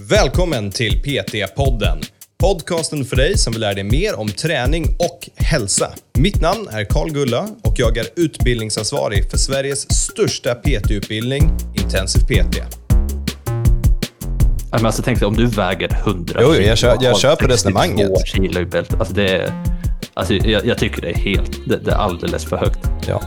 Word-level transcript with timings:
Välkommen 0.00 0.70
till 0.70 1.02
PT-podden. 1.02 2.02
Podcasten 2.38 3.04
för 3.04 3.16
dig 3.16 3.38
som 3.38 3.52
vill 3.52 3.60
lära 3.60 3.74
dig 3.74 3.84
mer 3.84 4.18
om 4.18 4.28
träning 4.28 4.84
och 4.98 5.28
hälsa. 5.36 5.90
Mitt 6.18 6.40
namn 6.40 6.68
är 6.72 6.84
Karl 6.84 7.10
Gulla 7.10 7.48
och 7.62 7.74
jag 7.76 7.96
är 7.98 8.06
utbildningsansvarig 8.16 9.30
för 9.30 9.38
Sveriges 9.38 9.92
största 10.06 10.54
PT-utbildning, 10.54 11.50
Intensiv 11.82 12.20
PT. 12.20 12.58
Men 14.72 14.86
alltså, 14.86 15.02
tänk 15.02 15.18
dig 15.18 15.26
om 15.26 15.36
du 15.36 15.46
väger 15.46 15.88
100 16.06 16.40
Jo, 16.42 16.54
jag 16.54 16.78
kö- 16.78 16.96
jag 17.00 17.18
köper 17.20 17.48
62 17.48 17.52
resonemanget. 17.52 18.26
kilo 18.26 18.60
i 18.60 18.64
bält. 18.64 18.94
Alltså, 18.94 19.14
det 19.14 19.28
är, 19.28 19.52
alltså, 20.14 20.34
jag, 20.34 20.66
jag 20.66 20.78
tycker 20.78 21.02
det 21.02 21.10
är 21.10 21.14
helt, 21.18 21.68
det, 21.68 21.76
det 21.76 21.90
är 21.90 21.96
alldeles 21.96 22.44
för 22.44 22.56
högt. 22.56 22.78
Ja. 23.08 23.22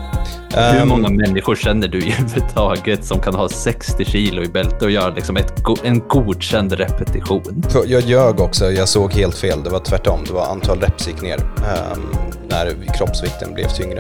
Hur 0.54 0.82
Ehm, 0.82 0.88
många 0.88 1.10
människor 1.10 1.56
känner 1.56 1.88
du 1.88 1.98
överhuvudtaget 1.98 3.06
som 3.06 3.22
kan 3.22 3.36
ha 3.36 3.50
60 3.50 4.06
kilo 4.06 4.44
i 4.44 4.48
bälte 4.48 4.86
och 4.86 4.92
göra 4.92 5.10
liksom 5.10 5.38
ett, 5.38 5.54
en 5.84 6.00
godkänd 6.08 6.72
repetition? 6.74 7.64
Jag 7.88 8.04
ljög 8.04 8.40
också, 8.40 8.72
jag 8.72 8.90
såg 8.90 9.14
helt 9.14 9.36
fel. 9.36 9.64
Det 9.64 9.70
var 9.70 9.80
tvärtom. 9.80 10.20
Det 10.28 10.34
var 10.34 10.46
antal 10.46 10.80
reps 10.80 11.08
gick 11.08 11.22
ner 11.22 11.38
ehm, 11.40 12.02
när 12.50 12.96
kroppsvikten 12.98 13.54
blev 13.54 13.68
tyngre. 13.68 14.00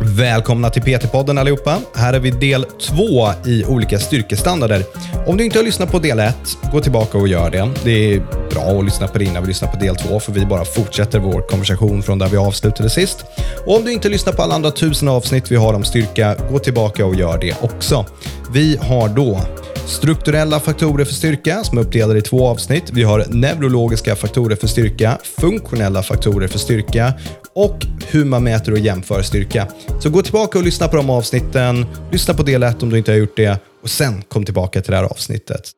Välkomna 0.00 0.70
till 0.70 0.82
PT-podden 0.82 1.40
allihopa. 1.40 1.78
Här 1.94 2.12
är 2.12 2.20
vi 2.20 2.30
del 2.30 2.64
två 2.64 3.28
i 3.46 3.64
olika 3.64 3.98
styrkestandarder. 3.98 4.84
Om 5.26 5.36
du 5.36 5.44
inte 5.44 5.58
har 5.58 5.64
lyssnat 5.64 5.92
på 5.92 5.98
del 5.98 6.18
ett, 6.18 6.58
gå 6.72 6.80
tillbaka 6.80 7.18
och 7.18 7.28
gör 7.28 7.50
det. 7.50 7.70
Det 7.84 8.14
är 8.14 8.22
bra 8.50 8.78
att 8.78 8.84
lyssna 8.84 9.08
på 9.08 9.18
det 9.18 9.24
innan 9.24 9.42
vi 9.42 9.48
lyssnar 9.48 9.68
på 9.68 9.78
del 9.78 9.96
två, 9.96 10.20
för 10.20 10.32
vi 10.32 10.46
bara 10.46 10.64
fortsätter 10.64 11.18
vår 11.18 11.40
konversation 11.48 12.02
från 12.02 12.18
där 12.18 12.28
vi 12.28 12.36
avslutade 12.36 12.90
sist. 12.90 13.24
Och 13.66 13.76
om 13.76 13.84
du 13.84 13.92
inte 13.92 14.08
lyssnar 14.08 14.32
på 14.32 14.42
alla 14.42 14.54
andra 14.54 14.70
tusen 14.70 15.08
avsnitt 15.08 15.50
vi 15.50 15.56
har 15.56 15.74
om 15.74 15.84
styrka, 15.84 16.36
gå 16.50 16.58
tillbaka 16.58 17.06
och 17.06 17.14
gör 17.14 17.38
det 17.38 17.62
också. 17.62 18.06
Vi 18.52 18.76
har 18.76 19.08
då 19.08 19.40
Strukturella 19.86 20.60
faktorer 20.60 21.04
för 21.04 21.14
styrka 21.14 21.64
som 21.64 21.78
är 21.78 21.82
uppdelade 21.82 22.18
i 22.18 22.22
två 22.22 22.48
avsnitt. 22.48 22.90
Vi 22.92 23.02
har 23.02 23.24
neurologiska 23.28 24.16
faktorer 24.16 24.56
för 24.56 24.66
styrka, 24.66 25.18
funktionella 25.40 26.02
faktorer 26.02 26.48
för 26.48 26.58
styrka 26.58 27.12
och 27.54 27.86
hur 28.06 28.24
man 28.24 28.44
mäter 28.44 28.72
och 28.72 28.78
jämför 28.78 29.22
styrka. 29.22 29.68
Så 30.02 30.10
gå 30.10 30.22
tillbaka 30.22 30.58
och 30.58 30.64
lyssna 30.64 30.88
på 30.88 30.96
de 30.96 31.10
avsnitten. 31.10 31.86
Lyssna 32.12 32.34
på 32.34 32.42
del 32.42 32.62
1 32.62 32.82
om 32.82 32.90
du 32.90 32.98
inte 32.98 33.10
har 33.12 33.16
gjort 33.18 33.36
det 33.36 33.58
och 33.82 33.90
sen 33.90 34.22
kom 34.22 34.44
tillbaka 34.44 34.80
till 34.82 34.90
det 34.90 34.96
här 34.96 35.04
avsnittet. 35.04 35.70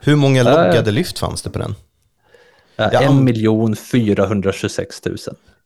Hur 0.00 0.16
många 0.16 0.42
loggade 0.42 0.90
lyft 0.90 1.18
fanns 1.18 1.42
det 1.42 1.50
på 1.50 1.58
den? 1.58 1.74
Ja, 2.76 2.90
Ja, 2.92 3.02
1 3.02 3.08
om- 3.10 3.24
miljon 3.24 3.76
426 3.76 5.04
000. 5.04 5.16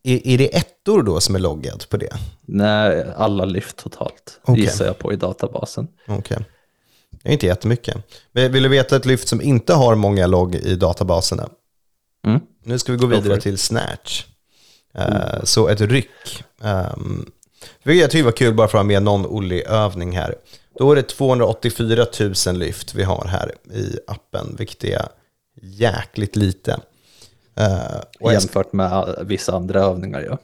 Är, 0.03 0.27
är 0.27 0.39
det 0.39 0.57
ettor 0.57 1.03
då 1.03 1.21
som 1.21 1.35
är 1.35 1.39
loggad 1.39 1.85
på 1.89 1.97
det? 1.97 2.17
Nej, 2.47 3.07
alla 3.17 3.45
lyft 3.45 3.77
totalt 3.77 4.41
Okej. 4.43 4.63
gissar 4.65 4.85
jag 4.87 4.99
på 4.99 5.13
i 5.13 5.17
databasen. 5.17 5.89
Okej. 6.09 6.39
Det 7.23 7.29
är 7.29 7.33
inte 7.33 7.47
jättemycket. 7.47 7.97
Men 8.33 8.53
Vill 8.53 8.63
du 8.63 8.69
veta 8.69 8.97
ett 8.97 9.07
lyft 9.07 9.29
som 9.29 9.41
inte 9.43 9.75
har 9.75 9.95
många 9.95 10.27
logg 10.27 10.55
i 10.55 10.77
databaserna? 10.77 11.49
Mm. 12.27 12.41
Nu 12.65 12.79
ska 12.79 12.93
vi 12.93 12.99
gå 12.99 13.07
vidare 13.07 13.41
till 13.41 13.59
snatch. 13.59 14.25
Eh, 14.95 15.45
Så 15.45 15.69
ett 15.69 15.81
ryck. 15.81 16.45
Um, 16.63 17.33
jag 17.83 18.11
tycker 18.11 18.25
var 18.25 18.33
kul 18.33 18.55
bara 18.55 18.69
för 18.69 18.79
att 18.79 18.85
ha 18.85 18.89
med 18.89 19.03
någon 19.03 19.27
Olli-övning 19.27 20.17
här. 20.17 20.35
Då 20.79 20.93
är 20.93 20.97
det 20.97 21.03
284 21.03 22.07
000 22.47 22.59
lyft 22.59 22.95
vi 22.95 23.03
har 23.03 23.25
här 23.25 23.55
i 23.75 23.99
appen, 24.07 24.57
vilket 24.59 24.85
är 24.85 25.09
jäkligt 25.63 26.37
lite. 26.37 26.81
Eh, 27.55 28.01
och 28.21 28.33
Jämfört 28.33 28.73
med 28.73 28.93
uh, 28.93 29.25
vissa 29.25 29.57
andra 29.57 29.81
övningar. 29.81 30.21
Ja. 30.21 30.39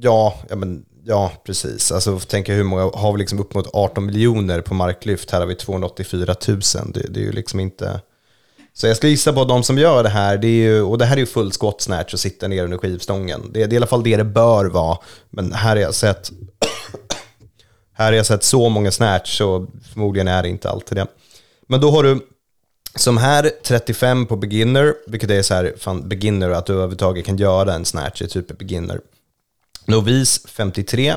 ja, 0.00 0.34
ja, 0.48 0.56
men, 0.56 0.84
ja, 1.04 1.32
precis. 1.44 1.92
Alltså 1.92 2.18
tänka 2.18 2.54
hur 2.54 2.64
många, 2.64 2.82
har 2.82 3.12
vi 3.12 3.18
liksom 3.18 3.40
upp 3.40 3.54
mot 3.54 3.74
18 3.74 4.06
miljoner 4.06 4.60
på 4.60 4.74
marklyft, 4.74 5.30
här 5.30 5.40
har 5.40 5.46
vi 5.46 5.54
284 5.54 6.34
000. 6.48 6.60
Det, 6.94 7.00
det 7.10 7.20
är 7.20 7.24
ju 7.24 7.32
liksom 7.32 7.60
inte... 7.60 8.00
Så 8.74 8.86
jag 8.86 8.96
ska 8.96 9.08
gissa 9.08 9.32
på 9.32 9.40
att 9.40 9.48
de 9.48 9.62
som 9.62 9.78
gör 9.78 10.02
det 10.02 10.08
här, 10.08 10.38
det 10.38 10.46
är 10.46 10.62
ju, 10.62 10.82
och 10.82 10.98
det 10.98 11.04
här 11.04 11.16
är 11.16 11.20
ju 11.20 11.26
full 11.26 11.52
snatch 11.78 12.14
och 12.14 12.20
sitta 12.20 12.48
ner 12.48 12.64
under 12.64 12.78
skivstången. 12.78 13.50
Det, 13.52 13.58
det 13.58 13.64
är 13.64 13.72
i 13.72 13.76
alla 13.76 13.86
fall 13.86 14.02
det 14.02 14.16
det 14.16 14.24
bör 14.24 14.64
vara. 14.64 14.98
Men 15.30 15.52
här 15.52 15.76
har 15.76 15.82
jag 15.82 15.94
sett, 15.94 16.30
här 17.92 18.06
har 18.06 18.12
jag 18.12 18.26
sett 18.26 18.44
så 18.44 18.68
många 18.68 18.90
snatch 18.90 19.38
så 19.38 19.66
förmodligen 19.92 20.28
är 20.28 20.42
det 20.42 20.48
inte 20.48 20.70
alltid 20.70 20.96
det. 20.98 21.06
Men 21.68 21.80
då 21.80 21.90
har 21.90 22.02
du, 22.02 22.20
som 22.94 23.16
här, 23.16 23.50
35 23.64 24.26
på 24.26 24.36
beginner, 24.36 24.94
vilket 25.06 25.30
är 25.30 25.42
så 25.42 25.54
här, 25.54 25.74
fan 25.78 26.08
beginner, 26.08 26.50
att 26.50 26.66
du 26.66 26.72
överhuvudtaget 26.72 27.26
kan 27.26 27.36
göra 27.36 27.74
en 27.74 27.84
snatch 27.84 28.22
är 28.22 28.26
typ 28.26 28.58
beginner. 28.58 29.00
Novis 29.86 30.40
53, 30.48 31.14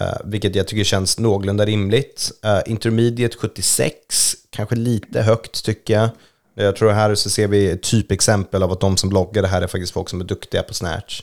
eh, 0.00 0.06
vilket 0.24 0.54
jag 0.54 0.66
tycker 0.66 0.84
känns 0.84 1.18
någorlunda 1.18 1.66
rimligt. 1.66 2.32
Uh, 2.44 2.72
intermediate 2.72 3.36
76, 3.36 4.36
kanske 4.50 4.76
lite 4.76 5.22
högt 5.22 5.64
tycker 5.64 5.94
jag. 5.94 6.10
Eh, 6.58 6.64
jag 6.64 6.76
tror 6.76 6.90
här 6.90 7.14
så 7.14 7.30
ser 7.30 7.48
vi 7.48 7.70
ett 7.70 7.82
typexempel 7.82 8.62
av 8.62 8.72
att 8.72 8.80
de 8.80 8.96
som 8.96 9.08
bloggar 9.08 9.42
det 9.42 9.48
här 9.48 9.62
är 9.62 9.66
faktiskt 9.66 9.92
folk 9.92 10.08
som 10.08 10.20
är 10.20 10.24
duktiga 10.24 10.62
på 10.62 10.74
snatch. 10.74 11.22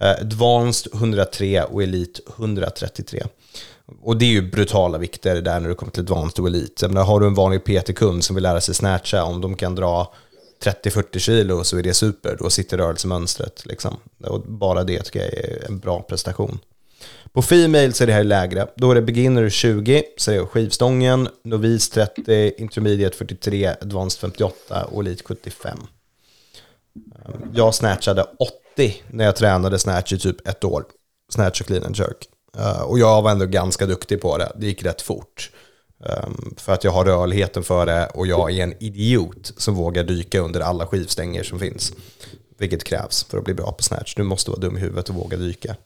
Eh, 0.00 0.10
Advanced 0.10 0.94
103 0.94 1.62
och 1.62 1.82
Elite 1.82 2.20
133. 2.36 3.22
Och 4.02 4.16
det 4.16 4.24
är 4.24 4.30
ju 4.30 4.50
brutala 4.50 4.98
vikter 4.98 5.40
där 5.40 5.60
när 5.60 5.68
du 5.68 5.74
kommer 5.74 5.92
till 5.92 6.02
Advanced 6.02 6.40
och 6.40 6.48
Elite. 6.48 6.84
Jag 6.84 6.90
menar, 6.92 7.06
har 7.06 7.20
du 7.20 7.26
en 7.26 7.34
vanlig 7.34 7.64
PT-kund 7.64 8.24
som 8.24 8.34
vill 8.34 8.42
lära 8.42 8.60
sig 8.60 8.74
snatcha, 8.74 9.24
om 9.24 9.40
de 9.40 9.56
kan 9.56 9.74
dra 9.74 10.12
30-40 10.64 11.18
kilo 11.18 11.64
så 11.64 11.78
är 11.78 11.82
det 11.82 11.94
super. 11.94 12.36
Då 12.38 12.50
sitter 12.50 12.78
rörelsemönstret. 12.78 13.66
Liksom. 13.66 13.96
Och 14.24 14.40
bara 14.40 14.84
det 14.84 15.02
tycker 15.02 15.20
jag 15.20 15.28
är 15.28 15.66
en 15.68 15.78
bra 15.78 16.02
prestation. 16.02 16.58
På 17.34 17.42
Female 17.42 17.92
så 17.92 18.04
är 18.04 18.06
det 18.06 18.12
här 18.12 18.24
lägre. 18.24 18.66
Då 18.76 18.90
är 18.90 18.94
det 18.94 19.02
Beginner 19.02 19.48
20, 19.48 20.02
så 20.16 20.30
är 20.30 20.38
det 20.38 20.46
skivstången, 20.46 21.28
Novis 21.44 21.90
30, 21.90 22.52
Intermediate 22.58 23.16
43, 23.16 23.66
Advanced 23.66 24.20
58 24.20 24.84
och 24.84 25.02
Elite 25.02 25.22
75. 25.24 25.78
Ehm, 26.96 27.50
jag 27.54 27.74
snatchade 27.74 28.26
80 28.74 29.02
när 29.10 29.24
jag 29.24 29.36
tränade 29.36 29.78
snatch 29.78 30.12
i 30.12 30.18
typ 30.18 30.48
ett 30.48 30.64
år. 30.64 30.84
Snatch 31.32 31.60
och 31.60 31.66
clean 31.66 31.84
and 31.84 31.96
jerk. 31.96 32.28
Ehm, 32.58 32.82
och 32.86 32.98
jag 32.98 33.22
var 33.22 33.30
ändå 33.30 33.46
ganska 33.46 33.86
duktig 33.86 34.20
på 34.20 34.38
det. 34.38 34.52
Det 34.56 34.66
gick 34.66 34.82
rätt 34.82 35.02
fort. 35.02 35.50
Ehm, 36.06 36.54
för 36.56 36.72
att 36.72 36.84
jag 36.84 36.90
har 36.90 37.04
rörligheten 37.04 37.62
för 37.62 37.86
det 37.86 38.06
och 38.06 38.26
jag 38.26 38.50
är 38.50 38.62
en 38.62 38.82
idiot 38.82 39.52
som 39.56 39.74
vågar 39.74 40.04
dyka 40.04 40.40
under 40.40 40.60
alla 40.60 40.86
skivstänger 40.86 41.42
som 41.42 41.58
finns. 41.58 41.92
Vilket 42.58 42.84
krävs 42.84 43.24
för 43.24 43.38
att 43.38 43.44
bli 43.44 43.54
bra 43.54 43.72
på 43.72 43.82
snatch. 43.82 44.14
Du 44.14 44.22
måste 44.22 44.50
vara 44.50 44.60
dum 44.60 44.76
i 44.76 44.80
huvudet 44.80 45.08
och 45.08 45.14
våga 45.14 45.36
dyka. 45.36 45.76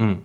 Mm. 0.00 0.16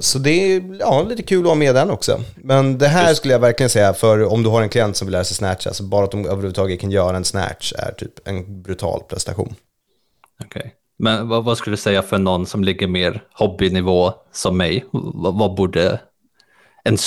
Så 0.00 0.18
det 0.18 0.30
är 0.30 0.76
ja, 0.80 1.02
lite 1.02 1.22
kul 1.22 1.40
att 1.40 1.48
ha 1.48 1.54
med 1.54 1.74
den 1.74 1.90
också. 1.90 2.20
Men 2.36 2.78
det 2.78 2.88
här 2.88 3.14
skulle 3.14 3.34
jag 3.34 3.40
verkligen 3.40 3.70
säga, 3.70 3.94
för 3.94 4.32
om 4.32 4.42
du 4.42 4.48
har 4.48 4.62
en 4.62 4.68
klient 4.68 4.96
som 4.96 5.06
vill 5.06 5.12
lära 5.12 5.24
sig 5.24 5.36
snatch, 5.36 5.66
alltså 5.66 5.82
bara 5.82 6.04
att 6.04 6.10
de 6.10 6.26
överhuvudtaget 6.26 6.80
kan 6.80 6.90
göra 6.90 7.16
en 7.16 7.24
snatch 7.24 7.72
är 7.78 7.92
typ 7.92 8.28
en 8.28 8.62
brutal 8.62 9.02
prestation. 9.08 9.54
Okej. 10.44 10.74
Men 10.98 11.28
vad, 11.28 11.44
vad 11.44 11.58
skulle 11.58 11.76
du 11.76 11.80
säga 11.80 12.02
för 12.02 12.18
någon 12.18 12.46
som 12.46 12.64
ligger 12.64 12.86
mer 12.86 13.22
hobbynivå 13.32 14.12
som 14.32 14.56
mig? 14.56 14.84
Vad, 14.92 15.38
vad 15.38 15.54
borde 15.54 16.00
en, 16.84 16.98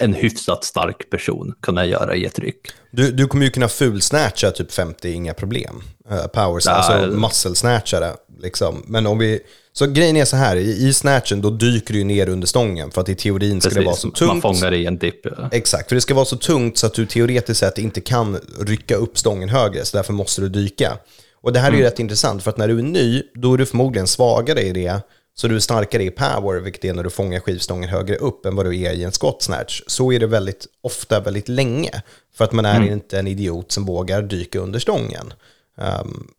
en 0.00 0.14
hyfsat 0.14 0.64
stark 0.64 1.10
person 1.10 1.54
kunna 1.62 1.86
göra 1.86 2.16
i 2.16 2.24
ett 2.24 2.38
ryck? 2.38 2.60
Du, 2.90 3.12
du 3.12 3.26
kommer 3.26 3.44
ju 3.44 3.50
kunna 3.50 3.68
fulsnatcha 3.68 4.50
typ 4.50 4.72
50, 4.72 5.10
inga 5.12 5.34
problem. 5.34 5.82
Uh, 6.12 6.26
powers, 6.26 6.66
Ja, 6.66 6.72
alltså 6.72 6.92
eller- 6.92 7.16
muscle 7.16 7.54
snatchare. 7.54 8.12
Liksom. 8.42 8.82
Men 8.86 9.06
om 9.06 9.18
vi, 9.18 9.40
så 9.72 9.86
grejen 9.86 10.16
är 10.16 10.24
så 10.24 10.36
här, 10.36 10.56
i, 10.56 10.88
i 10.88 10.92
snatchen 10.92 11.40
då 11.42 11.50
dyker 11.50 11.94
du 11.94 12.04
ner 12.04 12.28
under 12.28 12.46
stången 12.46 12.90
för 12.90 13.00
att 13.00 13.08
i 13.08 13.14
teorin 13.14 13.60
ska 13.60 13.70
det 13.74 13.84
vara 13.84 13.96
så 13.96 14.10
Precis, 14.10 14.26
man 14.28 14.40
tungt. 14.40 14.58
fångar 14.60 14.72
i 14.74 14.86
en 14.86 14.98
dipp. 14.98 15.20
ja. 15.24 15.48
Exakt, 15.52 15.88
för 15.88 15.94
det 15.94 16.00
ska 16.00 16.14
vara 16.14 16.24
så 16.24 16.36
tungt 16.36 16.78
så 16.78 16.86
att 16.86 16.94
du 16.94 17.06
teoretiskt 17.06 17.60
sett 17.60 17.78
inte 17.78 18.00
kan 18.00 18.38
rycka 18.60 18.96
upp 18.96 19.18
stången 19.18 19.48
högre, 19.48 19.84
så 19.84 19.96
därför 19.96 20.12
måste 20.12 20.40
du 20.40 20.48
dyka. 20.48 20.98
Och 21.42 21.52
det 21.52 21.60
här 21.60 21.72
är 21.72 21.76
ju 21.76 21.82
rätt 21.82 21.98
intressant, 21.98 22.42
för 22.42 22.50
att 22.50 22.56
när 22.56 22.68
du 22.68 22.78
är 22.78 22.82
ny, 22.82 23.22
då 23.34 23.54
är 23.54 23.58
du 23.58 23.66
förmodligen 23.66 24.06
svagare 24.06 24.60
i 24.62 24.72
det, 24.72 25.00
så 25.40 25.48
du 25.48 25.56
är 25.56 25.60
starkare 25.60 26.04
i 26.04 26.10
power, 26.10 26.60
vilket 26.60 26.84
är 26.84 26.94
när 26.94 27.02
du 27.02 27.10
fångar 27.10 27.40
skivstången 27.40 27.88
högre 27.88 28.16
upp 28.16 28.46
än 28.46 28.56
vad 28.56 28.66
du 28.66 28.80
är 28.80 28.92
i 28.92 29.04
en 29.04 29.12
squat 29.12 29.42
snatch. 29.42 29.82
Så 29.86 30.12
är 30.12 30.20
det 30.20 30.26
väldigt 30.26 30.66
ofta 30.80 31.20
väldigt 31.20 31.48
länge, 31.48 32.02
för 32.34 32.44
att 32.44 32.52
man 32.52 32.64
är 32.64 32.92
inte 32.92 33.18
en 33.18 33.26
idiot 33.26 33.72
som 33.72 33.84
vågar 33.84 34.22
dyka 34.22 34.58
under 34.58 34.78
stången. 34.78 35.32
Um, 35.74 36.30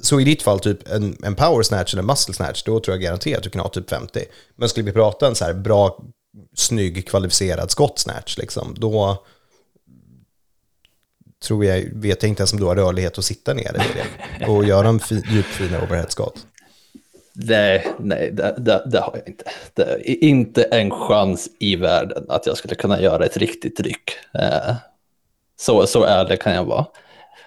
så 0.00 0.20
i 0.20 0.24
ditt 0.24 0.42
fall, 0.42 0.60
typ 0.60 0.88
en, 0.88 1.16
en 1.22 1.34
power 1.34 1.62
snatch 1.62 1.94
eller 1.94 2.02
muscle 2.02 2.34
snatch, 2.34 2.62
då 2.62 2.80
tror 2.80 2.94
jag 2.94 3.02
garanterat 3.02 3.38
att 3.38 3.44
du 3.44 3.50
kan 3.50 3.60
ha 3.60 3.68
typ 3.68 3.90
50. 3.90 4.24
Men 4.56 4.68
skulle 4.68 4.86
vi 4.86 4.92
prata 4.92 5.26
en 5.26 5.34
så 5.34 5.44
här 5.44 5.54
bra, 5.54 6.04
snygg, 6.56 7.08
kvalificerad 7.08 7.70
skott 7.70 7.98
snatch, 7.98 8.38
liksom, 8.38 8.74
då 8.78 9.24
tror 11.44 11.64
jag, 11.64 11.82
vet 11.92 12.22
jag 12.22 12.30
inte 12.30 12.40
ens 12.40 12.52
om 12.52 12.60
du 12.60 12.66
har 12.66 12.76
rörlighet 12.76 13.18
att 13.18 13.24
sitta 13.24 13.54
ner 13.54 13.76
i 13.76 13.98
det 14.38 14.46
och 14.46 14.64
göra 14.64 14.88
en 14.88 15.00
fi, 15.00 15.22
djupfina 15.30 15.82
overheadskott. 15.82 16.46
Nej, 17.40 17.86
nej 17.98 18.30
det, 18.32 18.54
det, 18.58 18.82
det 18.86 19.00
har 19.00 19.12
jag 19.14 19.28
inte. 19.28 19.44
Det 19.74 20.10
är 20.10 20.24
inte 20.24 20.62
en 20.62 20.90
chans 20.90 21.48
i 21.58 21.76
världen 21.76 22.26
att 22.28 22.46
jag 22.46 22.56
skulle 22.56 22.74
kunna 22.74 23.00
göra 23.00 23.24
ett 23.24 23.36
riktigt 23.36 23.80
ryck. 23.80 24.10
Eh, 24.34 24.74
så, 25.56 25.86
så 25.86 26.04
ärlig 26.04 26.40
kan 26.40 26.54
jag 26.54 26.64
vara. 26.64 26.86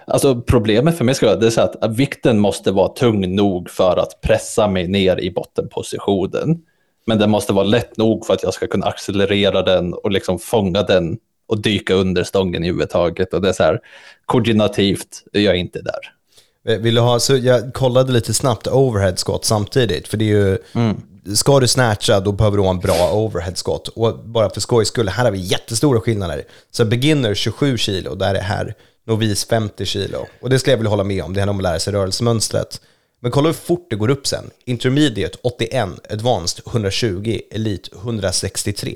Alltså 0.08 0.42
problemet 0.42 0.98
för 0.98 1.06
mig 1.06 1.16
skulle 1.16 1.32
vara 1.32 1.40
det 1.40 1.46
är 1.46 1.50
så 1.50 1.62
att 1.62 1.98
vikten 1.98 2.40
måste 2.40 2.72
vara 2.72 2.88
tung 2.88 3.36
nog 3.36 3.70
för 3.70 3.98
att 3.98 4.22
pressa 4.22 4.68
mig 4.68 4.88
ner 4.88 5.20
i 5.20 5.32
bottenpositionen. 5.32 6.62
Men 7.06 7.18
den 7.18 7.30
måste 7.30 7.54
vara 7.54 7.66
lätt 7.66 7.98
nog 7.98 8.26
för 8.26 8.34
att 8.34 8.44
jag 8.44 8.54
ska 8.54 8.68
kunna 8.68 8.86
accelerera 8.86 9.62
den 9.62 9.94
och 9.94 10.12
liksom 10.12 10.40
fånga 10.40 10.82
den 10.82 11.18
och 11.48 11.62
dyka 11.62 11.94
under 11.94 12.24
stången 12.24 12.64
i. 12.64 12.72
Och 12.72 12.78
det 12.78 13.50
är 13.50 13.54
så 13.54 13.64
här, 13.64 13.80
koordinativt, 14.26 15.24
jag 15.32 15.44
är 15.44 15.54
inte 15.54 15.82
där. 15.82 16.21
Eh, 16.68 16.78
vill 16.78 16.96
du 16.96 17.02
ha, 17.02 17.20
så 17.20 17.38
jag 17.38 17.74
kollade 17.74 18.14
lite 18.14 18.34
snabbt 18.34 18.68
overhead 18.68 19.16
squat 19.16 19.46
samtidigt, 19.46 20.08
för 20.08 20.18
det 20.18 20.26
är 20.26 20.28
ju, 20.28 20.58
mm. 20.74 21.02
ska 21.36 21.60
du 21.60 21.68
snatcha 21.68 22.20
då 22.20 22.32
behöver 22.32 22.58
du 22.58 22.64
ha 22.64 22.70
en 22.70 22.80
bra 22.80 23.12
overhead 23.14 23.56
squat. 23.56 23.88
Och 23.88 24.20
bara 24.20 24.50
för 24.50 24.62
skojs 24.62 24.88
skull, 24.88 25.10
här 25.10 25.24
har 25.24 25.32
vi 25.32 25.40
jättestora 25.40 26.02
skillnader. 26.02 26.44
Så 26.72 26.86
beginner 26.86 27.36
27 27.36 27.78
kilo, 27.78 28.16
där 28.16 28.36
är 28.36 28.42
här 28.42 28.76
novis 29.08 29.46
50 29.46 29.86
kilo. 29.86 30.28
Och 30.42 30.50
det 30.50 30.60
skulle 30.60 30.72
jag 30.72 30.78
vilja 30.78 30.90
hålla 30.90 31.04
med 31.04 31.24
om, 31.24 31.34
det 31.34 31.40
handlar 31.40 31.54
om 31.54 31.60
att 31.60 31.64
lära 31.64 31.80
sig 31.80 31.94
rörelsemönstret. 31.94 32.82
Men 33.22 33.32
kolla 33.32 33.48
hur 33.48 33.54
fort 33.54 33.88
det 33.90 33.96
går 33.96 34.10
upp 34.10 34.28
sen. 34.28 34.50
Intermediate 34.66 35.38
81, 35.42 35.90
Advanced 36.10 36.64
120, 36.68 37.40
Elite 37.52 37.90
163. 37.96 38.96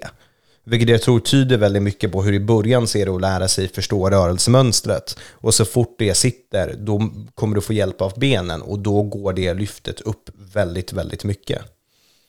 Vilket 0.67 0.89
jag 0.89 1.01
tror 1.01 1.19
tyder 1.19 1.57
väldigt 1.57 1.83
mycket 1.83 2.11
på 2.11 2.23
hur 2.23 2.33
i 2.33 2.39
början 2.39 2.87
ser 2.87 3.05
det 3.05 3.11
att 3.11 3.21
lära 3.21 3.47
sig 3.47 3.67
förstå 3.67 4.09
rörelsemönstret. 4.09 5.17
Och 5.31 5.53
så 5.53 5.65
fort 5.65 5.95
det 5.97 6.13
sitter, 6.13 6.75
då 6.77 7.09
kommer 7.35 7.55
du 7.55 7.61
få 7.61 7.73
hjälp 7.73 8.01
av 8.01 8.13
benen 8.15 8.61
och 8.61 8.79
då 8.79 9.01
går 9.01 9.33
det 9.33 9.53
lyftet 9.53 10.01
upp 10.01 10.29
väldigt, 10.53 10.93
väldigt 10.93 11.23
mycket. 11.23 11.61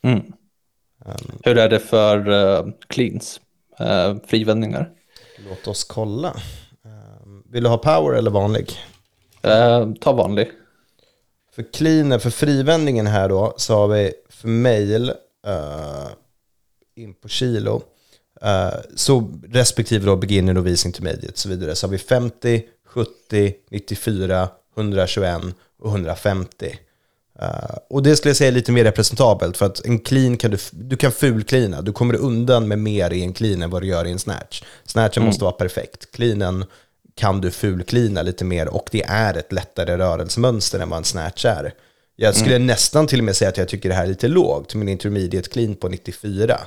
Mm. 0.01 0.17
Um, 1.05 1.13
hur 1.43 1.57
är 1.57 1.69
det 1.69 1.79
för 1.79 2.29
uh, 2.29 2.71
cleans, 2.87 3.39
uh, 3.81 4.15
frivändningar? 4.27 4.89
Låt 5.49 5.67
oss 5.67 5.83
kolla. 5.83 6.29
Uh, 6.85 7.41
vill 7.51 7.63
du 7.63 7.69
ha 7.69 7.77
power 7.77 8.17
eller 8.17 8.31
vanlig? 8.31 8.71
Uh, 9.45 9.93
ta 9.93 10.11
vanlig. 10.13 10.51
För 11.55 11.63
cleaner, 11.73 12.19
för 12.19 12.29
frivändningen 12.29 13.07
här 13.07 13.29
då, 13.29 13.53
så 13.57 13.75
har 13.75 13.87
vi 13.87 14.13
för 14.29 14.47
mail 14.47 15.13
in 16.95 17.13
på 17.13 17.27
kilo. 17.27 17.81
Uh, 18.43 18.79
så 18.95 19.31
respektive 19.49 20.05
då 20.05 20.15
beginner, 20.15 20.53
novis, 20.53 20.85
intermediate 20.85 21.31
och 21.31 21.37
så 21.37 21.49
vidare. 21.49 21.75
Så 21.75 21.87
har 21.87 21.91
vi 21.91 21.97
50, 21.97 22.63
70, 22.87 23.53
94, 23.71 24.49
121 24.77 25.41
och 25.79 25.89
150. 25.89 26.79
Uh, 27.41 27.77
och 27.89 28.03
det 28.03 28.15
skulle 28.15 28.29
jag 28.29 28.37
säga 28.37 28.47
är 28.47 28.51
lite 28.51 28.71
mer 28.71 28.83
representabelt 28.83 29.57
för 29.57 29.65
att 29.65 29.85
en 29.85 29.99
clean 29.99 30.37
kan 30.37 30.51
du, 30.51 30.57
du 30.71 30.97
kan 30.97 31.11
fulcleana. 31.11 31.81
Du 31.81 31.91
kommer 31.91 32.15
undan 32.15 32.67
med 32.67 32.79
mer 32.79 33.13
i 33.13 33.21
en 33.21 33.33
clean 33.33 33.61
än 33.61 33.69
vad 33.69 33.81
du 33.81 33.87
gör 33.87 34.05
i 34.05 34.11
en 34.11 34.19
snatch. 34.19 34.63
Snatchen 34.85 35.21
mm. 35.21 35.27
måste 35.27 35.43
vara 35.43 35.53
perfekt. 35.53 36.11
Cleanen 36.11 36.65
kan 37.15 37.41
du 37.41 37.51
fulklina 37.51 38.21
lite 38.21 38.45
mer 38.45 38.67
och 38.67 38.89
det 38.91 39.03
är 39.03 39.37
ett 39.37 39.51
lättare 39.51 39.97
rörelsemönster 39.97 40.79
än 40.79 40.89
vad 40.89 40.97
en 40.97 41.03
snatch 41.03 41.45
är. 41.45 41.73
Jag 42.15 42.35
skulle 42.35 42.55
mm. 42.55 42.67
nästan 42.67 43.07
till 43.07 43.19
och 43.19 43.25
med 43.25 43.35
säga 43.35 43.49
att 43.49 43.57
jag 43.57 43.67
tycker 43.67 43.89
det 43.89 43.95
här 43.95 44.03
är 44.03 44.07
lite 44.07 44.27
lågt, 44.27 44.75
min 44.75 44.89
intermediate 44.89 45.49
clean 45.49 45.75
på 45.75 45.89
94. 45.89 46.59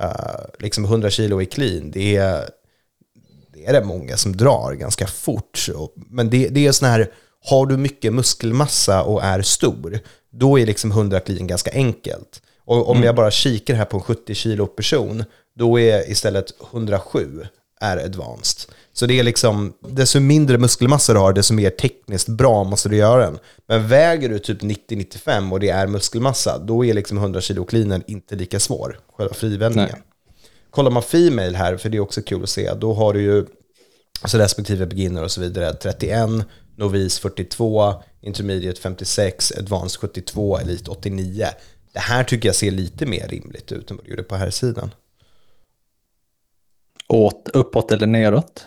Uh, 0.00 0.06
eh, 0.06 0.44
liksom 0.58 0.84
100 0.84 1.10
kilo 1.10 1.42
i 1.42 1.46
clean, 1.46 1.90
det 1.90 2.16
är, 2.16 2.50
det 3.52 3.66
är 3.66 3.72
det 3.72 3.84
många 3.84 4.16
som 4.16 4.36
drar 4.36 4.72
ganska 4.72 5.06
fort. 5.06 5.66
Men 5.94 6.30
det, 6.30 6.48
det 6.48 6.66
är 6.66 6.72
sån 6.72 6.88
här, 6.88 7.12
har 7.44 7.66
du 7.66 7.76
mycket 7.76 8.12
muskelmassa 8.12 9.02
och 9.02 9.24
är 9.24 9.42
stor, 9.42 9.98
då 10.30 10.58
är 10.58 10.66
liksom 10.66 10.90
100 10.90 11.20
clean 11.20 11.46
ganska 11.46 11.70
enkelt. 11.70 12.42
Och 12.64 12.88
om 12.88 12.96
mm. 12.96 13.06
jag 13.06 13.14
bara 13.14 13.30
kikar 13.30 13.74
här 13.74 13.84
på 13.84 13.96
en 13.96 14.02
70 14.02 14.34
kilo 14.34 14.66
person, 14.66 15.24
då 15.54 15.80
är 15.80 16.10
istället 16.10 16.52
107 16.72 17.46
är 17.80 17.96
advanced. 17.96 18.70
Så 18.98 19.06
det 19.06 19.18
är 19.18 19.22
liksom, 19.22 19.72
desto 19.80 20.20
mindre 20.20 20.58
muskelmassa 20.58 21.12
du 21.12 21.18
har, 21.18 21.32
desto 21.32 21.54
mer 21.54 21.70
tekniskt 21.70 22.28
bra 22.28 22.64
måste 22.64 22.88
du 22.88 22.96
göra 22.96 23.24
den. 23.24 23.38
Men 23.66 23.88
väger 23.88 24.28
du 24.28 24.38
typ 24.38 24.62
90-95 24.62 25.52
och 25.52 25.60
det 25.60 25.68
är 25.68 25.86
muskelmassa, 25.86 26.58
då 26.58 26.84
är 26.84 26.94
liksom 26.94 27.18
100 27.18 27.40
kilo 27.40 27.64
cleanen 27.64 28.02
inte 28.06 28.36
lika 28.36 28.60
svår, 28.60 28.98
själva 29.16 29.34
frivändningen. 29.34 29.90
Nej. 29.92 30.02
Kollar 30.70 30.90
man 30.90 31.02
female 31.02 31.56
här, 31.56 31.76
för 31.76 31.88
det 31.88 31.96
är 31.96 32.00
också 32.00 32.22
kul 32.22 32.42
att 32.42 32.48
se, 32.48 32.74
då 32.74 32.94
har 32.94 33.12
du 33.12 33.22
ju 33.22 33.46
alltså 34.22 34.38
respektive 34.38 34.86
beginner 34.86 35.24
och 35.24 35.30
så 35.30 35.40
vidare, 35.40 35.72
31, 35.72 36.28
novis 36.76 37.18
42, 37.18 37.94
intermediate 38.20 38.80
56, 38.80 39.52
advanced 39.58 40.00
72, 40.00 40.58
elite 40.58 40.90
89. 40.90 41.46
Det 41.92 42.00
här 42.00 42.24
tycker 42.24 42.48
jag 42.48 42.56
ser 42.56 42.70
lite 42.70 43.06
mer 43.06 43.28
rimligt 43.28 43.72
ut 43.72 43.90
än 43.90 43.96
vad 43.96 44.06
det 44.06 44.10
gjorde 44.10 44.22
på 44.22 44.36
här 44.36 44.50
sidan. 44.50 44.90
Åt, 47.08 47.48
uppåt 47.52 47.92
eller 47.92 48.06
neråt? 48.06 48.66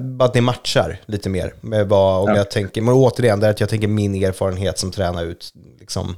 Bara 0.00 0.24
att 0.28 0.34
det 0.34 0.40
matchar 0.40 1.00
lite 1.06 1.28
mer 1.28 1.54
med 1.60 1.88
vad, 1.88 2.22
om 2.22 2.28
ja. 2.28 2.36
jag 2.36 2.50
tänker, 2.50 2.82
men 2.82 2.94
återigen, 2.94 3.40
det 3.40 3.46
är 3.46 3.50
att 3.50 3.60
jag 3.60 3.68
tänker 3.68 3.88
min 3.88 4.14
erfarenhet 4.14 4.78
som 4.78 4.90
tränar 4.90 5.24
ut, 5.24 5.52
liksom, 5.80 6.16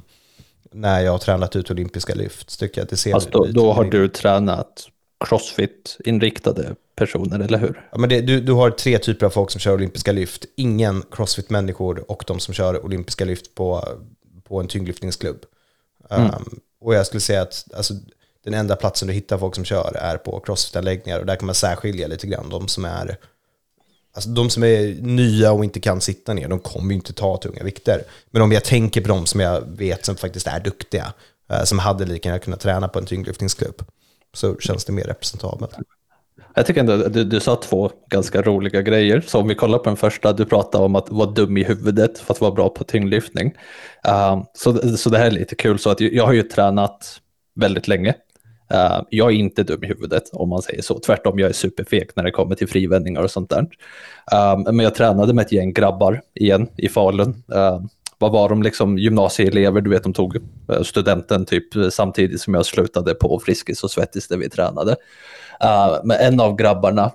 när 0.71 0.99
jag 0.99 1.11
har 1.11 1.19
tränat 1.19 1.55
ut 1.55 1.71
olympiska 1.71 2.15
lyft, 2.15 2.59
tycker 2.59 2.81
jag 2.81 2.83
att 2.83 2.89
det 2.89 2.97
ser 2.97 3.13
alltså 3.13 3.29
då, 3.29 3.45
då 3.45 3.73
har 3.73 3.83
du 3.83 4.07
tränat 4.07 4.87
crossfit-inriktade 5.19 6.75
personer, 6.95 7.39
eller 7.39 7.57
hur? 7.57 7.87
Ja, 7.91 7.97
men 7.97 8.09
det, 8.09 8.21
du, 8.21 8.41
du 8.41 8.51
har 8.51 8.71
tre 8.71 8.97
typer 8.97 9.25
av 9.25 9.29
folk 9.29 9.51
som 9.51 9.59
kör 9.59 9.73
olympiska 9.73 10.11
lyft. 10.11 10.45
Ingen 10.55 11.03
crossfit-människor 11.11 12.11
och 12.11 12.23
de 12.27 12.39
som 12.39 12.53
kör 12.53 12.85
olympiska 12.85 13.25
lyft 13.25 13.55
på, 13.55 13.87
på 14.43 14.59
en 14.59 14.67
tyngdlyftningsklubb. 14.67 15.45
Mm. 16.09 16.25
Um, 16.25 16.59
och 16.81 16.95
jag 16.95 17.05
skulle 17.05 17.21
säga 17.21 17.41
att 17.41 17.65
alltså, 17.75 17.93
den 18.43 18.53
enda 18.53 18.75
platsen 18.75 19.07
du 19.07 19.13
hittar 19.13 19.37
folk 19.37 19.55
som 19.55 19.65
kör 19.65 19.95
är 19.95 20.17
på 20.17 20.39
crossfit-anläggningar 20.45 21.19
och 21.19 21.25
där 21.25 21.35
kan 21.35 21.45
man 21.45 21.55
särskilja 21.55 22.07
lite 22.07 22.27
grann 22.27 22.49
de 22.49 22.67
som 22.67 22.85
är 22.85 23.17
Alltså 24.15 24.29
de 24.29 24.49
som 24.49 24.63
är 24.63 25.01
nya 25.01 25.51
och 25.51 25.63
inte 25.63 25.79
kan 25.79 26.01
sitta 26.01 26.33
ner, 26.33 26.47
de 26.47 26.59
kommer 26.59 26.89
ju 26.89 26.95
inte 26.95 27.13
ta 27.13 27.37
tunga 27.37 27.63
vikter. 27.63 28.01
Men 28.31 28.41
om 28.41 28.51
jag 28.51 28.63
tänker 28.63 29.01
på 29.01 29.07
de 29.07 29.25
som 29.25 29.39
jag 29.39 29.61
vet 29.77 30.05
som 30.05 30.15
faktiskt 30.15 30.47
är 30.47 30.59
duktiga, 30.59 31.13
eh, 31.51 31.63
som 31.63 31.79
hade 31.79 32.05
lika 32.05 32.29
gärna 32.29 32.39
kunnat 32.39 32.59
träna 32.59 32.87
på 32.87 32.99
en 32.99 33.05
tyngdlyftningsklubb, 33.05 33.83
så 34.33 34.57
känns 34.57 34.85
det 34.85 34.93
mer 34.93 35.03
representabelt. 35.03 35.71
Jag 36.55 36.65
tycker 36.65 36.79
ändå 36.79 36.93
att 36.93 37.13
du, 37.13 37.23
du 37.23 37.39
sa 37.39 37.55
två 37.55 37.91
ganska 38.09 38.41
roliga 38.41 38.81
grejer. 38.81 39.21
Så 39.27 39.39
om 39.39 39.47
vi 39.47 39.55
kollar 39.55 39.77
på 39.77 39.89
den 39.89 39.97
första, 39.97 40.33
du 40.33 40.45
pratade 40.45 40.85
om 40.85 40.95
att 40.95 41.09
vara 41.09 41.31
dum 41.31 41.57
i 41.57 41.63
huvudet 41.63 42.17
för 42.17 42.33
att 42.33 42.41
vara 42.41 42.51
bra 42.51 42.69
på 42.69 42.83
tyngdlyftning. 42.83 43.53
Uh, 44.07 44.43
så, 44.53 44.97
så 44.97 45.09
det 45.09 45.17
här 45.17 45.25
är 45.25 45.31
lite 45.31 45.55
kul, 45.55 45.79
så 45.79 45.89
att 45.89 46.01
jag 46.01 46.25
har 46.25 46.33
ju 46.33 46.43
tränat 46.43 47.21
väldigt 47.55 47.87
länge. 47.87 48.13
Uh, 48.73 49.01
jag 49.09 49.31
är 49.31 49.35
inte 49.35 49.63
dum 49.63 49.83
i 49.83 49.87
huvudet 49.87 50.23
om 50.33 50.49
man 50.49 50.61
säger 50.61 50.81
så. 50.81 50.99
Tvärtom, 50.99 51.39
jag 51.39 51.49
är 51.49 51.53
superfek 51.53 52.15
när 52.15 52.23
det 52.23 52.31
kommer 52.31 52.55
till 52.55 52.67
frivändningar 52.67 53.21
och 53.21 53.31
sånt 53.31 53.49
där. 53.49 53.61
Uh, 54.33 54.71
men 54.73 54.79
jag 54.79 54.95
tränade 54.95 55.33
med 55.33 55.45
ett 55.45 55.51
gäng 55.51 55.73
grabbar 55.73 56.21
igen 56.33 56.67
i 56.77 56.89
Falun. 56.89 57.43
Uh, 57.55 57.85
vad 58.17 58.31
var 58.31 58.49
de 58.49 58.63
liksom 58.63 58.97
gymnasieelever, 58.97 59.81
du 59.81 59.89
vet 59.89 60.03
de 60.03 60.13
tog 60.13 60.37
studenten 60.83 61.45
typ 61.45 61.63
samtidigt 61.91 62.41
som 62.41 62.53
jag 62.53 62.65
slutade 62.65 63.13
på 63.13 63.39
Friskis 63.39 63.83
och 63.83 63.91
Svettis 63.91 64.27
där 64.27 64.37
vi 64.37 64.49
tränade. 64.49 64.95
men 66.03 66.17
en 66.19 66.39
av 66.39 66.55
grabbarna, 66.55 67.11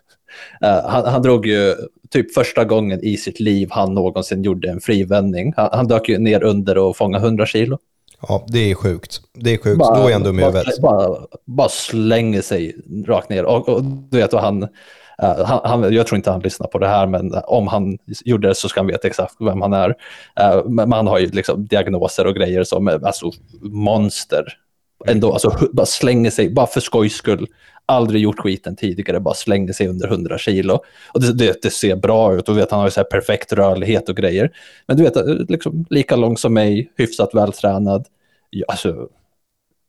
han, 0.84 1.04
han 1.04 1.22
drog 1.22 1.46
ju 1.46 1.74
typ 2.10 2.34
första 2.34 2.64
gången 2.64 3.00
i 3.04 3.16
sitt 3.16 3.40
liv 3.40 3.68
han 3.70 3.94
någonsin 3.94 4.42
gjorde 4.42 4.70
en 4.70 4.80
frivändning. 4.80 5.52
Han, 5.56 5.68
han 5.72 5.86
dök 5.86 6.08
ju 6.08 6.18
ner 6.18 6.42
under 6.42 6.78
och 6.78 6.96
fångade 6.96 7.24
100 7.24 7.46
kilo. 7.46 7.78
Ja, 8.20 8.44
det 8.48 8.70
är 8.70 8.74
sjukt. 8.74 9.20
Det 9.34 9.54
är 9.54 9.58
sjukt. 9.58 9.78
Bara, 9.78 10.02
Då 10.02 10.08
är 10.08 10.12
han 10.12 10.22
dum 10.22 10.38
i 10.38 10.44
huvudet. 10.44 10.80
Bara, 10.80 11.26
bara 11.44 11.68
slänger 11.68 12.42
sig 12.42 12.76
rakt 13.06 13.28
ner. 13.28 13.44
Och, 13.44 13.68
och 13.68 13.82
du 13.84 14.18
vet, 14.18 14.32
och 14.32 14.40
han, 14.40 14.62
uh, 14.62 15.44
han, 15.44 15.60
han, 15.64 15.92
jag 15.92 16.06
tror 16.06 16.16
inte 16.16 16.30
han 16.30 16.40
lyssnar 16.40 16.66
på 16.66 16.78
det 16.78 16.88
här, 16.88 17.06
men 17.06 17.34
om 17.44 17.66
han 17.66 17.98
gjorde 18.24 18.48
det 18.48 18.54
så 18.54 18.68
ska 18.68 18.80
han 18.80 18.86
veta 18.86 19.08
exakt 19.08 19.34
vem 19.40 19.62
han 19.62 19.72
är. 19.72 19.88
Uh, 19.88 20.68
men 20.68 20.92
han 20.92 21.06
har 21.06 21.18
ju 21.18 21.26
liksom 21.26 21.66
diagnoser 21.66 22.26
och 22.26 22.34
grejer 22.34 22.64
som 22.64 22.88
alltså, 22.88 23.30
monster. 23.60 24.44
Ändå, 25.06 25.32
alltså, 25.32 25.68
bara 25.72 25.86
slänger 25.86 26.30
sig, 26.30 26.50
bara 26.50 26.66
för 26.66 26.80
skojs 26.80 27.14
skull. 27.14 27.46
Aldrig 27.86 28.22
gjort 28.22 28.38
skiten 28.38 28.76
tidigare, 28.76 29.20
bara 29.20 29.34
slängde 29.34 29.74
sig 29.74 29.88
under 29.88 30.08
100 30.08 30.38
kilo. 30.38 30.80
Och 31.12 31.20
det, 31.20 31.32
det, 31.32 31.62
det 31.62 31.70
ser 31.70 31.96
bra 31.96 32.34
ut 32.34 32.48
och 32.48 32.58
vet, 32.58 32.70
han 32.70 32.80
har 32.80 32.86
ju 32.86 32.90
så 32.90 33.04
perfekt 33.04 33.52
rörlighet 33.52 34.08
och 34.08 34.16
grejer. 34.16 34.50
Men 34.86 34.96
du 34.96 35.02
vet, 35.02 35.50
liksom, 35.50 35.86
lika 35.90 36.16
lång 36.16 36.36
som 36.36 36.54
mig, 36.54 36.92
hyfsat 36.96 37.34
vältränad. 37.34 38.06
Alltså, 38.68 39.08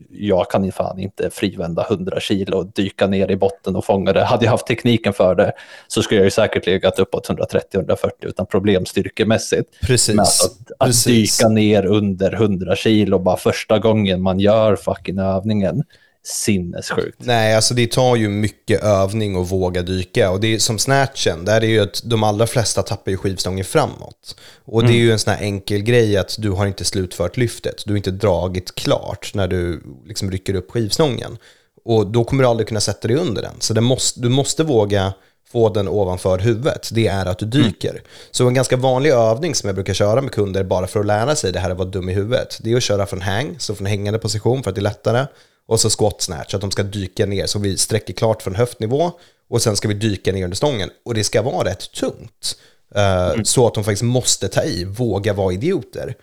jag 0.10 0.50
kan 0.50 0.72
fan 0.72 1.00
inte 1.00 1.30
frivända 1.30 1.86
100 1.90 2.20
kilo 2.20 2.58
och 2.58 2.66
dyka 2.66 3.08
ner 3.08 3.32
i 3.32 3.36
botten 3.36 3.76
och 3.76 3.86
fånga 3.86 4.14
det. 4.14 4.24
Hade 4.24 4.46
jag 4.46 4.52
haft 4.52 4.68
tekniken 4.68 5.14
för 5.14 5.36
det 5.36 5.52
så 5.88 6.02
skulle 6.02 6.20
jag 6.20 6.26
ju 6.26 6.32
säkert 6.32 6.66
legat 6.66 7.00
uppåt 7.00 7.30
130-140 7.30 8.10
utan 8.22 8.46
problem 8.46 8.86
styrkemässigt. 8.86 9.80
Precis. 9.82 10.16
Men 10.16 10.20
alltså, 10.20 10.48
att, 10.78 10.90
att 10.90 11.06
dyka 11.06 11.48
ner 11.48 11.86
under 11.86 12.34
100 12.34 12.76
kilo 12.76 13.20
bara 13.20 13.38
första 13.38 13.80
gången 13.80 14.22
man 14.22 14.40
gör 14.40 14.76
fucking 14.76 15.20
övningen 15.20 15.84
sinnessjukt. 16.28 17.18
Nej, 17.20 17.56
alltså 17.56 17.74
det 17.74 17.92
tar 17.92 18.16
ju 18.16 18.30
mycket 18.30 18.84
övning 18.84 19.42
att 19.42 19.52
våga 19.52 19.82
dyka. 19.82 20.32
Och 20.32 20.40
det 20.40 20.56
är 20.56 20.60
som 20.60 20.80
snatchen, 20.80 21.46
där 21.46 21.64
är 21.64 21.68
ju 21.68 21.80
att 21.80 22.02
de 22.04 22.24
allra 22.24 22.48
flesta 22.48 22.84
tappar 22.84 23.12
ju 23.12 23.18
skivstången 23.18 23.66
framåt. 23.66 24.36
Och 24.66 24.82
det 24.82 24.88
är 24.88 24.92
mm. 24.92 25.02
ju 25.02 25.12
en 25.12 25.20
sån 25.20 25.34
här 25.34 25.42
enkel 25.42 25.82
grej 25.82 26.18
att 26.18 26.36
du 26.40 26.52
har 26.52 26.66
inte 26.66 26.86
slutfört 26.86 27.38
lyftet. 27.38 27.84
Du 27.86 27.92
har 27.94 27.98
inte 27.98 28.12
dragit 28.12 28.76
klart 28.76 29.32
när 29.34 29.48
du 29.48 29.84
liksom 30.06 30.32
rycker 30.32 30.56
upp 30.56 30.72
skivstången. 30.72 31.38
Och 31.86 32.08
då 32.08 32.24
kommer 32.24 32.44
du 32.44 32.50
aldrig 32.50 32.68
kunna 32.68 32.82
sätta 32.82 33.08
dig 33.08 33.18
under 33.18 33.42
den. 33.42 33.56
Så 33.60 33.82
måste, 33.82 34.20
du 34.20 34.30
måste 34.30 34.64
våga 34.64 35.14
få 35.52 35.70
den 35.70 35.88
ovanför 35.88 36.40
huvudet, 36.40 36.90
det 36.94 37.08
är 37.08 37.26
att 37.26 37.40
du 37.40 37.46
mm. 37.46 37.62
dyker. 37.62 37.90
Mm. 37.90 38.02
Så 38.32 38.48
en 38.48 38.54
ganska 38.54 38.78
vanlig 38.78 39.10
övning 39.10 39.56
som 39.56 39.68
jag 39.68 39.76
brukar 39.76 39.94
köra 39.94 40.22
med 40.22 40.32
kunder 40.32 40.64
bara 40.64 40.88
för 40.88 41.00
att 41.00 41.06
lära 41.06 41.36
sig 41.36 41.52
det 41.52 41.60
här 41.60 41.70
att 41.70 41.78
vara 41.78 41.90
dum 41.90 42.10
i 42.10 42.14
huvudet, 42.14 42.60
det 42.64 42.72
är 42.72 42.78
att 42.78 42.84
köra 42.84 43.06
från 43.06 43.22
hang, 43.22 43.56
så 43.60 43.76
från 43.76 43.88
hängande 43.88 44.20
position 44.20 44.64
för 44.64 44.70
att 44.70 44.76
det 44.76 44.80
är 44.80 44.84
lättare. 44.84 45.26
Och 45.68 45.80
så 45.80 45.90
squat 45.90 46.22
snatch, 46.22 46.54
att 46.54 46.62
de 46.62 46.72
ska 46.72 46.84
dyka 46.84 47.26
ner 47.26 47.46
så 47.46 47.60
vi 47.60 47.78
sträcker 47.78 48.14
klart 48.14 48.42
från 48.42 48.56
höftnivå 48.56 49.12
och 49.50 49.62
sen 49.62 49.76
ska 49.76 49.88
vi 49.88 49.94
dyka 49.94 50.32
ner 50.32 50.44
under 50.44 50.58
stången. 50.58 50.90
Och 51.06 51.14
det 51.14 51.24
ska 51.24 51.42
vara 51.42 51.70
rätt 51.70 51.92
tungt. 51.92 52.58
Uh, 52.96 53.44
Så 53.44 53.68
att 53.68 53.74
de 53.74 53.84
faktiskt 53.84 54.04
måste 54.04 54.48
ta 54.48 54.64
i, 54.64 54.86
våga 54.86 55.34
vara 55.34 55.54
idioter. 55.54 56.16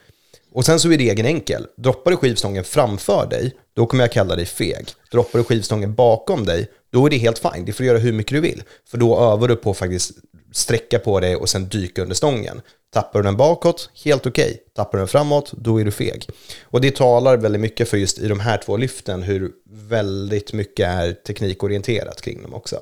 Och 0.53 0.65
sen 0.65 0.81
så 0.81 0.93
är 0.93 0.99
regeln 0.99 1.29
enkel. 1.29 1.67
Droppar 1.77 2.11
du 2.11 2.17
skivstången 2.17 2.65
framför 2.65 3.27
dig, 3.27 3.53
då 3.75 3.87
kommer 3.87 4.05
jag 4.05 4.13
kalla 4.13 4.37
dig 4.37 4.47
feg. 4.47 4.89
Droppar 5.11 5.39
du 5.39 5.45
skivstången 5.45 5.95
bakom 5.95 6.45
dig, 6.45 6.71
då 6.93 7.07
är 7.07 7.11
det 7.11 7.17
helt 7.17 7.39
fine. 7.39 7.65
Du 7.65 7.73
får 7.73 7.87
göra 7.87 7.99
hur 7.99 8.13
mycket 8.13 8.33
du 8.33 8.41
vill. 8.41 8.63
För 8.91 8.99
då 8.99 9.19
övar 9.21 9.49
du 9.49 9.57
på 9.57 9.75
faktiskt 9.75 10.13
sträcka 10.55 10.99
på 10.99 11.21
dig 11.21 11.37
och 11.37 11.49
sen 11.49 11.69
dyka 11.69 12.03
under 12.03 12.15
stången. 12.15 12.63
Tappar 12.93 13.19
du 13.19 13.23
den 13.23 13.37
bakåt, 13.37 13.91
helt 14.05 14.27
okej. 14.27 14.45
Okay. 14.45 14.59
Tappar 14.75 14.99
du 14.99 15.01
den 15.01 15.09
framåt, 15.09 15.53
då 15.53 15.81
är 15.81 15.85
du 15.85 15.91
feg. 15.91 16.29
Och 16.63 16.81
det 16.81 16.97
talar 16.97 17.37
väldigt 17.37 17.61
mycket 17.61 17.89
för 17.89 17.97
just 17.97 18.19
i 18.19 18.29
de 18.29 18.41
här 18.41 18.59
två 18.59 18.77
lyften 18.77 19.23
hur 19.23 19.53
väldigt 19.71 20.53
mycket 20.53 20.89
är 20.89 21.13
teknikorienterat 21.13 22.23
kring 22.23 22.43
dem 22.43 22.55
också. 22.55 22.77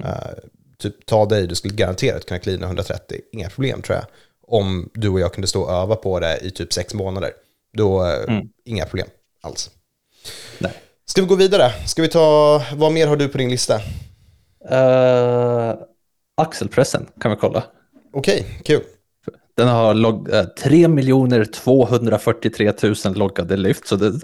Uh, 0.00 0.06
typ 0.78 1.06
ta 1.06 1.26
dig, 1.26 1.46
du 1.46 1.54
skulle 1.54 1.74
garanterat 1.74 2.26
kunna 2.26 2.40
klina 2.40 2.66
130, 2.66 3.20
inga 3.32 3.48
problem 3.48 3.82
tror 3.82 3.96
jag. 3.96 4.06
Om 4.46 4.90
du 4.94 5.08
och 5.08 5.20
jag 5.20 5.32
kunde 5.32 5.48
stå 5.48 5.62
och 5.62 5.72
öva 5.72 5.96
på 5.96 6.20
det 6.20 6.38
i 6.42 6.50
typ 6.50 6.72
sex 6.72 6.94
månader. 6.94 7.32
Då, 7.76 8.02
uh, 8.02 8.24
mm. 8.28 8.48
inga 8.64 8.86
problem 8.86 9.08
alls. 9.40 9.70
Nej. 10.58 10.72
Ska 11.04 11.20
vi 11.20 11.26
gå 11.26 11.34
vidare? 11.34 11.72
Ska 11.86 12.02
vi 12.02 12.08
ta, 12.08 12.62
vad 12.74 12.92
mer 12.92 13.06
har 13.06 13.16
du 13.16 13.28
på 13.28 13.38
din 13.38 13.50
lista? 13.50 13.80
Uh, 14.70 15.74
axelpressen 16.36 17.06
kan 17.20 17.30
vi 17.30 17.36
kolla. 17.36 17.64
Okej, 18.12 18.40
okay, 18.40 18.62
kul. 18.62 18.82
Den 19.54 19.68
har 19.68 19.94
log- 19.94 20.28
3 20.58 20.88
243 21.46 22.72
000 22.82 22.94
loggade 23.14 23.56
lyft, 23.56 23.86
så 23.86 23.96
det, 23.96 24.20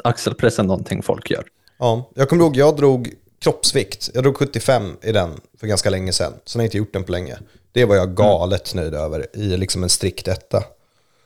är 0.59 0.62
någonting 0.62 1.03
folk 1.03 1.31
gör. 1.31 1.45
Ja, 1.79 2.11
jag 2.15 2.29
kommer 2.29 2.43
ihåg, 2.43 2.57
jag 2.57 2.77
drog 2.77 3.15
kroppsvikt. 3.38 4.11
Jag 4.15 4.23
drog 4.23 4.37
75 4.37 4.97
i 5.03 5.12
den 5.12 5.31
för 5.61 5.67
ganska 5.67 5.91
länge 5.91 6.12
sedan. 6.12 6.33
Så 6.45 6.59
jag 6.59 6.61
har 6.61 6.65
inte 6.65 6.79
gjort 6.79 6.93
den 6.93 7.05
på 7.05 7.12
länge. 7.12 7.38
Det 7.73 7.85
var 7.85 7.97
jag 7.97 8.15
galet 8.15 8.75
mm. 8.75 8.85
nöjd 8.85 8.95
över 8.95 9.37
i 9.37 9.57
liksom 9.57 9.83
en 9.83 9.88
strikt 9.88 10.29
etta. 10.29 10.65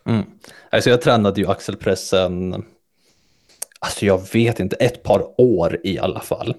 Mm. 0.07 0.23
Alltså 0.71 0.91
jag 0.91 1.03
tränade 1.03 1.41
ju 1.41 1.47
axelpressen, 1.47 2.65
alltså 3.79 4.07
jag 4.07 4.33
vet 4.33 4.61
inte, 4.61 4.77
ett 4.77 5.03
par 5.03 5.41
år 5.41 5.81
i 5.85 5.99
alla 5.99 6.21
fall 6.21 6.55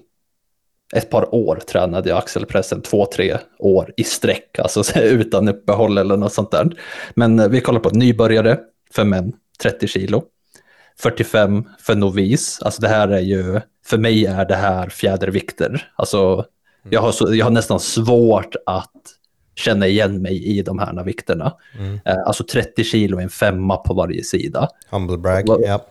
ett 0.94 1.10
par 1.10 1.34
år 1.34 1.56
tränade 1.56 2.08
jag 2.08 2.18
axelpressen, 2.18 2.82
två, 2.82 3.06
tre 3.06 3.36
år 3.58 3.92
i 3.96 4.04
sträck, 4.04 4.58
alltså 4.58 4.98
utan 5.00 5.48
uppehåll 5.48 5.98
eller 5.98 6.16
något 6.16 6.32
sånt 6.32 6.50
där. 6.50 6.76
Men 7.14 7.40
eh, 7.40 7.48
vi 7.48 7.60
kollar 7.60 7.80
på 7.80 7.90
nybörjare 7.90 8.58
för 8.92 9.04
män, 9.04 9.32
30 9.62 9.86
kilo. 9.86 10.22
45 10.98 11.64
för 11.78 11.94
novis, 11.94 12.58
alltså 12.62 12.82
det 12.82 12.88
här 12.88 13.08
är 13.08 13.20
ju, 13.20 13.60
för 13.86 13.98
mig 13.98 14.26
är 14.26 14.44
det 14.44 14.54
här 14.54 14.88
fjädervikter. 14.88 15.88
Alltså 15.96 16.44
jag 16.90 17.00
har, 17.00 17.12
så, 17.12 17.34
jag 17.34 17.46
har 17.46 17.50
nästan 17.50 17.80
svårt 17.80 18.56
att 18.66 18.92
känna 19.54 19.86
igen 19.86 20.22
mig 20.22 20.44
i 20.44 20.62
de 20.62 20.78
här 20.78 21.04
vikterna. 21.04 21.52
Mm. 21.78 22.00
Eh, 22.04 22.18
alltså 22.26 22.44
30 22.44 22.84
kilo 22.84 23.18
är 23.18 23.22
en 23.22 23.28
femma 23.28 23.76
på 23.76 23.94
varje 23.94 24.24
sida. 24.24 24.68
Humble 24.90 25.18
brag, 25.18 25.44
ja. 25.48 25.86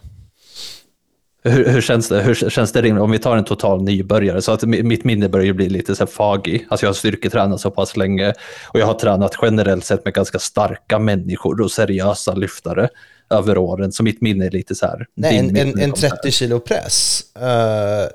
Hur, 1.43 1.65
hur, 1.65 1.81
känns 1.81 2.09
det? 2.09 2.21
Hur 2.21 2.49
känns 2.49 2.71
det 2.71 2.91
om 2.91 3.11
vi 3.11 3.19
tar 3.19 3.37
en 3.37 3.43
total 3.43 3.83
nybörjare? 3.83 4.41
Så 4.41 4.51
att 4.51 4.63
mitt 4.63 5.03
minne 5.03 5.29
börjar 5.29 5.53
bli 5.53 5.69
lite 5.69 5.95
så 5.95 6.07
fagig. 6.07 6.65
Alltså 6.69 6.85
jag 6.85 6.89
har 6.89 6.93
styrketränat 6.93 7.61
så 7.61 7.71
pass 7.71 7.97
länge 7.97 8.33
och 8.67 8.79
jag 8.79 8.85
har 8.85 8.93
tränat 8.93 9.35
generellt 9.41 9.85
sett 9.85 10.05
med 10.05 10.13
ganska 10.13 10.39
starka 10.39 10.99
människor 10.99 11.61
och 11.61 11.71
seriösa 11.71 12.33
lyftare 12.33 12.89
över 13.29 13.57
åren. 13.57 13.91
Så 13.91 14.03
mitt 14.03 14.21
minne 14.21 14.45
är 14.45 14.51
lite 14.51 14.75
så 14.75 14.85
här. 14.85 15.05
Nej, 15.15 15.37
en, 15.37 15.57
en, 15.57 15.79
en 15.79 15.93
30 15.93 16.31
kilo 16.31 16.59
press? 16.59 17.23
Uh, 17.37 17.43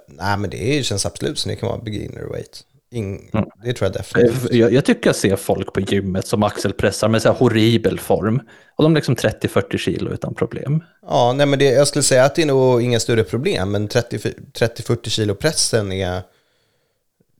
nej, 0.06 0.38
men 0.38 0.50
det 0.50 0.86
känns 0.86 1.06
absolut 1.06 1.38
som 1.38 1.50
det 1.50 1.56
kan 1.56 1.68
vara 1.68 1.78
beginner 1.78 2.32
weight. 2.32 2.64
In, 2.90 3.30
mm. 3.32 3.48
Det 3.64 3.72
tror 3.72 3.86
jag 3.86 3.92
definitivt. 3.92 4.52
Jag, 4.52 4.72
jag, 4.72 4.84
tycker 4.84 5.08
jag 5.08 5.16
ser 5.16 5.36
folk 5.36 5.72
på 5.72 5.80
gymmet 5.80 6.26
som 6.26 6.42
axelpressar 6.42 7.08
med 7.08 7.22
så 7.22 7.28
här 7.28 7.38
horribel 7.38 8.00
form. 8.00 8.40
Och 8.76 8.82
de 8.84 8.94
liksom 8.94 9.16
30-40 9.16 9.76
kilo 9.76 10.10
utan 10.10 10.34
problem. 10.34 10.84
Ja, 11.02 11.32
nej 11.32 11.46
men 11.46 11.58
det, 11.58 11.64
jag 11.64 11.88
skulle 11.88 12.02
säga 12.02 12.24
att 12.24 12.34
det 12.34 12.42
är 12.42 12.46
nog 12.46 12.82
inga 12.82 13.00
större 13.00 13.24
problem, 13.24 13.70
men 13.70 13.88
30-40 13.88 15.08
kilo 15.08 15.34
pressen 15.34 15.92
är... 15.92 16.22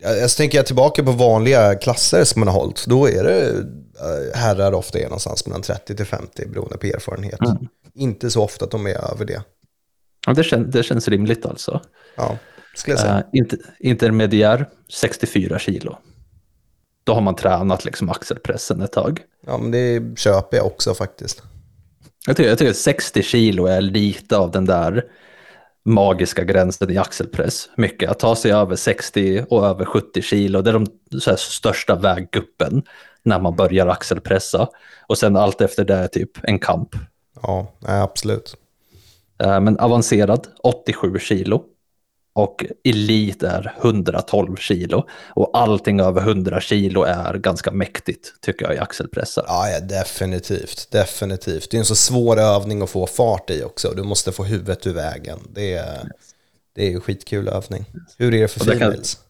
Jag, 0.01 0.17
jag 0.17 0.29
tänker 0.29 0.57
jag 0.57 0.65
tillbaka 0.65 1.03
på 1.03 1.11
vanliga 1.11 1.75
klasser 1.75 2.23
som 2.23 2.39
man 2.39 2.47
har 2.47 2.59
hållit, 2.59 2.85
då 2.85 3.09
är 3.09 3.23
det 3.23 3.49
eh, 3.49 4.39
herrar 4.39 4.73
ofta 4.73 4.99
är 4.99 5.03
någonstans 5.03 5.45
mellan 5.45 5.61
30 5.61 5.95
till 5.95 6.05
50 6.05 6.45
beroende 6.47 6.77
på 6.77 6.87
erfarenhet. 6.87 7.41
Mm. 7.41 7.57
Inte 7.95 8.31
så 8.31 8.43
ofta 8.43 8.65
att 8.65 8.71
de 8.71 8.87
är 8.87 9.11
över 9.11 9.25
det. 9.25 9.43
Ja, 10.27 10.33
det, 10.33 10.43
kän, 10.43 10.71
det 10.71 10.83
känns 10.83 11.07
rimligt 11.07 11.45
alltså. 11.45 11.81
Ja 12.15 12.37
skulle 12.75 12.93
jag 12.93 13.01
säga. 13.01 13.17
Uh, 13.17 13.23
inter, 13.33 13.59
intermediär 13.79 14.65
64 14.93 15.59
kilo. 15.59 15.97
Då 17.03 17.13
har 17.13 17.21
man 17.21 17.35
tränat 17.35 17.85
liksom 17.85 18.09
axelpressen 18.09 18.81
ett 18.81 18.91
tag. 18.91 19.21
Ja, 19.47 19.57
men 19.57 19.71
det 19.71 20.19
köper 20.19 20.57
jag 20.57 20.65
också 20.65 20.93
faktiskt. 20.93 21.43
Jag 22.27 22.37
tycker, 22.37 22.49
jag 22.49 22.57
tycker 22.57 22.73
60 22.73 23.23
kilo 23.23 23.65
är 23.65 23.81
lite 23.81 24.37
av 24.37 24.51
den 24.51 24.65
där 24.65 25.05
magiska 25.85 26.43
gränsen 26.43 26.91
i 26.91 26.97
axelpress. 26.97 27.69
Mycket 27.75 28.11
att 28.11 28.19
ta 28.19 28.35
sig 28.35 28.51
över 28.51 28.75
60 28.75 29.45
och 29.49 29.65
över 29.65 29.85
70 29.85 30.21
kilo, 30.21 30.61
det 30.61 30.69
är 30.69 30.73
de 30.73 30.87
största 31.37 31.95
vägguppen 31.95 32.83
när 33.23 33.39
man 33.39 33.55
börjar 33.55 33.87
axelpressa. 33.87 34.67
Och 35.07 35.17
sen 35.17 35.35
allt 35.35 35.61
efter 35.61 35.85
det 35.85 35.95
är 35.95 36.07
typ 36.07 36.31
en 36.43 36.59
kamp. 36.59 36.89
Ja, 37.41 37.73
absolut. 37.81 38.55
Eh, 39.43 39.59
men 39.59 39.79
avancerad 39.79 40.47
87 40.63 41.19
kilo 41.19 41.63
och 42.33 42.65
elit 42.83 43.43
är 43.43 43.75
112 43.81 44.55
kilo. 44.55 45.07
Och 45.29 45.49
allting 45.53 45.99
över 45.99 46.21
100 46.21 46.61
kilo 46.61 47.03
är 47.03 47.33
ganska 47.33 47.71
mäktigt 47.71 48.33
tycker 48.41 48.65
jag 48.65 48.75
i 48.75 48.77
axelpressar. 48.77 49.43
Ja, 49.47 49.69
ja, 49.69 49.79
definitivt. 49.79 50.91
Definitivt. 50.91 51.71
Det 51.71 51.77
är 51.77 51.79
en 51.79 51.85
så 51.85 51.95
svår 51.95 52.39
övning 52.39 52.81
att 52.81 52.89
få 52.89 53.07
fart 53.07 53.49
i 53.49 53.63
också. 53.63 53.93
Du 53.95 54.03
måste 54.03 54.31
få 54.31 54.43
huvudet 54.43 54.87
ur 54.87 54.93
vägen. 54.93 55.39
Det 55.53 55.73
är, 55.73 56.09
det 56.75 56.87
är 56.87 56.89
ju 56.89 56.99
skitkul 56.99 57.47
övning. 57.47 57.85
Hur 58.17 58.33
är 58.33 58.41
det 58.41 58.47
för 58.47 58.59
females? 58.59 59.15
Kan, 59.15 59.23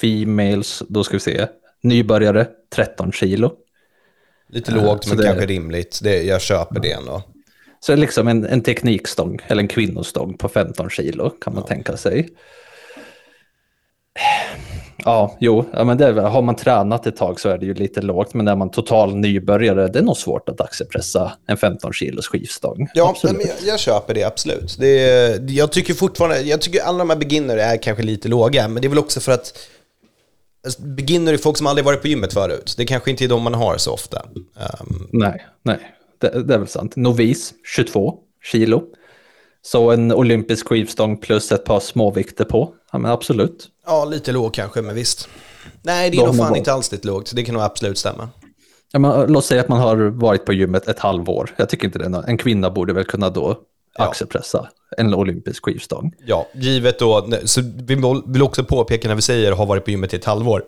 females, 0.00 0.82
då 0.88 1.04
ska 1.04 1.16
vi 1.16 1.20
se. 1.20 1.46
Nybörjare 1.82 2.46
13 2.74 3.12
kilo. 3.12 3.52
Lite 4.48 4.72
lågt 4.72 5.06
men 5.06 5.16
det, 5.16 5.22
kanske 5.22 5.46
rimligt. 5.46 6.00
Det, 6.02 6.22
jag 6.22 6.40
köper 6.40 6.80
det 6.80 6.92
ändå. 6.92 7.22
Så 7.86 7.96
liksom 7.96 8.28
en, 8.28 8.46
en 8.46 8.62
teknikstång, 8.62 9.38
eller 9.46 9.62
en 9.62 9.68
kvinnostång 9.68 10.34
på 10.34 10.48
15 10.48 10.90
kilo 10.90 11.30
kan 11.30 11.54
man 11.54 11.62
ja. 11.62 11.74
tänka 11.74 11.96
sig. 11.96 12.28
Ja, 14.96 15.36
jo, 15.40 15.64
ja, 15.72 15.84
men 15.84 15.98
det, 15.98 16.20
har 16.22 16.42
man 16.42 16.56
tränat 16.56 17.06
ett 17.06 17.16
tag 17.16 17.40
så 17.40 17.48
är 17.48 17.58
det 17.58 17.66
ju 17.66 17.74
lite 17.74 18.02
lågt, 18.02 18.34
men 18.34 18.44
när 18.44 18.56
man 18.56 18.70
total 18.70 19.16
nybörjare, 19.16 19.88
det 19.88 19.98
är 19.98 20.02
nog 20.02 20.16
svårt 20.16 20.48
att 20.48 20.60
axelpressa 20.60 21.32
en 21.46 21.56
15 21.56 21.92
kilos 21.92 22.26
skivstång. 22.26 22.88
Ja, 22.94 23.14
men 23.22 23.40
jag, 23.40 23.56
jag, 23.66 23.80
köper 23.80 24.14
det 24.14 24.24
absolut. 24.24 24.76
Det 24.78 25.08
är, 25.08 25.46
jag 25.48 25.72
tycker 25.72 25.94
fortfarande, 25.94 26.40
jag 26.40 26.60
tycker 26.60 26.82
alla 26.82 26.98
de 26.98 27.10
här 27.10 27.16
beginner 27.16 27.56
är 27.56 27.76
kanske 27.76 28.02
lite 28.02 28.28
låga, 28.28 28.68
men 28.68 28.82
det 28.82 28.86
är 28.86 28.90
väl 28.90 28.98
också 28.98 29.20
för 29.20 29.32
att 29.32 29.58
alltså, 30.66 30.82
beginner 30.82 31.32
är 31.32 31.36
folk 31.36 31.56
som 31.56 31.66
aldrig 31.66 31.84
varit 31.84 32.02
på 32.02 32.08
gymmet 32.08 32.32
förut. 32.32 32.74
Det 32.76 32.84
kanske 32.84 33.10
inte 33.10 33.24
är 33.24 33.28
de 33.28 33.42
man 33.42 33.54
har 33.54 33.76
så 33.76 33.92
ofta. 33.92 34.22
Um, 34.80 35.08
nej, 35.12 35.46
nej 35.62 35.94
det, 36.30 36.42
det 36.42 36.54
är 36.54 36.58
väl 36.58 36.68
sant. 36.68 36.96
Novis, 36.96 37.54
22 37.76 38.14
kilo. 38.42 38.82
Så 39.62 39.90
en 39.90 40.12
olympisk 40.12 40.68
skivstång 40.68 41.16
plus 41.16 41.52
ett 41.52 41.64
par 41.64 41.80
småvikter 41.80 42.44
på. 42.44 42.74
Ja, 42.92 42.98
men 42.98 43.10
absolut. 43.10 43.68
Ja, 43.86 44.04
lite 44.04 44.32
låg 44.32 44.54
kanske, 44.54 44.82
men 44.82 44.94
visst. 44.94 45.28
Nej, 45.82 46.10
det 46.10 46.16
är 46.16 46.26
nog 46.26 46.36
fan 46.36 46.56
inte 46.56 46.72
alls 46.72 46.92
lite 46.92 47.06
lågt. 47.06 47.32
Det 47.34 47.44
kan 47.44 47.54
nog 47.54 47.62
absolut 47.62 47.98
stämma. 47.98 48.28
Ja, 48.92 48.98
men, 48.98 49.32
låt 49.32 49.44
säga 49.44 49.60
att 49.60 49.68
man 49.68 49.80
har 49.80 49.96
varit 49.96 50.44
på 50.44 50.52
gymmet 50.52 50.88
ett 50.88 50.98
halvår. 50.98 51.54
Jag 51.56 51.68
tycker 51.68 51.86
inte 51.86 51.98
det. 51.98 52.24
En 52.26 52.38
kvinna 52.38 52.70
borde 52.70 52.92
väl 52.92 53.04
kunna 53.04 53.30
då 53.30 53.58
ja. 53.98 54.04
axelpressa 54.04 54.68
en 54.96 55.14
olympisk 55.14 55.64
skivstång. 55.64 56.12
Ja, 56.26 56.46
givet 56.54 56.98
då. 56.98 57.28
Så 57.44 57.60
vi 57.60 57.94
vill 58.26 58.42
också 58.42 58.64
påpeka 58.64 59.08
när 59.08 59.14
vi 59.14 59.22
säger 59.22 59.52
har 59.52 59.66
varit 59.66 59.84
på 59.84 59.90
gymmet 59.90 60.12
i 60.12 60.16
ett 60.16 60.24
halvår. 60.24 60.62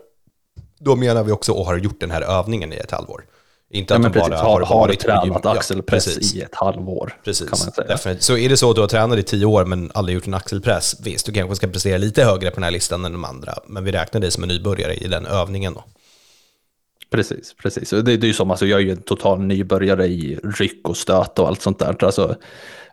Då 0.79 0.95
menar 0.95 1.23
vi 1.23 1.31
också 1.31 1.51
och 1.51 1.65
har 1.65 1.77
gjort 1.77 1.99
den 1.99 2.11
här 2.11 2.21
övningen 2.21 2.73
i 2.73 2.75
ett 2.75 2.91
halvår. 2.91 3.25
Inte 3.69 3.95
att 3.95 4.03
ja, 4.03 4.09
de 4.09 4.19
bara 4.19 4.37
har, 4.37 4.61
har 4.61 4.79
varit 4.79 4.99
tränat 4.99 5.45
axelpress 5.45 6.33
ja, 6.33 6.39
i 6.39 6.43
ett 6.43 6.55
halvår. 6.55 7.13
Precis, 7.23 7.49
kan 7.49 7.59
man 7.65 7.71
säga. 7.71 7.87
Definitivt. 7.87 8.23
Så 8.23 8.37
är 8.37 8.49
det 8.49 8.57
så 8.57 8.69
att 8.69 8.75
du 8.75 8.81
har 8.81 8.87
tränat 8.87 9.19
i 9.19 9.23
tio 9.23 9.45
år 9.45 9.65
men 9.65 9.91
aldrig 9.93 10.15
gjort 10.15 10.27
en 10.27 10.33
axelpress, 10.33 10.95
visst, 11.03 11.25
du 11.25 11.31
kanske 11.31 11.55
ska 11.55 11.67
prestera 11.67 11.97
lite 11.97 12.23
högre 12.23 12.49
på 12.49 12.55
den 12.55 12.63
här 12.63 12.71
listan 12.71 13.05
än 13.05 13.11
de 13.11 13.25
andra, 13.25 13.53
men 13.67 13.83
vi 13.83 13.91
räknar 13.91 14.21
dig 14.21 14.31
som 14.31 14.43
en 14.43 14.49
nybörjare 14.49 14.93
i 14.93 15.07
den 15.07 15.25
övningen 15.25 15.73
då. 15.73 15.83
Precis, 17.11 17.55
precis. 17.61 17.89
Det, 17.89 18.01
det 18.01 18.13
är 18.13 18.27
ju 18.27 18.33
som, 18.33 18.51
alltså, 18.51 18.65
jag 18.65 18.79
är 18.79 18.83
ju 18.85 18.91
en 18.91 19.01
total 19.01 19.41
nybörjare 19.41 20.07
i 20.07 20.39
ryck 20.43 20.89
och 20.89 20.97
stöt 20.97 21.39
och 21.39 21.47
allt 21.47 21.61
sånt 21.61 21.79
där. 21.79 22.03
Alltså, 22.03 22.35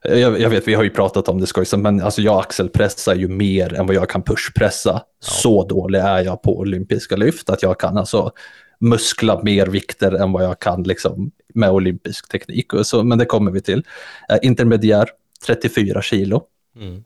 jag, 0.02 0.40
jag, 0.40 0.50
vet, 0.50 0.68
vi 0.68 0.74
har 0.74 0.82
ju 0.82 0.90
pratat 0.90 1.28
om 1.28 1.40
det 1.40 1.46
skojsamt, 1.46 1.82
men 1.82 2.02
alltså, 2.02 2.22
jag 2.22 2.40
axelpressar 2.40 3.14
ju 3.14 3.28
mer 3.28 3.74
än 3.74 3.86
vad 3.86 3.96
jag 3.96 4.08
kan 4.08 4.22
pushpressa. 4.22 4.90
Ja. 4.92 5.02
Så 5.20 5.64
dålig 5.64 5.98
är 5.98 6.24
jag 6.24 6.42
på 6.42 6.58
olympiska 6.58 7.16
lyft 7.16 7.50
att 7.50 7.62
jag 7.62 7.80
kan 7.80 7.98
alltså 7.98 8.32
muskla 8.80 9.42
mer 9.42 9.66
vikter 9.66 10.12
än 10.12 10.32
vad 10.32 10.44
jag 10.44 10.58
kan 10.58 10.82
liksom, 10.82 11.30
med 11.54 11.70
olympisk 11.70 12.28
teknik. 12.28 12.66
Så, 12.82 13.02
men 13.02 13.18
det 13.18 13.24
kommer 13.24 13.50
vi 13.50 13.60
till. 13.60 13.84
Eh, 14.28 14.38
intermediär, 14.42 15.08
34 15.46 16.02
kilo. 16.02 16.42
Mm. 16.76 17.04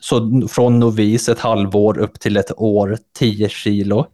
så 0.00 0.48
från 0.48 0.80
novis 0.80 1.28
ett 1.28 1.38
halvår 1.38 1.98
upp 1.98 2.20
till 2.20 2.36
ett 2.36 2.52
år, 2.56 2.98
10 3.18 3.48
kilo. 3.48 4.06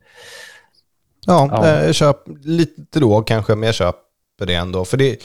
Ja, 1.27 1.49
ja. 1.51 1.67
Eh, 1.67 1.87
jag 1.87 1.95
köper 1.95 2.33
lite 2.43 3.01
då 3.01 3.23
kanske, 3.23 3.55
men 3.55 3.67
jag 3.67 3.75
köper 3.75 4.47
det 4.47 4.55
ändå. 4.55 4.85
För 4.85 4.97
det, 4.97 5.23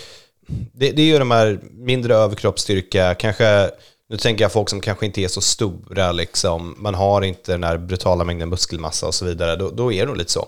det, 0.74 0.92
det 0.92 1.02
är 1.02 1.06
ju 1.06 1.20
de 1.20 1.32
här 1.32 1.60
mindre 1.72 2.16
överkroppsstyrka, 2.16 3.16
kanske, 3.16 3.70
nu 4.10 4.18
tänker 4.18 4.44
jag 4.44 4.52
folk 4.52 4.70
som 4.70 4.82
kanske 4.82 5.06
inte 5.06 5.22
är 5.22 5.28
så 5.28 5.42
stora, 5.42 6.12
liksom, 6.12 6.76
man 6.78 6.96
har 6.96 7.22
inte 7.22 7.52
den 7.52 7.64
här 7.64 7.78
brutala 7.78 8.24
mängden 8.24 8.50
muskelmassa 8.50 9.08
och 9.08 9.14
så 9.14 9.26
vidare, 9.26 9.56
då, 9.56 9.70
då 9.70 9.94
är 9.94 10.00
det 10.00 10.08
nog 10.08 10.18
lite 10.18 10.32
så. 10.32 10.48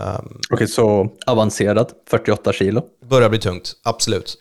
Um, 0.00 0.06
Okej, 0.06 0.54
okay, 0.54 0.66
så 0.66 1.12
avancerad, 1.26 1.92
48 2.10 2.52
kilo? 2.52 2.82
Börjar 3.10 3.28
bli 3.28 3.38
tungt, 3.38 3.72
absolut. 3.82 4.36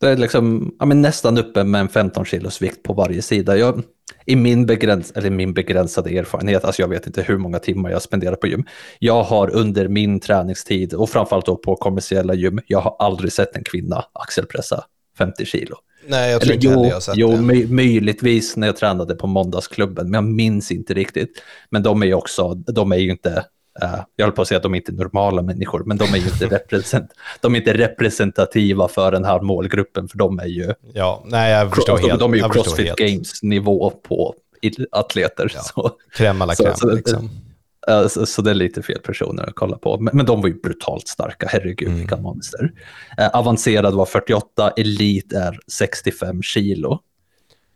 Det 0.00 0.08
är 0.08 0.16
liksom, 0.16 0.74
ja, 0.78 0.86
men 0.86 1.02
nästan 1.02 1.38
uppe 1.38 1.64
med 1.64 1.80
en 1.80 1.88
15 1.88 2.24
kilos 2.24 2.62
vikt 2.62 2.82
på 2.82 2.92
varje 2.92 3.22
sida. 3.22 3.56
Jag, 3.56 3.82
I 4.24 4.36
min, 4.36 4.66
begräns, 4.66 5.10
eller 5.10 5.30
min 5.30 5.54
begränsade 5.54 6.10
erfarenhet, 6.10 6.64
alltså 6.64 6.82
jag 6.82 6.88
vet 6.88 7.06
inte 7.06 7.22
hur 7.22 7.38
många 7.38 7.58
timmar 7.58 7.90
jag 7.90 8.02
spenderar 8.02 8.36
på 8.36 8.46
gym. 8.46 8.64
Jag 8.98 9.22
har 9.22 9.50
under 9.50 9.88
min 9.88 10.20
träningstid 10.20 10.94
och 10.94 11.10
framförallt 11.10 11.46
då 11.46 11.56
på 11.56 11.76
kommersiella 11.76 12.34
gym, 12.34 12.60
jag 12.66 12.80
har 12.80 12.96
aldrig 12.98 13.32
sett 13.32 13.56
en 13.56 13.64
kvinna 13.64 14.04
axelpressa 14.12 14.84
50 15.18 15.44
kilo. 15.44 15.76
Nej, 16.08 16.30
jag 16.30 16.40
tror 16.40 16.52
Eller, 16.52 16.64
inte 16.64 16.68
heller 16.68 16.88
jag 16.88 16.96
har 16.96 17.00
sett 17.00 17.16
jo, 17.16 17.30
det. 17.30 17.54
Jo, 17.54 17.68
möjligtvis 17.74 18.56
när 18.56 18.66
jag 18.66 18.76
tränade 18.76 19.14
på 19.14 19.26
måndagsklubben, 19.26 20.10
men 20.10 20.14
jag 20.14 20.24
minns 20.24 20.72
inte 20.72 20.94
riktigt. 20.94 21.42
Men 21.70 21.82
de 21.82 22.02
är 22.02 22.06
ju 22.06 22.14
också, 22.14 22.54
de 22.54 22.92
är 22.92 22.96
ju 22.96 23.10
inte 23.10 23.44
Uh, 23.82 24.00
jag 24.16 24.24
håller 24.24 24.36
på 24.36 24.42
att 24.42 24.48
säga 24.48 24.56
att 24.56 24.62
de 24.62 24.74
inte 24.74 24.92
är 24.92 24.94
normala 24.94 25.42
människor, 25.42 25.82
men 25.86 25.96
de 25.96 26.04
är 26.04 26.18
ju 26.18 26.24
inte, 26.24 26.46
represent 26.46 27.10
de 27.40 27.54
är 27.54 27.58
inte 27.58 27.74
representativa 27.74 28.88
för 28.88 29.12
den 29.12 29.24
här 29.24 29.40
målgruppen, 29.40 30.08
för 30.08 30.18
de 30.18 30.38
är 30.38 30.46
ju, 30.46 30.74
ja, 30.92 31.24
nej, 31.26 31.52
jag 31.52 31.74
förstår 31.74 31.98
de, 31.98 32.08
helt, 32.08 32.20
de 32.20 32.32
är 32.32 32.36
ju 32.36 32.48
Crossfit 32.48 32.96
Games-nivå 32.96 33.90
på 33.90 34.34
atleter. 34.92 35.52
Ja, 35.54 35.60
så. 35.60 35.90
Kräm 36.16 36.42
alla 36.42 36.54
kräm, 36.54 36.74
så, 36.76 36.90
liksom. 36.90 37.30
Uh, 37.90 38.08
så, 38.08 38.26
så, 38.26 38.42
det 38.42 38.50
är 38.50 38.54
lite 38.54 38.82
fel 38.82 38.98
personer 38.98 39.42
att 39.42 39.54
kolla 39.54 39.78
på. 39.78 40.00
Men, 40.00 40.16
men 40.16 40.26
de 40.26 40.40
var 40.40 40.48
ju 40.48 40.60
brutalt 40.60 41.08
starka, 41.08 41.46
herregud 41.50 41.88
mm. 41.88 41.98
vilka 41.98 42.16
monster. 42.16 42.72
Uh, 43.20 43.28
avancerad 43.32 43.94
var 43.94 44.06
48, 44.06 44.70
elit 44.76 45.32
är 45.32 45.58
65 45.72 46.42
kilo. 46.42 47.00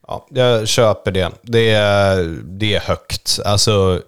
Ja, 0.07 0.27
jag 0.31 0.69
köper 0.69 1.13
det. 1.13 1.31
Det 1.43 1.71
är, 1.71 2.37
det 2.43 2.75
är 2.75 2.81
högt. 2.81 3.39
Alltså, 3.45 4.03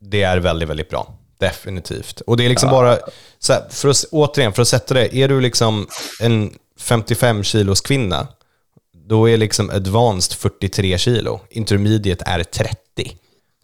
det 0.00 0.22
är 0.22 0.38
väldigt, 0.38 0.68
väldigt 0.68 0.88
bra. 0.88 1.14
Definitivt. 1.38 2.20
Och 2.20 2.36
det 2.36 2.44
är 2.44 2.48
liksom 2.48 2.68
ja. 2.68 2.74
bara, 2.74 2.98
så 3.38 3.52
här, 3.52 3.62
för 3.70 3.88
att, 3.88 4.04
återigen, 4.10 4.52
för 4.52 4.62
att 4.62 4.68
sätta 4.68 4.94
det, 4.94 5.16
är 5.16 5.28
du 5.28 5.40
liksom 5.40 5.86
en 6.20 6.54
55 6.78 7.44
kilos 7.44 7.80
kvinna, 7.80 8.28
då 9.06 9.28
är 9.28 9.36
liksom 9.36 9.70
advanced 9.70 10.38
43 10.38 10.98
kilo, 10.98 11.40
intermediate 11.50 12.24
är 12.26 12.42
30. 12.42 12.76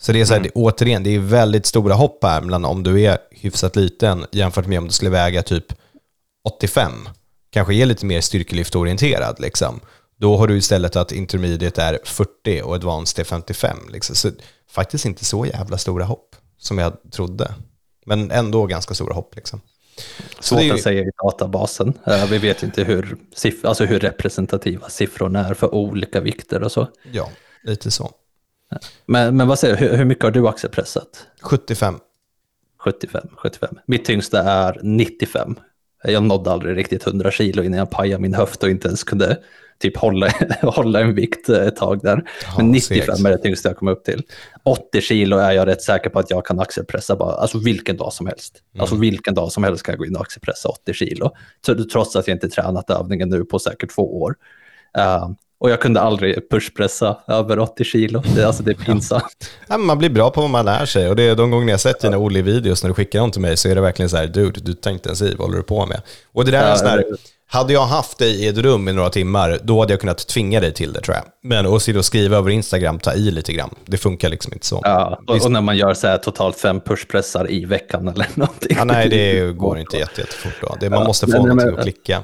Så 0.00 0.12
det 0.12 0.20
är 0.20 0.24
så 0.24 0.32
här, 0.32 0.40
mm. 0.40 0.50
det, 0.54 0.60
återigen, 0.60 1.02
det 1.02 1.14
är 1.14 1.18
väldigt 1.18 1.66
stora 1.66 1.94
hopp 1.94 2.24
här 2.24 2.40
mellan 2.40 2.64
om 2.64 2.82
du 2.82 3.02
är 3.02 3.18
hyfsat 3.30 3.76
liten 3.76 4.26
jämfört 4.32 4.66
med 4.66 4.78
om 4.78 4.86
du 4.86 4.92
skulle 4.92 5.10
väga 5.10 5.42
typ 5.42 5.64
85. 6.44 7.08
Kanske 7.50 7.74
är 7.74 7.86
lite 7.86 8.06
mer 8.06 8.20
styrkelyftorienterad 8.20 9.40
liksom. 9.40 9.80
Då 10.18 10.36
har 10.36 10.48
du 10.48 10.56
istället 10.56 10.96
att 10.96 11.12
intermediate 11.12 11.82
är 11.82 11.98
40 12.04 12.62
och 12.62 12.74
advanced 12.74 13.22
är 13.22 13.24
55. 13.24 13.76
Liksom. 13.92 14.16
Så 14.16 14.30
faktiskt 14.70 15.04
inte 15.04 15.24
så 15.24 15.46
jävla 15.46 15.78
stora 15.78 16.04
hopp 16.04 16.36
som 16.58 16.78
jag 16.78 16.92
trodde. 17.10 17.54
Men 18.06 18.30
ändå 18.30 18.66
ganska 18.66 18.94
stora 18.94 19.14
hopp. 19.14 19.36
Liksom. 19.36 19.60
Svårt 20.40 20.62
ju... 20.62 20.72
att 20.72 20.82
säga 20.82 21.02
i 21.02 21.10
databasen. 21.24 21.88
Uh, 22.08 22.26
vi 22.30 22.38
vet 22.38 22.62
inte 22.62 22.84
hur, 22.84 23.16
alltså 23.62 23.84
hur 23.84 23.98
representativa 23.98 24.88
siffrorna 24.88 25.48
är 25.48 25.54
för 25.54 25.74
olika 25.74 26.20
vikter 26.20 26.62
och 26.62 26.72
så. 26.72 26.88
Ja, 27.12 27.30
lite 27.64 27.90
så. 27.90 28.10
Men, 29.06 29.36
men 29.36 29.48
vad 29.48 29.58
säger 29.58 29.76
du, 29.76 29.86
hur, 29.86 29.96
hur 29.96 30.04
mycket 30.04 30.24
har 30.24 30.30
du 30.30 30.48
axelpressat? 30.48 31.26
75. 31.42 31.98
75, 32.78 33.28
75. 33.36 33.78
Mitt 33.86 34.04
tyngsta 34.04 34.42
är 34.42 34.80
95. 34.82 35.56
Jag 36.04 36.22
nådde 36.22 36.50
aldrig 36.50 36.76
riktigt 36.76 37.06
100 37.06 37.30
kilo 37.30 37.62
innan 37.62 37.78
jag 37.78 37.90
pajade 37.90 38.22
min 38.22 38.34
höft 38.34 38.62
och 38.62 38.70
inte 38.70 38.88
ens 38.88 39.04
kunde 39.04 39.38
typ 39.78 39.96
hålla, 39.96 40.28
hålla 40.62 41.00
en 41.00 41.14
vikt 41.14 41.48
ett 41.48 41.76
tag 41.76 42.00
där. 42.02 42.30
Men 42.56 42.70
95 42.70 43.26
är 43.26 43.30
det 43.30 43.38
tyngsta 43.38 43.68
jag 43.68 43.76
kommer 43.76 43.92
upp 43.92 44.04
till. 44.04 44.22
80 44.62 45.00
kilo 45.00 45.36
är 45.36 45.52
jag 45.52 45.68
rätt 45.68 45.82
säker 45.82 46.10
på 46.10 46.18
att 46.18 46.30
jag 46.30 46.46
kan 46.46 46.60
axelpressa 46.60 47.16
bara, 47.16 47.34
alltså 47.34 47.58
vilken 47.58 47.96
dag 47.96 48.12
som 48.12 48.26
helst. 48.26 48.62
Mm. 48.74 48.80
Alltså 48.80 48.96
vilken 48.96 49.34
dag 49.34 49.52
som 49.52 49.64
helst 49.64 49.82
kan 49.82 49.92
jag 49.92 49.98
gå 49.98 50.06
in 50.06 50.16
och 50.16 50.22
axelpressa 50.22 50.68
80 50.68 50.92
kilo. 50.92 51.30
Trots 51.92 52.16
att 52.16 52.28
jag 52.28 52.34
inte 52.34 52.48
tränat 52.48 52.90
övningen 52.90 53.28
nu 53.28 53.44
på 53.44 53.58
säkert 53.58 53.94
två 53.94 54.22
år. 54.22 54.34
Uh, 54.98 55.30
och 55.58 55.70
jag 55.70 55.80
kunde 55.80 56.00
aldrig 56.00 56.50
pushpressa 56.50 57.16
över 57.28 57.58
80 57.58 57.84
kilo. 57.84 58.22
Det, 58.34 58.44
alltså 58.44 58.62
det 58.62 58.70
är 58.70 58.74
pinsamt. 58.74 59.50
Ja, 59.68 59.78
man 59.78 59.98
blir 59.98 60.10
bra 60.10 60.30
på 60.30 60.40
vad 60.40 60.50
man 60.50 60.64
lär 60.64 60.86
sig. 60.86 61.08
Och 61.08 61.16
det 61.16 61.22
är 61.22 61.34
de 61.34 61.50
gånger 61.50 61.70
jag 61.70 61.80
sett 61.80 62.00
dina 62.00 62.18
Oli-videos 62.18 62.82
när 62.82 62.88
du 62.88 62.94
skickar 62.94 63.18
dem 63.18 63.30
till 63.30 63.40
mig 63.40 63.56
så 63.56 63.68
är 63.68 63.74
det 63.74 63.80
verkligen 63.80 64.08
så 64.08 64.16
här, 64.16 64.26
dude, 64.26 64.60
du 64.60 64.90
inte 64.90 65.08
ens 65.08 65.22
i, 65.22 65.34
vad 65.34 65.46
håller 65.46 65.56
du 65.56 65.62
på 65.62 65.86
med? 65.86 66.00
Och 66.32 66.44
det 66.44 66.50
där 66.50 66.72
är 66.72 66.76
sån 66.76 66.86
här, 66.86 67.04
hade 67.48 67.72
jag 67.72 67.86
haft 67.86 68.18
dig 68.18 68.44
i 68.44 68.48
ett 68.48 68.58
rum 68.58 68.88
i 68.88 68.92
några 68.92 69.10
timmar, 69.10 69.58
då 69.62 69.80
hade 69.80 69.92
jag 69.92 70.00
kunnat 70.00 70.26
tvinga 70.26 70.60
dig 70.60 70.72
till 70.72 70.92
det 70.92 71.00
tror 71.00 71.16
jag. 71.16 71.24
Men 71.42 71.66
att 71.66 71.82
sitta 71.82 71.98
och 71.98 72.04
skriva 72.04 72.36
över 72.36 72.50
Instagram, 72.50 72.98
ta 72.98 73.12
i 73.12 73.30
lite 73.30 73.52
grann, 73.52 73.74
det 73.86 73.96
funkar 73.96 74.28
liksom 74.28 74.52
inte 74.52 74.66
så. 74.66 74.80
Ja, 74.84 75.20
och, 75.26 75.44
och 75.44 75.50
när 75.50 75.60
man 75.60 75.76
gör 75.76 75.94
så 75.94 76.06
här 76.06 76.18
totalt 76.18 76.58
fem 76.58 76.80
pushpressar 76.80 77.50
i 77.50 77.64
veckan 77.64 78.08
eller 78.08 78.26
någonting. 78.34 78.76
Ja, 78.76 78.84
nej, 78.84 79.08
det 79.08 79.56
går 79.56 79.78
inte 79.78 79.96
jättefort 79.96 80.54
då. 80.60 80.76
Det, 80.80 80.90
man 80.90 81.04
måste 81.04 81.26
få 81.26 81.32
men, 81.32 81.42
någonting 81.42 81.78
att 81.78 81.82
klicka. 81.82 82.22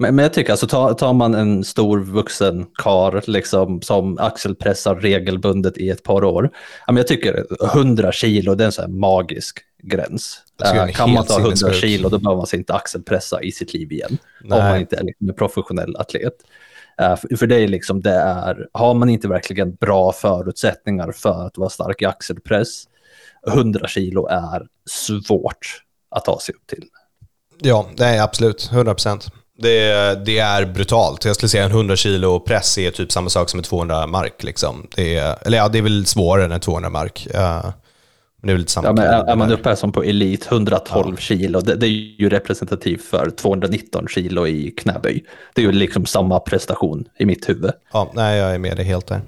Men, 0.00 0.14
men 0.14 0.22
jag 0.22 0.32
tycker, 0.32 0.50
alltså 0.50 0.66
tar, 0.66 0.94
tar 0.94 1.12
man 1.12 1.34
en 1.34 1.64
stor 1.64 2.00
vuxen 2.00 2.66
kar 2.74 3.22
liksom, 3.26 3.82
som 3.82 4.18
axelpressar 4.18 4.94
regelbundet 4.94 5.78
i 5.78 5.90
ett 5.90 6.02
par 6.02 6.24
år, 6.24 6.50
jag 6.86 7.06
tycker 7.06 7.46
100 7.74 8.12
kilo, 8.12 8.54
det 8.54 8.64
är 8.64 8.66
en 8.66 8.72
här 8.78 8.88
magisk 8.88 9.58
gräns. 9.82 10.42
Uh, 10.74 10.92
kan 10.92 11.12
man 11.12 11.26
ta 11.26 11.40
100 11.40 11.72
kilo, 11.72 12.08
då 12.08 12.18
behöver 12.18 12.36
man 12.36 12.46
sig 12.46 12.58
inte 12.58 12.74
axelpressa 12.74 13.42
i 13.42 13.52
sitt 13.52 13.74
liv 13.74 13.92
igen. 13.92 14.18
Nej. 14.44 14.58
Om 14.58 14.64
man 14.64 14.80
inte 14.80 14.96
är 14.96 15.02
liksom 15.02 15.28
en 15.28 15.34
professionell 15.34 15.96
atlet. 15.96 16.34
För, 16.98 17.36
för 17.36 17.46
det 17.46 17.56
är 17.56 17.68
liksom, 17.68 18.00
det 18.00 18.14
är, 18.14 18.68
har 18.72 18.94
man 18.94 19.08
inte 19.08 19.28
verkligen 19.28 19.74
bra 19.74 20.12
förutsättningar 20.12 21.12
för 21.12 21.46
att 21.46 21.58
vara 21.58 21.70
stark 21.70 22.02
i 22.02 22.04
axelpress, 22.04 22.84
100 23.48 23.88
kilo 23.88 24.26
är 24.26 24.66
svårt 24.90 25.82
att 26.10 26.24
ta 26.24 26.40
sig 26.40 26.54
upp 26.54 26.66
till. 26.66 26.84
Ja, 27.62 27.86
det 27.96 28.04
är 28.04 28.22
absolut, 28.22 28.70
100 28.72 28.94
procent. 28.94 29.30
Det, 29.60 30.24
det, 30.24 30.38
är 30.38 30.64
brutalt. 30.64 31.24
Jag 31.24 31.36
skulle 31.36 31.48
säga 31.48 31.64
en 31.64 31.70
100 31.70 31.96
kilo 31.96 32.40
press 32.40 32.78
är 32.78 32.90
typ 32.90 33.12
samma 33.12 33.30
sak 33.30 33.50
som 33.50 33.60
en 33.60 33.64
200 33.64 34.06
mark. 34.06 34.42
Liksom. 34.42 34.86
Det 34.96 35.16
är, 35.16 35.36
eller 35.46 35.58
ja, 35.58 35.68
det 35.68 35.78
är 35.78 35.82
väl 35.82 36.06
svårare 36.06 36.44
än 36.44 36.52
en 36.52 36.60
200 36.60 36.90
mark. 36.90 37.26
Uh, 37.34 37.70
det 38.42 38.52
är 38.52 38.56
väl 38.56 38.68
samma 38.68 38.88
ja, 38.88 38.92
men 38.92 39.04
är, 39.04 39.24
är 39.24 39.36
man 39.36 39.52
uppe 39.52 39.68
här 39.68 39.76
som 39.76 39.92
på 39.92 40.04
elit, 40.04 40.46
112 40.52 41.06
ja. 41.10 41.16
kilo, 41.16 41.60
det, 41.60 41.74
det, 41.74 41.86
är 41.86 42.20
ju 42.20 42.28
representativt 42.28 43.04
för 43.04 43.30
219 43.30 44.08
kilo 44.08 44.46
i 44.46 44.70
knäböj. 44.70 45.24
Det 45.54 45.62
är 45.62 45.66
ju 45.66 45.72
liksom 45.72 46.06
samma 46.06 46.40
prestation 46.40 47.04
i 47.18 47.24
mitt 47.24 47.48
huvud. 47.48 47.70
Ja, 47.92 48.10
nej, 48.14 48.38
jag 48.38 48.54
är 48.54 48.58
med 48.58 48.76
dig 48.76 48.86
helt 48.86 49.06
där. 49.06 49.20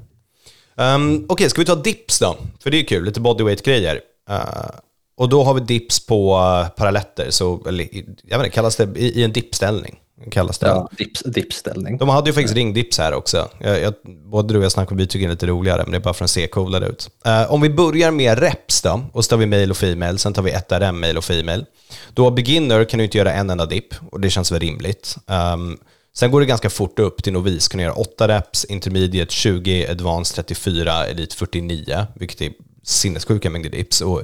Um, 0.75 1.15
Okej, 1.15 1.27
okay, 1.29 1.49
ska 1.49 1.61
vi 1.61 1.65
ta 1.65 1.75
dips 1.75 2.19
då? 2.19 2.37
För 2.63 2.71
det 2.71 2.81
är 2.81 2.85
kul, 2.85 3.05
lite 3.05 3.21
bodyweight-grejer. 3.21 4.01
Uh, 4.31 4.71
och 5.17 5.29
då 5.29 5.45
har 5.45 5.55
vi 5.55 5.61
dips 5.61 6.07
på 6.07 6.37
uh, 6.37 6.69
paralletter, 6.69 7.27
så, 7.31 7.65
eller, 7.69 7.89
jag 8.23 8.39
vet 8.39 8.47
inte, 8.47 8.55
kallas 8.55 8.77
det 8.77 8.99
i, 8.99 9.21
i 9.21 9.25
en 9.25 9.33
dipställning? 9.33 10.02
Kallas 10.31 10.59
det. 10.59 10.67
Ja, 10.67 10.89
dips, 10.99 11.23
dipställning. 11.23 11.99
De 11.99 12.09
hade 12.09 12.31
ju 12.31 12.35
faktiskt 12.35 12.55
ringdips 12.55 12.99
här 12.99 13.15
också. 13.15 13.49
Jag, 13.59 13.81
jag, 13.81 13.95
både 14.05 14.55
du 14.55 14.59
och 14.59 14.65
jag 14.65 14.73
snackade 14.73 14.93
om 14.95 14.99
vi 14.99 15.07
tycker 15.07 15.27
det 15.27 15.31
är 15.31 15.35
lite 15.35 15.47
roligare, 15.47 15.83
men 15.83 15.93
det 15.93 15.99
är 15.99 16.01
bara 16.01 16.15
för 16.15 16.25
att 16.25 16.31
se 16.31 16.47
coolare 16.47 16.87
ut. 16.87 17.11
Uh, 17.27 17.53
om 17.53 17.61
vi 17.61 17.71
börjar 17.71 18.11
med 18.11 18.39
reps 18.39 18.83
då, 18.83 19.01
och 19.13 19.25
så 19.25 19.29
tar 19.29 19.37
vi 19.37 19.47
mail 19.47 19.71
och 19.71 19.77
female, 19.77 20.19
sen 20.19 20.33
tar 20.33 20.43
vi 20.43 20.51
1RM, 20.51 20.93
mail 20.93 21.19
och 21.19 21.25
female. 21.25 21.65
Då 22.15 22.31
beginner 22.31 22.85
kan 22.85 22.99
du 22.99 23.05
inte 23.05 23.19
göra 23.19 23.33
en 23.33 23.51
enda 23.51 23.67
dipp, 23.67 23.95
och 24.11 24.21
det 24.21 24.31
känns 24.31 24.53
väl 24.53 24.61
rimligt. 24.61 25.17
Um, 25.27 25.79
sen 26.15 26.31
går 26.31 26.41
det 26.41 26.47
ganska 26.47 26.71
fort 26.71 26.99
upp 26.99 27.23
till 27.23 27.33
novis, 27.33 27.69
kan 27.69 27.79
du 27.79 27.85
göra 27.85 27.95
8 27.95 28.29
reps, 28.29 28.65
intermediate 28.65 29.33
20, 29.33 29.87
advanced 29.87 30.37
34, 30.37 31.07
elite 31.07 31.37
49, 31.37 32.07
vilket 32.15 32.41
är 32.41 32.53
sinnessjuka 32.83 33.51
mängder 33.51 33.71
dips. 33.71 34.01
Och 34.01 34.23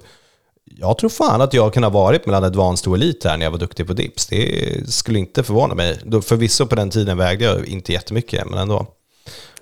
jag 0.76 0.98
tror 0.98 1.10
fan 1.10 1.40
att 1.40 1.54
jag 1.54 1.74
kan 1.74 1.82
ha 1.82 1.90
varit 1.90 2.26
mellan 2.26 2.44
advanced 2.44 2.88
och 2.88 2.96
elite 2.96 3.28
här 3.28 3.36
när 3.36 3.46
jag 3.46 3.50
var 3.50 3.58
duktig 3.58 3.86
på 3.86 3.92
dips. 3.92 4.26
Det 4.26 4.90
skulle 4.90 5.18
inte 5.18 5.42
förvåna 5.42 5.74
mig. 5.74 5.98
Förvisso 6.22 6.66
på 6.66 6.74
den 6.74 6.90
tiden 6.90 7.18
vägde 7.18 7.44
jag 7.44 7.66
inte 7.66 7.92
jättemycket, 7.92 8.50
men 8.50 8.58
ändå. 8.58 8.86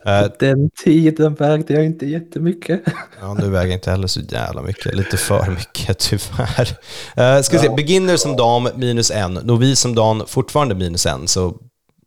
Eh, 0.06 0.26
den 0.38 0.70
tiden 0.84 1.34
vägde 1.34 1.74
jag 1.74 1.84
inte 1.84 2.06
jättemycket. 2.06 2.82
Ja, 3.20 3.34
nu 3.34 3.50
väger 3.50 3.74
inte 3.74 3.90
heller 3.90 4.06
så 4.06 4.20
jävla 4.20 4.62
mycket. 4.62 4.94
Lite 4.94 5.16
för 5.16 5.50
mycket 5.50 5.98
tyvärr. 5.98 6.78
Uh, 7.18 7.42
ska 7.42 7.56
vi 7.56 7.62
se, 7.62 7.74
beginner 7.76 8.16
som 8.16 8.36
dam 8.36 8.68
minus 8.76 9.10
en, 9.10 9.34
novis 9.34 9.80
som 9.80 9.94
dam 9.94 10.22
fortfarande 10.26 10.74
minus 10.74 11.06
en, 11.06 11.28
så 11.28 11.56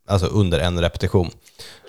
alltså 0.07 0.27
under 0.27 0.59
en 0.59 0.81
repetition. 0.81 1.29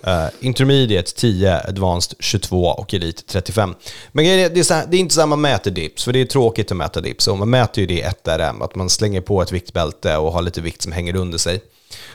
Uh, 0.06 0.28
intermediate 0.40 1.12
10, 1.16 1.60
advanced 1.68 2.16
22 2.20 2.66
och 2.66 2.94
elite 2.94 3.22
35. 3.26 3.74
Men 4.12 4.24
det 4.24 4.30
är, 4.30 4.50
det, 4.50 4.70
är 4.70 4.86
det 4.86 4.96
är 4.96 5.00
inte 5.00 5.14
samma 5.14 5.36
mäter 5.36 5.70
dips, 5.70 6.04
för 6.04 6.12
det 6.12 6.20
är 6.20 6.24
tråkigt 6.24 6.70
att 6.70 6.76
mäta 6.76 7.00
dips. 7.00 7.28
Och 7.28 7.38
man 7.38 7.50
mäter 7.50 7.80
ju 7.80 7.86
det 7.86 7.94
i 7.94 8.02
1RM, 8.02 8.64
att 8.64 8.74
man 8.74 8.90
slänger 8.90 9.20
på 9.20 9.42
ett 9.42 9.52
viktbälte 9.52 10.16
och 10.16 10.32
har 10.32 10.42
lite 10.42 10.60
vikt 10.60 10.82
som 10.82 10.92
hänger 10.92 11.16
under 11.16 11.38
sig. 11.38 11.62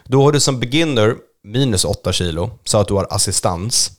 Då 0.03 0.23
har 0.23 0.31
du 0.31 0.39
som 0.39 0.59
beginner 0.59 1.15
minus 1.43 1.85
8 1.85 2.13
kilo, 2.13 2.51
så 2.63 2.77
att 2.77 2.87
du 2.87 2.93
har 2.93 3.07
assistans. 3.09 3.91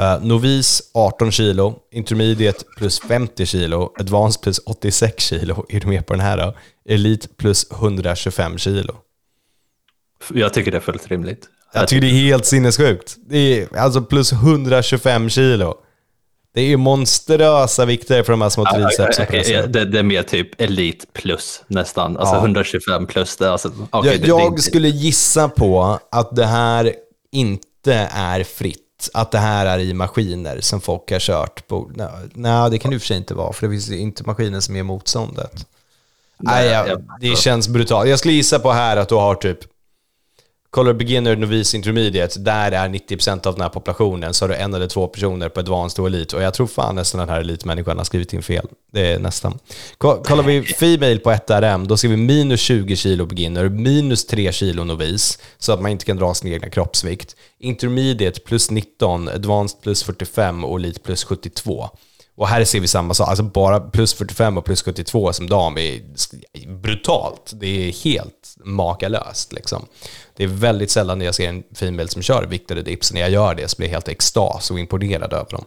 Uh, 0.00 0.24
novis 0.24 0.82
18 0.94 1.32
kilo, 1.32 1.74
intermediate 1.92 2.64
plus 2.76 3.00
50 3.00 3.46
kilo, 3.46 3.92
advanced 3.98 4.42
plus 4.42 4.58
86 4.58 5.24
kilo. 5.24 5.66
Är 5.68 5.80
du 5.80 5.86
med 5.86 6.06
på 6.06 6.12
den 6.12 6.22
här 6.22 6.36
då? 6.36 6.54
Elite 6.88 7.28
plus 7.28 7.66
125 7.72 8.58
kilo. 8.58 8.94
Jag 10.34 10.54
tycker 10.54 10.70
det 10.70 10.76
är 10.76 10.80
fullt 10.80 11.08
rimligt. 11.08 11.48
Jag 11.72 11.88
tycker 11.88 12.00
det 12.00 12.06
är 12.06 12.24
helt 12.24 12.46
sinnessjukt. 12.46 13.16
Det 13.28 13.60
är 13.60 13.76
alltså 13.76 14.02
plus 14.02 14.32
125 14.32 15.30
kilo. 15.30 15.74
Det 16.54 16.60
är 16.60 16.76
monsterösa 16.76 17.84
vikter 17.84 18.22
för 18.22 18.32
de 18.32 18.42
här 18.42 18.48
små 18.48 18.64
tricepsen. 18.64 19.24
Okay, 19.26 19.40
okay, 19.40 19.66
det, 19.66 19.84
det, 19.84 19.98
är 19.98 20.02
mer 20.02 20.22
typ 20.22 20.60
elit 20.60 21.12
plus 21.12 21.62
nästan. 21.66 22.16
Alltså 22.16 22.34
ja. 22.34 22.40
125 22.40 23.06
plus. 23.06 23.36
Det, 23.36 23.52
alltså, 23.52 23.68
okay, 23.92 24.12
jag, 24.12 24.20
det, 24.20 24.26
jag 24.26 24.60
skulle 24.60 24.88
gissa 24.88 25.48
på 25.48 25.98
att 26.10 26.36
det 26.36 26.46
här 26.46 26.94
inte 27.32 28.08
är 28.12 28.44
fritt. 28.44 29.10
Att 29.14 29.30
det 29.30 29.38
här 29.38 29.66
är 29.66 29.78
i 29.78 29.94
maskiner 29.94 30.60
som 30.60 30.80
folk 30.80 31.12
har 31.12 31.18
kört 31.18 31.68
på. 31.68 31.90
Nej, 31.94 32.08
nej 32.34 32.70
det 32.70 32.78
kan 32.78 32.90
det 32.90 32.98
för 32.98 33.06
sig 33.06 33.16
inte 33.16 33.34
vara, 33.34 33.52
för 33.52 33.66
det 33.66 33.72
finns 33.72 33.90
inte 33.90 34.22
maskiner 34.26 34.60
som 34.60 34.76
är 34.76 34.82
motståndet. 34.82 35.66
Nej, 36.38 36.96
det 37.20 37.38
känns 37.38 37.68
brutalt. 37.68 38.08
Jag 38.08 38.18
skulle 38.18 38.34
gissa 38.34 38.58
på 38.58 38.72
här 38.72 38.96
att 38.96 39.08
du 39.08 39.14
har 39.14 39.34
typ 39.34 39.58
Kollar 40.70 40.92
beginner, 40.92 41.36
novis, 41.36 41.74
intermediate, 41.74 42.40
där 42.40 42.72
är 42.72 42.88
90% 42.88 43.46
av 43.46 43.54
den 43.54 43.62
här 43.62 43.68
populationen, 43.68 44.34
så 44.34 44.44
har 44.44 44.48
du 44.48 44.54
en 44.54 44.74
eller 44.74 44.86
två 44.86 45.06
personer 45.08 45.48
på 45.48 45.60
advanced 45.60 46.00
och 46.00 46.06
elite. 46.06 46.36
Och 46.36 46.42
jag 46.42 46.54
tror 46.54 46.66
fan 46.66 46.94
nästan 46.94 47.18
den 47.18 47.28
här 47.28 47.40
elitmänniskan 47.40 47.98
har 47.98 48.04
skrivit 48.04 48.32
in 48.32 48.42
fel. 48.42 48.66
Det 48.92 49.12
är 49.12 49.18
nästan. 49.18 49.58
Kollar 49.98 50.42
vi 50.42 50.62
female 50.62 51.18
på 51.18 51.30
1RM, 51.30 51.86
då 51.86 51.96
ser 51.96 52.08
vi 52.08 52.16
minus 52.16 52.60
20 52.60 52.96
kilo 52.96 53.26
beginner, 53.26 53.68
minus 53.68 54.26
3 54.26 54.52
kilo 54.52 54.84
novis, 54.84 55.38
så 55.58 55.72
att 55.72 55.80
man 55.80 55.90
inte 55.90 56.04
kan 56.04 56.16
dra 56.16 56.34
sin 56.34 56.52
egna 56.52 56.70
kroppsvikt. 56.70 57.36
Intermediate 57.58 58.40
plus 58.40 58.70
19, 58.70 59.28
advanced 59.28 59.80
plus 59.82 60.02
45 60.02 60.64
och 60.64 60.78
elite 60.78 61.00
plus 61.00 61.24
72. 61.24 61.88
Och 62.36 62.48
här 62.48 62.64
ser 62.64 62.80
vi 62.80 62.88
samma 62.88 63.14
sak, 63.14 63.28
alltså 63.28 63.44
bara 63.44 63.80
plus 63.80 64.14
45 64.14 64.58
och 64.58 64.64
plus 64.64 64.82
72 64.82 65.32
som 65.32 65.48
dam 65.48 65.78
är 65.78 66.02
brutalt. 66.66 67.52
Det 67.60 67.88
är 67.88 68.04
helt 68.04 68.56
makalöst 68.64 69.52
liksom. 69.52 69.86
Det 70.40 70.44
är 70.44 70.48
väldigt 70.48 70.90
sällan 70.90 71.18
när 71.18 71.24
jag 71.24 71.34
ser 71.34 71.48
en 71.48 71.62
female 71.74 72.08
som 72.08 72.22
kör 72.22 72.46
viktade 72.46 72.82
dips, 72.82 73.12
när 73.12 73.20
jag 73.20 73.30
gör 73.30 73.54
det 73.54 73.68
så 73.68 73.76
blir 73.76 73.88
jag 73.88 73.92
helt 73.92 74.08
extas 74.08 74.70
och 74.70 74.78
imponerad 74.78 75.32
över 75.32 75.50
dem. 75.50 75.64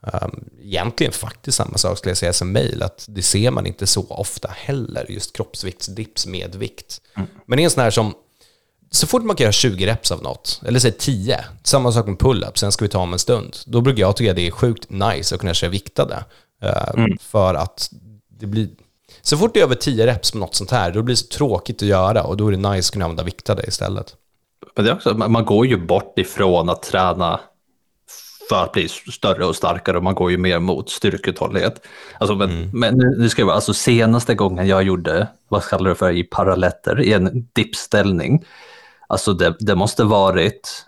Um, 0.00 0.44
egentligen 0.62 1.12
faktiskt 1.12 1.56
samma 1.56 1.78
sak 1.78 1.98
skulle 1.98 2.10
jag 2.10 2.16
säga 2.16 2.32
som 2.32 2.52
mail, 2.52 2.82
att 2.82 3.06
det 3.08 3.22
ser 3.22 3.50
man 3.50 3.66
inte 3.66 3.86
så 3.86 4.06
ofta 4.08 4.48
heller, 4.56 5.06
just 5.08 5.36
kroppsviktsdips 5.36 6.26
med 6.26 6.54
vikt. 6.54 7.00
Mm. 7.16 7.28
Men 7.46 7.56
det 7.56 7.62
är 7.62 7.64
en 7.64 7.70
sån 7.70 7.82
här 7.82 7.90
som, 7.90 8.14
så 8.90 9.06
fort 9.06 9.22
man 9.22 9.36
kan 9.36 9.44
göra 9.44 9.52
20 9.52 9.86
reps 9.86 10.12
av 10.12 10.22
något, 10.22 10.60
eller 10.66 10.78
säg 10.78 10.92
10, 10.92 11.44
samma 11.62 11.92
sak 11.92 12.06
med 12.06 12.18
pull-up, 12.18 12.58
sen 12.58 12.72
ska 12.72 12.84
vi 12.84 12.88
ta 12.88 12.98
om 12.98 13.12
en 13.12 13.18
stund, 13.18 13.56
då 13.66 13.80
brukar 13.80 14.00
jag 14.00 14.16
tycka 14.16 14.30
att 14.30 14.36
det 14.36 14.46
är 14.46 14.50
sjukt 14.50 14.90
nice 14.90 15.34
att 15.34 15.40
kunna 15.40 15.54
köra 15.54 15.70
viktade. 15.70 16.24
Uh, 16.64 16.94
mm. 16.94 17.18
För 17.20 17.54
att 17.54 17.90
det 18.28 18.46
blir, 18.46 18.68
så 19.22 19.36
fort 19.36 19.54
det 19.54 19.60
är 19.60 19.64
över 19.64 19.74
10 19.74 20.06
reps 20.06 20.30
på 20.30 20.38
något 20.38 20.54
sånt 20.54 20.70
här, 20.70 20.90
då 20.90 21.02
blir 21.02 21.12
det 21.12 21.18
så 21.18 21.26
tråkigt 21.26 21.82
att 21.82 21.88
göra 21.88 22.22
och 22.22 22.36
då 22.36 22.48
är 22.48 22.52
det 22.52 22.70
nice 22.70 22.88
att 22.88 22.92
kunna 22.92 23.04
använda 23.04 23.22
viktade 23.22 23.62
istället. 23.62 24.16
Men 24.76 24.84
det 24.84 24.90
är 24.90 24.94
också, 24.94 25.14
man 25.14 25.44
går 25.44 25.66
ju 25.66 25.86
bort 25.86 26.18
ifrån 26.18 26.68
att 26.68 26.82
träna 26.82 27.40
för 28.48 28.64
att 28.64 28.72
bli 28.72 28.88
större 28.88 29.44
och 29.44 29.56
starkare 29.56 29.96
och 29.96 30.02
man 30.02 30.14
går 30.14 30.30
ju 30.30 30.38
mer 30.38 30.58
mot 30.58 30.90
styrkeuthållighet. 30.90 31.86
Alltså, 32.20 32.34
men, 32.34 32.50
mm. 32.50 32.70
men 32.72 32.94
nu 33.18 33.28
ska 33.28 33.42
jag 33.42 33.46
vara, 33.46 33.54
alltså 33.54 33.74
senaste 33.74 34.34
gången 34.34 34.66
jag 34.66 34.82
gjorde, 34.82 35.28
vad 35.48 35.64
kallar 35.64 35.90
du 35.90 35.94
för, 35.94 36.10
i 36.10 36.24
paralletter, 36.24 37.00
i 37.00 37.12
en 37.12 37.48
dipställning, 37.52 38.44
alltså 39.06 39.32
det, 39.32 39.56
det 39.60 39.74
måste 39.74 40.04
varit, 40.04 40.86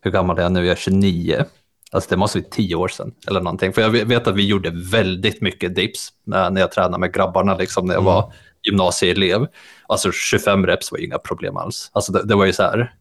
hur 0.00 0.10
gammal 0.10 0.38
är 0.38 0.42
jag 0.42 0.52
nu, 0.52 0.60
jag 0.60 0.72
är 0.72 0.76
29, 0.76 1.44
Alltså 1.90 2.10
det 2.10 2.16
måste 2.16 2.40
bli 2.40 2.50
tio 2.50 2.74
år 2.74 2.88
sedan 2.88 3.12
eller 3.26 3.40
någonting. 3.40 3.72
För 3.72 3.82
jag 3.82 3.90
vet 3.90 4.26
att 4.26 4.34
vi 4.34 4.46
gjorde 4.46 4.70
väldigt 4.70 5.40
mycket 5.40 5.74
dips 5.74 6.08
när 6.24 6.60
jag 6.60 6.72
tränade 6.72 6.98
med 6.98 7.14
grabbarna 7.14 7.56
liksom, 7.56 7.86
när 7.86 7.94
jag 7.94 8.02
mm. 8.02 8.12
var 8.14 8.32
gymnasieelev. 8.62 9.46
Alltså 9.86 10.12
25 10.12 10.66
reps 10.66 10.92
var 10.92 10.98
ju 10.98 11.04
inga 11.04 11.18
problem 11.18 11.56
alls. 11.56 11.90
Alltså 11.92 12.12
det, 12.12 12.24
det 12.24 12.34
var 12.34 12.44
ju 12.44 12.52
så 12.52 12.62
här, 12.62 12.94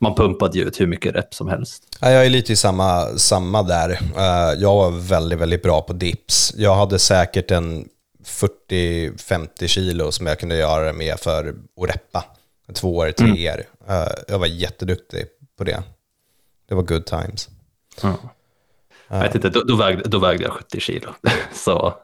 man 0.00 0.14
pumpade 0.14 0.58
ju 0.58 0.64
ut 0.64 0.80
hur 0.80 0.86
mycket 0.86 1.14
reps 1.14 1.36
som 1.36 1.48
helst. 1.48 1.82
Ja, 2.00 2.10
jag 2.10 2.26
är 2.26 2.30
lite 2.30 2.52
i 2.52 2.56
samma, 2.56 3.06
samma 3.06 3.62
där. 3.62 3.90
Uh, 3.90 4.62
jag 4.62 4.74
var 4.74 4.90
väldigt, 4.90 5.38
väldigt 5.38 5.62
bra 5.62 5.80
på 5.82 5.92
dips. 5.92 6.54
Jag 6.56 6.74
hade 6.74 6.98
säkert 6.98 7.50
en 7.50 7.88
40-50 8.70 9.66
kilo 9.66 10.12
som 10.12 10.26
jag 10.26 10.38
kunde 10.38 10.56
göra 10.56 10.92
med 10.92 11.20
för 11.20 11.48
att 11.48 11.90
reppa. 11.90 12.24
Två 12.74 12.96
år, 12.96 13.10
tre 13.10 13.48
mm. 13.48 13.64
Uh, 13.90 14.08
jag 14.28 14.38
var 14.38 14.46
jätteduktig 14.46 15.24
på 15.58 15.64
det. 15.64 15.82
Det 16.68 16.74
var 16.74 16.82
good 16.82 17.06
times. 17.06 17.48
Ja. 18.02 18.14
Jag 19.08 19.20
vet 19.20 19.34
inte, 19.34 19.48
då, 19.48 19.62
då, 19.62 19.76
vägde, 19.76 20.02
då 20.08 20.18
vägde 20.18 20.44
jag 20.44 20.52
70 20.52 20.80
kilo. 20.80 21.10
Så 21.52 21.94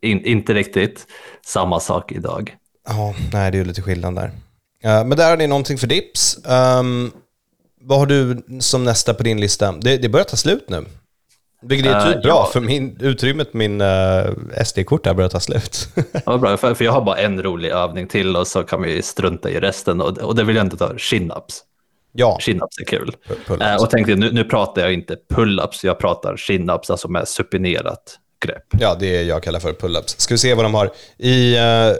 in, 0.00 0.24
inte 0.24 0.54
riktigt 0.54 1.06
samma 1.46 1.80
sak 1.80 2.12
idag. 2.12 2.56
Ja, 2.88 3.14
nej 3.32 3.50
det 3.50 3.56
är 3.56 3.58
ju 3.58 3.64
lite 3.64 3.82
skillnad 3.82 4.14
där. 4.14 4.26
Uh, 4.84 5.06
men 5.06 5.10
där 5.10 5.30
har 5.30 5.36
ni 5.36 5.46
någonting 5.46 5.78
för 5.78 5.86
dips. 5.86 6.38
Um, 6.44 7.12
vad 7.80 7.98
har 7.98 8.06
du 8.06 8.42
som 8.60 8.84
nästa 8.84 9.14
på 9.14 9.22
din 9.22 9.40
lista? 9.40 9.72
Det, 9.72 9.96
det 9.96 10.08
börjar 10.08 10.24
ta 10.24 10.36
slut 10.36 10.68
nu. 10.68 10.84
Vilket 11.62 11.92
är 11.92 12.06
typ 12.06 12.16
uh, 12.16 12.22
bra, 12.22 12.30
ja. 12.30 12.50
för 12.52 12.60
min, 12.60 12.96
utrymmet 13.00 13.52
på 13.52 13.58
min 13.58 13.80
uh, 13.80 14.32
SD-kort 14.64 15.06
här 15.06 15.14
börjar 15.14 15.28
ta 15.28 15.40
slut. 15.40 15.88
ja, 16.26 16.38
bra, 16.38 16.56
för, 16.56 16.74
för 16.74 16.84
jag 16.84 16.92
har 16.92 17.02
bara 17.02 17.16
en 17.16 17.42
rolig 17.42 17.70
övning 17.70 18.06
till 18.06 18.36
och 18.36 18.46
så 18.46 18.62
kan 18.62 18.82
vi 18.82 19.02
strunta 19.02 19.50
i 19.50 19.60
resten. 19.60 20.00
Och, 20.00 20.18
och 20.18 20.34
det 20.34 20.44
vill 20.44 20.56
jag 20.56 20.66
inte 20.66 20.76
ta, 20.76 20.92
chin-ups. 20.92 21.62
Ja. 22.16 22.38
Chin-ups 22.40 22.80
är 22.80 22.84
kul. 22.84 23.16
Uh, 23.50 23.82
och 23.82 23.90
tänkte, 23.90 24.14
nu, 24.14 24.32
nu 24.32 24.44
pratar 24.44 24.82
jag 24.82 24.92
inte 24.92 25.16
pull-ups, 25.28 25.86
jag 25.86 25.98
pratar 25.98 26.36
chin-ups, 26.36 26.90
alltså 26.90 27.08
med 27.08 27.28
supinerat 27.28 28.18
grepp. 28.46 28.64
Ja, 28.80 28.96
det 29.00 29.16
är 29.16 29.22
jag 29.24 29.42
kallar 29.42 29.60
för 29.60 29.72
pull-ups. 29.72 30.20
Ska 30.20 30.34
vi 30.34 30.38
se 30.38 30.54
vad 30.54 30.64
de 30.64 30.74
har. 30.74 30.90
I, 31.18 31.56
uh, 31.58 31.94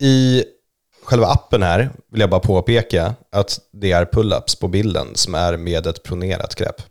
I 0.00 0.44
själva 1.04 1.26
appen 1.26 1.62
här 1.62 1.90
vill 2.12 2.20
jag 2.20 2.30
bara 2.30 2.40
påpeka 2.40 3.14
att 3.32 3.60
det 3.72 3.92
är 3.92 4.04
pull-ups 4.04 4.60
på 4.60 4.68
bilden 4.68 5.06
som 5.14 5.34
är 5.34 5.56
med 5.56 5.86
ett 5.86 6.02
pronerat 6.02 6.54
grepp. 6.54 6.82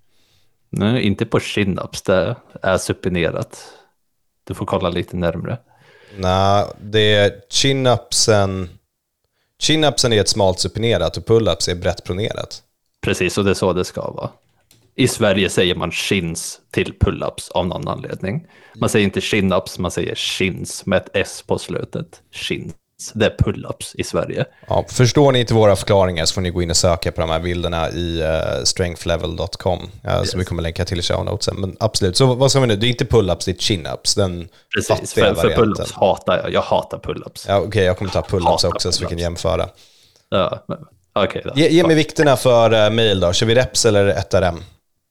Nej, 0.70 1.02
inte 1.02 1.26
på 1.26 1.40
chin-ups, 1.40 2.06
det 2.06 2.36
är 2.62 2.78
supinerat. 2.78 3.74
Du 4.44 4.54
får 4.54 4.66
kolla 4.66 4.90
lite 4.90 5.18
närmre. 5.18 5.58
Nej, 6.18 6.66
det 6.82 7.16
är 7.16 7.32
chin-upsen 7.50 8.70
Chin-upsen 9.60 10.14
är 10.14 10.22
ett 10.22 10.30
smalt 10.30 10.60
supinerat 10.60 11.18
och 11.18 11.28
pull-ups 11.28 11.70
är 11.70 11.76
brett 11.76 12.04
pronerat. 12.04 12.64
Precis, 13.02 13.38
och 13.38 13.44
det 13.44 13.50
är 13.50 13.54
så 13.56 13.74
det 13.74 13.86
ska 13.86 14.12
vara. 14.12 14.30
I 14.96 15.08
Sverige 15.08 15.50
säger 15.50 15.76
man 15.76 15.92
chins 15.92 16.60
till 16.72 16.94
pull-ups 17.00 17.52
av 17.52 17.68
någon 17.68 17.88
anledning. 17.88 18.48
Man 18.76 18.90
säger 18.90 19.06
inte 19.06 19.20
chin-ups, 19.20 19.80
man 19.80 19.92
säger 19.92 20.16
chins 20.16 20.86
med 20.86 20.98
ett 20.98 21.10
s 21.14 21.44
på 21.48 21.58
slutet. 21.58 22.22
Chins. 22.32 22.74
Det 23.14 23.26
är 23.26 23.36
pull-ups 23.38 23.96
i 23.96 24.04
Sverige. 24.04 24.46
Ja, 24.68 24.86
förstår 24.90 25.32
ni 25.32 25.40
inte 25.40 25.54
våra 25.54 25.76
förklaringar 25.76 26.26
så 26.26 26.34
får 26.34 26.42
ni 26.42 26.50
gå 26.50 26.62
in 26.62 26.70
och 26.70 26.78
söka 26.78 27.12
på 27.12 27.22
de 27.22 27.30
här 27.30 27.40
bilderna 27.40 27.90
i 27.92 28.22
uh, 28.22 28.64
strengthlevel.com, 28.64 29.80
uh, 29.80 30.20
yes. 30.20 30.32
som 30.32 30.40
vi 30.40 30.46
kommer 30.46 30.64
länka 30.64 30.86
till 30.86 31.00
i 31.00 31.02
show 31.02 31.26
notesen. 31.26 31.56
Men 31.58 31.78
absolut, 31.80 32.18
så 32.18 32.34
vad 32.34 32.52
sa 32.52 32.60
vi 32.60 32.68
nu? 32.68 32.76
Det 32.76 32.88
är 32.88 32.90
inte 32.90 33.06
pull-ups, 33.06 33.46
det 33.46 33.52
är 33.52 33.56
chin-ups. 33.56 34.16
Den 34.16 34.50
Precis, 34.76 35.14
för, 35.14 35.36
för 35.36 35.50
pull-ups 35.50 35.94
hatar 35.94 36.38
jag. 36.38 36.54
Jag 36.54 36.62
hatar 36.62 36.98
pull-ups. 36.98 37.46
Ja, 37.48 37.58
Okej, 37.58 37.68
okay, 37.68 37.84
jag 37.84 37.98
kommer 37.98 38.12
ta 38.12 38.22
pull-ups 38.22 38.68
också 38.68 38.92
så 38.92 39.04
vi 39.04 39.10
kan 39.10 39.20
jämföra. 39.20 39.70
Ja, 40.30 40.66
okay. 41.16 41.42
Ge, 41.56 41.70
ge 41.70 41.84
mig 41.84 41.96
vikterna 41.96 42.36
för 42.36 42.74
uh, 42.74 42.90
mail 42.90 43.20
då. 43.20 43.34
Kör 43.34 43.46
vi 43.46 43.56
reps 43.56 43.86
eller 43.86 44.14
1RM? 44.14 44.54
Um, 44.54 44.62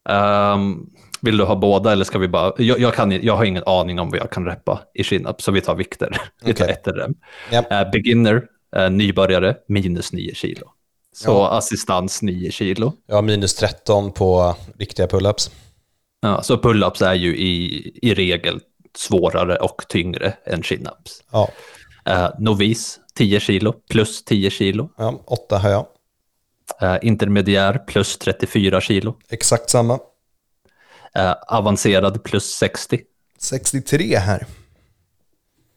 ehm, 0.08 0.86
vill 1.26 1.36
du 1.36 1.44
ha 1.44 1.56
båda 1.56 1.92
eller 1.92 2.04
ska 2.04 2.18
vi 2.18 2.28
bara... 2.28 2.52
Jag, 2.58 2.78
jag, 2.78 2.94
kan, 2.94 3.12
jag 3.12 3.36
har 3.36 3.44
ingen 3.44 3.62
aning 3.66 3.98
om 3.98 4.10
vad 4.10 4.20
jag 4.20 4.30
kan 4.30 4.44
reppa 4.44 4.80
i 4.94 5.04
chin-up, 5.04 5.42
så 5.42 5.52
vi 5.52 5.60
tar 5.60 5.74
vikter. 5.74 6.16
vi 6.44 6.54
tar 6.54 6.68
ett 6.68 6.88
rem. 6.88 7.14
Yep. 7.52 7.72
Uh, 7.72 7.90
beginner, 7.90 8.44
uh, 8.76 8.90
nybörjare, 8.90 9.56
minus 9.68 10.12
9 10.12 10.34
kilo. 10.34 10.70
Så 11.12 11.30
ja. 11.30 11.50
assistans 11.50 12.22
9 12.22 12.50
kilo. 12.50 12.92
Ja, 13.06 13.22
minus 13.22 13.54
13 13.54 14.12
på 14.12 14.56
riktiga 14.78 15.06
pull-ups. 15.06 15.50
Ja, 16.20 16.42
så 16.42 16.56
pull-ups 16.56 17.04
är 17.04 17.14
ju 17.14 17.36
i, 17.36 17.90
i 18.02 18.14
regel 18.14 18.60
svårare 18.96 19.56
och 19.56 19.82
tyngre 19.88 20.34
än 20.44 20.62
chin-ups. 20.62 21.22
Ja. 21.32 21.48
Uh, 22.08 22.28
novis, 22.38 23.00
10 23.14 23.40
kilo, 23.40 23.72
plus 23.72 24.24
10 24.24 24.50
kilo. 24.50 24.88
Ja, 24.96 25.22
8 25.26 25.58
har 25.58 25.70
jag. 25.70 25.86
Uh, 26.82 26.98
intermediär, 27.02 27.78
plus 27.78 28.18
34 28.18 28.80
kilo. 28.80 29.14
Exakt 29.30 29.70
samma. 29.70 29.98
Eh, 31.16 31.34
avancerad 31.46 32.22
plus 32.24 32.44
60. 32.54 33.00
63 33.38 34.16
här. 34.16 34.46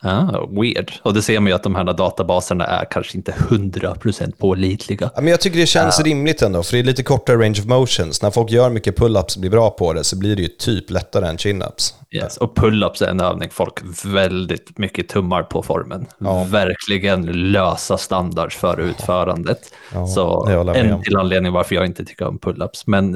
Ah, 0.02 0.48
weird. 0.50 0.92
Och 1.02 1.14
det 1.14 1.22
ser 1.22 1.40
man 1.40 1.48
ju 1.48 1.54
att 1.54 1.64
de 1.64 1.76
här 1.76 1.84
databaserna 1.84 2.66
är 2.66 2.86
kanske 2.86 3.18
inte 3.18 3.32
100% 3.32 4.32
pålitliga. 4.38 5.12
Ja, 5.16 5.22
men 5.22 5.32
jag 5.32 5.42
tycker 5.42 5.60
det 5.60 5.66
känns 5.66 6.00
rimligt 6.00 6.42
ändå, 6.42 6.64
för 6.64 6.74
det 6.74 6.80
är 6.80 6.84
lite 6.84 7.04
kortare 7.04 7.38
range 7.38 7.60
of 7.60 7.66
motions. 7.66 8.22
När 8.22 8.32
folk 8.32 8.52
gör 8.52 8.70
mycket 8.70 8.98
pull-ups 8.98 9.36
och 9.36 9.42
blir 9.42 9.52
bra 9.52 9.70
på 9.70 9.94
det 9.94 10.04
så 10.04 10.18
blir 10.18 10.36
det 10.36 10.42
ju 10.42 10.48
typ 10.48 10.90
lättare 10.90 11.28
än 11.28 11.38
chin-ups. 11.38 11.94
Yes. 12.12 12.38
Och 12.38 12.58
pull-ups 12.58 13.04
är 13.04 13.08
en 13.08 13.20
övning 13.20 13.50
folk 13.52 14.06
väldigt 14.06 14.78
mycket 14.78 15.10
tummar 15.10 15.44
på 15.44 15.64
formen. 15.64 16.06
Verkligen 16.48 17.52
lösa 17.52 17.98
standards 17.98 18.58
för 18.58 18.80
utförandet. 18.80 19.60
Ja, 19.94 20.08
Så 20.08 20.48
en 20.76 21.04
till 21.04 21.18
anledning 21.18 21.52
varför 21.52 21.76
jag 21.76 21.86
inte 21.86 22.06
tycker 22.06 22.28
om 22.28 22.40
pull-ups. 22.40 22.84
Men 22.86 23.16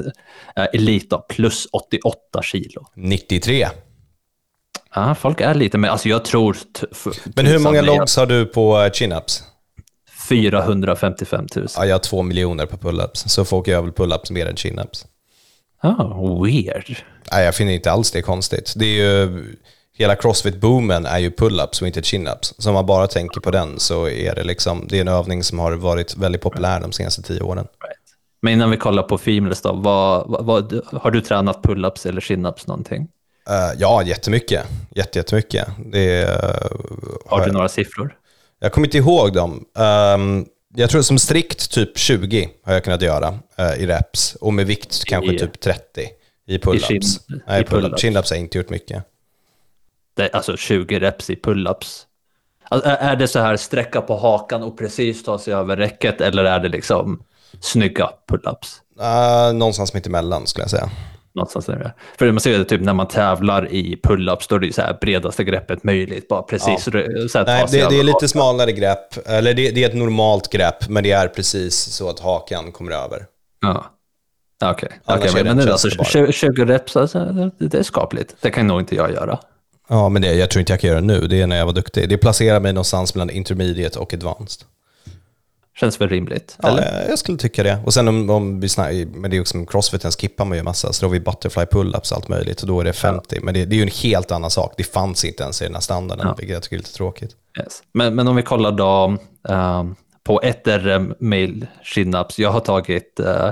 äh, 0.56 0.64
elit 0.72 1.10
då, 1.10 1.26
plus 1.28 1.66
88 1.72 2.42
kilo. 2.42 2.86
93. 2.94 3.66
Ja, 4.94 5.14
folk 5.14 5.40
är 5.40 5.54
lite 5.54 5.78
mer, 5.78 5.88
alltså 5.88 6.08
jag 6.08 6.24
tror... 6.24 6.56
Men 7.24 7.46
hur 7.46 7.58
många 7.58 7.82
logs 7.82 8.16
har 8.16 8.26
du 8.26 8.46
på 8.46 8.82
eh, 8.82 8.90
chin-ups? 8.90 9.42
455 10.28 11.46
000. 11.56 11.66
Ja, 11.76 11.86
jag 11.86 11.94
har 11.94 11.98
två 11.98 12.22
miljoner 12.22 12.66
på 12.66 12.76
pull-ups, 12.76 13.28
så 13.28 13.44
folk 13.44 13.68
gör 13.68 13.82
väl 13.82 13.92
pull-ups 13.92 14.32
mer 14.32 14.46
än 14.46 14.54
chin-ups. 14.54 15.06
Ah, 15.80 16.42
weird. 16.44 16.96
Nej, 17.32 17.44
jag 17.44 17.54
finner 17.54 17.72
inte 17.72 17.92
alls 17.92 18.10
det 18.10 18.22
konstigt. 18.22 18.72
Det 18.76 18.86
är 18.86 18.96
ju, 18.96 19.44
hela 19.98 20.14
crossfit-boomen 20.14 21.06
är 21.06 21.18
ju 21.18 21.30
pull-ups 21.30 21.80
och 21.80 21.86
inte 21.86 22.00
chin-ups. 22.00 22.54
Så 22.58 22.68
om 22.68 22.74
man 22.74 22.86
bara 22.86 23.06
tänker 23.06 23.40
på 23.40 23.50
den 23.50 23.78
så 23.78 24.08
är 24.08 24.34
det 24.34 24.44
liksom, 24.44 24.86
det 24.88 24.96
är 24.96 25.00
en 25.00 25.08
övning 25.08 25.42
som 25.42 25.58
har 25.58 25.72
varit 25.72 26.16
väldigt 26.16 26.42
populär 26.42 26.80
de 26.80 26.92
senaste 26.92 27.22
tio 27.22 27.42
åren. 27.42 27.66
Men 28.42 28.52
innan 28.52 28.70
vi 28.70 28.76
kollar 28.76 29.02
på 29.02 29.18
Females 29.18 29.62
då, 29.62 29.72
vad, 29.72 30.44
vad, 30.44 30.80
har 30.92 31.10
du 31.10 31.20
tränat 31.20 31.62
pull-ups 31.62 32.08
eller 32.08 32.20
chin-ups 32.20 32.68
någonting? 32.68 33.08
Eh, 33.50 33.72
ja, 33.78 34.02
jättemycket. 34.02 34.64
Jätte, 34.90 35.18
jättemycket. 35.18 35.66
Det 35.86 35.98
är, 36.22 36.32
eh, 36.32 36.68
Har 37.26 37.46
du 37.46 37.52
några 37.52 37.68
siffror? 37.68 38.16
Jag 38.58 38.72
kommer 38.72 38.86
inte 38.86 38.98
ihåg 38.98 39.32
dem. 39.32 39.64
Ehm, 39.78 40.46
jag 40.74 40.90
tror 40.90 41.02
som 41.02 41.18
strikt 41.18 41.70
typ 41.70 41.98
20 41.98 42.48
har 42.64 42.72
jag 42.72 42.84
kunnat 42.84 43.02
göra 43.02 43.38
eh, 43.58 43.72
i 43.82 43.86
reps. 43.86 44.34
Och 44.34 44.54
med 44.54 44.66
vikt 44.66 45.04
kanske 45.04 45.34
I- 45.34 45.38
typ 45.38 45.60
30 45.60 46.08
i 46.46 46.58
pull-ups. 46.58 46.78
chin- 46.88 47.40
Nej, 47.46 47.60
i 47.60 47.64
pull-ups. 47.64 47.96
Chin-ups 47.96 48.30
har 48.30 48.36
jag 48.36 48.38
inte 48.38 48.58
gjort 48.58 48.70
mycket. 48.70 49.04
Det, 50.16 50.30
alltså 50.32 50.56
20 50.56 50.98
reps 51.00 51.30
i 51.30 51.34
pull-ups. 51.34 52.02
Alltså, 52.68 52.88
är- 52.88 52.96
är 52.96 53.16
det 53.16 53.28
så 53.28 53.38
här 53.38 53.56
sträcka 53.56 54.00
på 54.00 54.16
hakan 54.16 54.62
och 54.62 54.78
precis 54.78 55.22
ta 55.24 55.38
sig 55.38 55.54
över 55.54 55.76
räcket 55.76 56.20
eller 56.20 56.44
är 56.44 56.60
det 56.60 56.68
liksom 56.68 57.22
snygga 57.60 58.10
pull-ups? 58.30 58.80
Uh, 59.00 59.54
någonstans 59.54 59.94
mitt 59.94 60.06
emellan 60.06 60.46
skulle 60.46 60.62
jag 60.62 60.70
säga. 60.70 60.90
Någonstans 61.34 61.66
där. 61.66 61.92
För 62.18 62.32
man 62.32 62.40
ser 62.40 62.58
det 62.58 62.64
typ 62.64 62.80
när 62.80 62.92
man 62.94 63.08
tävlar 63.08 63.72
i 63.72 64.00
pull-ups, 64.02 64.46
då 64.48 64.54
är 64.54 64.58
det 64.58 64.74
så 64.74 64.82
här 64.82 64.98
bredaste 65.00 65.44
greppet 65.44 65.84
möjligt, 65.84 66.28
bara 66.28 66.42
precis 66.42 66.84
så 66.84 66.90
här, 66.90 67.44
Nej, 67.46 67.66
det, 67.70 67.88
det 67.88 68.00
är 68.00 68.04
lite 68.04 68.28
smalare 68.28 68.72
grepp. 68.72 69.26
Eller 69.26 69.54
det, 69.54 69.70
det 69.70 69.84
är 69.84 69.88
ett 69.88 69.96
normalt 69.96 70.50
grepp, 70.50 70.88
men 70.88 71.04
det 71.04 71.10
är 71.10 71.28
precis 71.28 71.76
så 71.76 72.10
att 72.10 72.20
hakan 72.20 72.72
kommer 72.72 72.92
över. 72.92 73.26
Ja. 73.60 73.84
Okej, 74.64 74.88
är 75.06 75.18
det 75.18 75.32
men, 75.34 75.56
men 75.56 75.66
en 75.66 75.72
alltså, 75.72 75.90
tjänstebar. 75.90 76.26
20, 76.26 76.32
20 76.32 76.64
reps, 76.64 76.96
alltså, 76.96 77.18
det, 77.18 77.68
det 77.68 77.78
är 77.78 77.82
skapligt. 77.82 78.36
Det 78.40 78.50
kan 78.50 78.66
nog 78.66 78.80
inte 78.80 78.94
jag 78.94 79.12
göra. 79.12 79.38
Ja, 79.88 80.08
men 80.08 80.22
det, 80.22 80.34
jag 80.34 80.50
tror 80.50 80.60
inte 80.60 80.72
jag 80.72 80.80
kan 80.80 80.88
göra 80.88 81.00
det 81.00 81.06
nu. 81.06 81.20
Det 81.26 81.40
är 81.40 81.46
när 81.46 81.56
jag 81.56 81.66
var 81.66 81.72
duktig. 81.72 82.08
Det 82.08 82.18
placerar 82.18 82.60
mig 82.60 82.72
någonstans 82.72 83.14
mellan 83.14 83.30
intermediate 83.30 83.98
och 83.98 84.14
advanced. 84.14 84.66
Känns 85.80 86.00
väl 86.00 86.08
rimligt? 86.08 86.56
Ja, 86.62 86.68
eller? 86.68 86.82
jag- 87.00 87.10
jag 87.10 87.18
skulle 87.18 87.38
tycka 87.38 87.62
det. 87.62 87.78
Och 87.86 87.94
sen 87.94 88.08
om, 88.08 88.30
om 88.30 88.60
vi 88.60 88.68
snackar, 88.68 89.06
men 89.06 89.30
det 89.30 89.36
är 89.36 89.40
också 89.40 89.64
crossfiten 89.66 90.10
skippar 90.10 90.44
man 90.44 90.56
ju 90.58 90.62
massa, 90.64 90.92
så 90.92 91.00
då 91.04 91.08
har 91.08 91.12
vi 91.12 91.20
butterfly 91.20 91.62
pull-ups 91.64 92.12
och 92.12 92.16
allt 92.16 92.28
möjligt 92.28 92.60
och 92.62 92.68
då 92.68 92.80
är 92.80 92.84
det 92.84 92.92
50. 92.92 93.40
Men 93.42 93.54
det, 93.54 93.64
det 93.64 93.74
är 93.74 93.76
ju 93.76 93.82
en 93.82 93.88
helt 94.02 94.30
annan 94.32 94.50
sak. 94.50 94.74
Det 94.76 94.84
fanns 94.84 95.24
inte 95.24 95.42
ens 95.42 95.62
i 95.62 95.64
den 95.64 95.74
här 95.74 95.80
standarden, 95.80 96.26
Ja. 96.26 96.34
vilket 96.38 96.54
jag 96.54 96.62
tycker 96.62 96.76
är 96.76 96.78
lite 96.78 96.92
tråkigt. 96.94 97.30
Yes. 97.58 97.82
Men, 97.94 98.14
men 98.14 98.28
om 98.28 98.36
vi 98.36 98.42
kollar 98.42 98.72
då 98.72 99.16
ehm, 99.48 99.94
på 100.24 100.40
ett 100.42 100.62
RM 100.68 101.14
mail 101.20 101.66
chin-ups. 101.94 102.34
Jag 102.40 102.50
har 102.50 102.60
tagit, 102.60 103.20
eh, 103.20 103.50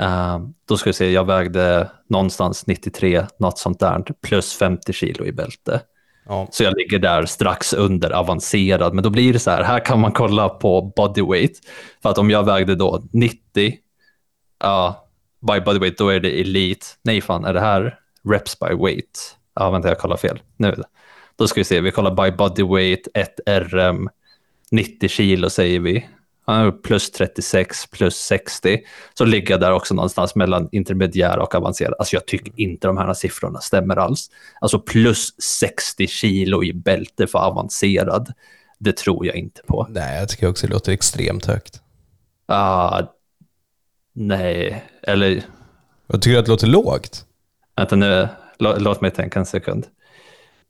ehm, 0.00 0.54
då 0.68 0.76
ska 0.76 0.90
vi 0.90 0.94
se, 0.94 1.10
jag 1.10 1.24
vägde 1.26 1.90
någonstans 2.08 2.66
93, 2.66 3.26
något 3.38 3.58
sånt 3.58 3.80
där, 3.80 4.04
plus 4.22 4.54
50 4.54 4.92
kilo 4.92 5.24
i 5.24 5.32
bälte. 5.32 5.80
Ja. 6.26 6.48
Så 6.50 6.64
jag 6.64 6.76
ligger 6.76 6.98
där 6.98 7.26
strax 7.26 7.72
under 7.72 8.10
avancerad. 8.10 8.94
Men 8.94 9.04
då 9.04 9.10
blir 9.10 9.32
det 9.32 9.38
så 9.38 9.50
här, 9.50 9.62
här 9.62 9.84
kan 9.84 10.00
man 10.00 10.12
kolla 10.12 10.48
på 10.48 10.92
bodyweight. 10.96 11.52
För 12.02 12.10
att 12.10 12.18
om 12.18 12.30
jag 12.30 12.44
vägde 12.44 12.74
då 12.74 13.02
90, 13.12 13.38
ja, 14.60 15.08
by 15.52 15.60
bodyweight, 15.60 15.98
då 15.98 16.08
är 16.08 16.20
det 16.20 16.40
elite. 16.40 16.86
Nej 17.02 17.20
fan, 17.20 17.44
är 17.44 17.54
det 17.54 17.60
här 17.60 17.98
reps 18.28 18.58
by 18.58 18.74
weight? 18.84 19.36
Ja, 19.54 19.70
vänta, 19.70 19.88
jag 19.88 19.98
kollar 19.98 20.16
fel. 20.16 20.42
Nu, 20.56 20.82
då 21.36 21.48
ska 21.48 21.60
vi 21.60 21.64
se, 21.64 21.80
vi 21.80 21.90
kollar 21.90 22.24
by 22.24 22.36
bodyweight, 22.36 23.08
1 23.14 23.40
RM, 23.46 24.08
90 24.70 25.08
kilo 25.08 25.50
säger 25.50 25.80
vi. 25.80 26.06
Ja, 26.46 26.72
plus 26.82 27.10
36, 27.10 27.86
plus 27.86 28.16
60. 28.16 28.80
Så 29.14 29.24
ligger 29.24 29.50
jag 29.50 29.60
där 29.60 29.72
också 29.72 29.94
någonstans 29.94 30.34
mellan 30.34 30.68
intermediär 30.72 31.38
och 31.38 31.54
avancerad. 31.54 31.94
Alltså 31.98 32.16
jag 32.16 32.26
tycker 32.26 32.52
inte 32.56 32.86
de 32.86 32.96
här 32.96 33.14
siffrorna 33.14 33.60
stämmer 33.60 33.96
alls. 33.96 34.30
Alltså 34.60 34.78
plus 34.80 35.42
60 35.42 36.06
kilo 36.06 36.64
i 36.64 36.72
bälte 36.72 37.26
för 37.26 37.38
avancerad. 37.38 38.32
Det 38.78 38.96
tror 38.96 39.26
jag 39.26 39.36
inte 39.36 39.62
på. 39.66 39.86
Nej, 39.90 40.18
jag 40.18 40.28
tycker 40.28 40.48
också 40.48 40.66
det 40.66 40.72
låter 40.72 40.92
extremt 40.92 41.44
högt. 41.46 41.80
Ah, 42.46 43.02
nej, 44.12 44.84
eller 45.02 45.42
Jag 46.06 46.22
tycker 46.22 46.38
att 46.38 46.44
det 46.44 46.50
låter 46.50 46.66
lågt. 46.66 47.24
vänta 47.76 47.96
nu, 47.96 48.28
lå, 48.58 48.76
låt 48.78 49.00
mig 49.00 49.10
tänka 49.10 49.38
en 49.38 49.46
sekund. 49.46 49.86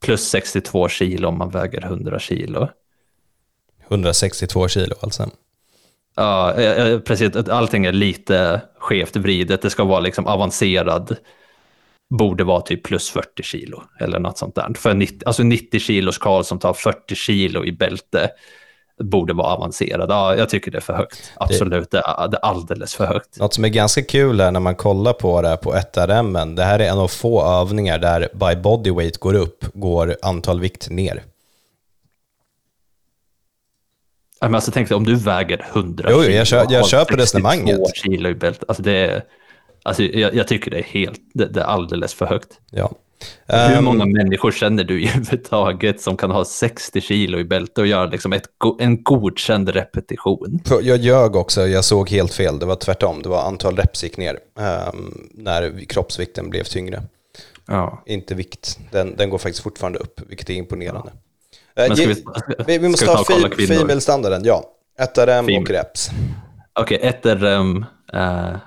Plus 0.01 0.29
62 0.29 0.89
kilo 0.89 1.27
om 1.27 1.37
man 1.37 1.49
väger 1.49 1.85
100 1.85 2.19
kilo. 2.19 2.69
162 3.89 4.67
kilo 4.67 4.95
alltså. 5.01 5.29
Ja, 6.15 6.53
eh, 6.53 6.87
eh, 6.87 6.99
precis. 6.99 7.35
Allting 7.35 7.85
är 7.85 7.91
lite 7.91 8.61
skevt 8.79 9.15
vridet. 9.15 9.61
Det 9.61 9.69
ska 9.69 9.83
vara 9.83 9.99
liksom 9.99 10.27
avancerad. 10.27 11.15
Borde 12.09 12.43
vara 12.43 12.61
typ 12.61 12.83
plus 12.83 13.09
40 13.09 13.43
kilo 13.43 13.83
eller 13.99 14.19
något 14.19 14.37
sånt 14.37 14.55
där. 14.55 14.73
För 14.75 14.93
90, 14.93 15.19
alltså 15.25 15.43
90 15.43 15.79
kilos 15.79 16.17
Karl 16.17 16.43
som 16.43 16.59
tar 16.59 16.73
40 16.73 17.15
kilo 17.15 17.65
i 17.65 17.71
bälte 17.71 18.29
borde 19.03 19.33
vara 19.33 19.47
avancerad. 19.47 20.11
Ja, 20.11 20.35
jag 20.35 20.49
tycker 20.49 20.71
det 20.71 20.77
är 20.77 20.81
för 20.81 20.93
högt. 20.93 21.33
Absolut, 21.35 21.91
det 21.91 21.97
är, 21.97 22.27
det 22.27 22.37
är 22.37 22.45
alldeles 22.45 22.95
för 22.95 23.05
högt. 23.05 23.39
Något 23.39 23.53
som 23.53 23.65
är 23.65 23.69
ganska 23.69 24.01
kul 24.03 24.39
är 24.39 24.51
när 24.51 24.59
man 24.59 24.75
kollar 24.75 25.13
på 25.13 25.41
det 25.41 25.47
här 25.47 25.57
på 25.57 25.73
1RM, 25.73 26.55
det 26.55 26.63
här 26.63 26.79
är 26.79 26.89
en 26.89 26.97
av 26.97 27.07
få 27.07 27.45
övningar 27.45 27.99
där 27.99 28.29
by 28.33 28.61
body 28.61 28.91
weight 28.91 29.17
går 29.17 29.33
upp, 29.33 29.65
går 29.73 30.17
antal 30.21 30.59
vikt 30.59 30.89
ner. 30.89 31.23
Ja, 34.34 34.34
Men 34.45 34.55
alltså, 34.55 34.71
tänk 34.71 34.89
dig 34.89 34.95
om 34.95 35.03
du 35.03 35.15
väger 35.15 35.65
100 35.73 36.09
Jo, 36.11 36.21
kilo 36.21 36.33
jag 36.35 36.47
kö- 36.47 36.65
jag 36.69 36.87
köper 36.87 37.17
62 37.17 37.21
resonemanget. 37.21 37.79
kilo 37.95 38.29
i 38.29 38.35
bälte. 38.35 38.65
Alltså, 38.67 38.83
det 38.83 38.91
är, 38.91 39.23
alltså, 39.83 40.03
jag, 40.03 40.35
jag 40.35 40.47
tycker 40.47 40.71
det 40.71 40.77
är 40.79 40.83
helt, 40.83 41.19
det, 41.33 41.45
det 41.45 41.59
är 41.61 41.65
alldeles 41.65 42.13
för 42.13 42.25
högt. 42.25 42.49
Ja. 42.71 42.91
Hur 43.47 43.77
Ehm, 43.77 43.83
många 43.85 44.05
människor 44.05 44.51
känner 44.51 44.83
du 44.83 45.01
i 45.03 45.07
överhuvudtaget 45.15 46.01
som 46.01 46.17
kan 46.17 46.31
ha 46.31 46.45
60 46.45 47.01
kilo 47.01 47.39
i 47.39 47.43
bälte 47.43 47.81
och 47.81 47.87
göra 47.87 48.05
liksom 48.05 48.33
ett, 48.33 48.43
en 48.79 49.03
godkänd 49.03 49.69
repetition? 49.69 50.59
Jag 50.81 50.97
ljög 50.99 51.35
också, 51.35 51.67
jag 51.67 51.85
såg 51.85 52.09
helt 52.09 52.33
fel. 52.33 52.59
Det 52.59 52.65
var 52.65 52.75
tvärtom. 52.75 53.21
Det 53.21 53.29
var 53.29 53.43
antal 53.47 53.75
reps 53.75 54.03
gick 54.03 54.17
ner 54.17 54.39
ehm, 54.59 55.27
när 55.33 55.85
kroppsvikten 55.89 56.49
blev 56.49 56.63
tyngre. 56.63 57.03
Ja. 57.67 58.03
Inte 58.05 58.35
vikt. 58.35 58.79
Den, 58.91 59.15
den 59.17 59.29
går 59.29 59.37
faktiskt 59.37 59.63
fortfarande 59.63 59.99
upp, 59.99 60.21
vilket 60.27 60.49
är 60.49 60.53
imponerande. 60.53 61.11
Eh, 61.11 61.17
Men 61.75 61.95
ska 61.97 62.07
vi- 62.07 62.23
vi, 62.67 62.77
vi 62.77 62.89
måste 62.89 63.05
ta 63.05 63.19
och 63.19 63.25
kolla 63.27 63.47
fe- 63.47 63.51
kvinnor? 63.55 63.75
female-standarden, 63.79 64.41
ja. 64.45 64.63
1RM 64.99 65.61
och 65.61 65.69
reps. 65.69 66.09
Okej, 66.79 66.99
ett 67.01 67.25
RM, 67.25 67.85
uh, 68.13 68.57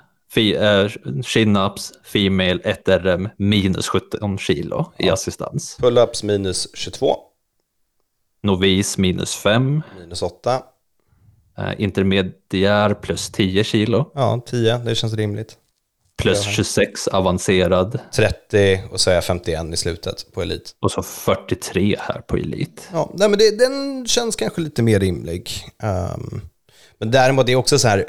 chin-ups, 1.23 1.91
female, 2.03 2.59
ett 2.63 2.87
RM, 2.89 3.29
minus 3.37 3.87
17 3.87 4.37
kilo 4.37 4.91
i 4.99 5.09
assistans. 5.09 5.77
Pull-ups 5.81 6.25
minus 6.25 6.67
22, 6.75 7.15
Novis 8.43 8.97
minus 8.97 9.35
5, 9.35 9.81
minus 9.99 10.21
8. 10.21 10.61
uh, 11.59 11.81
intermediär 11.81 12.93
plus 12.93 13.29
10 13.31 13.63
kilo, 13.63 14.11
Ja, 14.15 14.41
10, 14.45 14.77
det 14.77 14.95
känns 14.95 15.13
rimligt. 15.13 15.57
Plus 16.19 16.43
26 16.43 17.07
avancerad 17.07 17.99
30 18.15 18.81
och 18.91 18.99
så 19.01 19.09
är 19.09 19.15
jag 19.15 19.23
51 19.23 19.73
i 19.73 19.77
slutet 19.77 20.25
på 20.33 20.41
elit. 20.41 20.75
och 20.81 20.91
så 20.91 21.03
43 21.03 21.95
här 21.99 22.21
på 22.21 22.37
elit. 22.37 22.89
Ja, 22.93 23.11
nej, 23.13 23.29
men 23.29 23.39
det, 23.39 23.59
den 23.59 24.05
känns 24.07 24.35
kanske 24.35 24.61
lite 24.61 24.83
mer 24.83 24.99
rimlig. 24.99 25.49
Ehm, 25.83 26.41
men 26.99 27.11
däremot 27.11 27.45
det 27.45 27.51
är 27.51 27.55
också 27.55 27.79
så 27.79 27.87
här, 27.87 28.05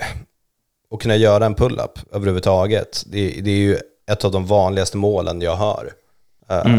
att 0.95 1.01
kunna 1.01 1.17
göra 1.17 1.47
en 1.47 1.55
pull-up 1.55 1.99
överhuvudtaget, 2.13 3.03
det, 3.07 3.31
det 3.31 3.51
är 3.51 3.57
ju 3.57 3.79
ett 4.11 4.25
av 4.25 4.31
de 4.33 4.47
vanligaste 4.47 4.97
målen 4.97 5.41
jag 5.41 5.57
hör 5.57 5.93
eh, 6.51 6.79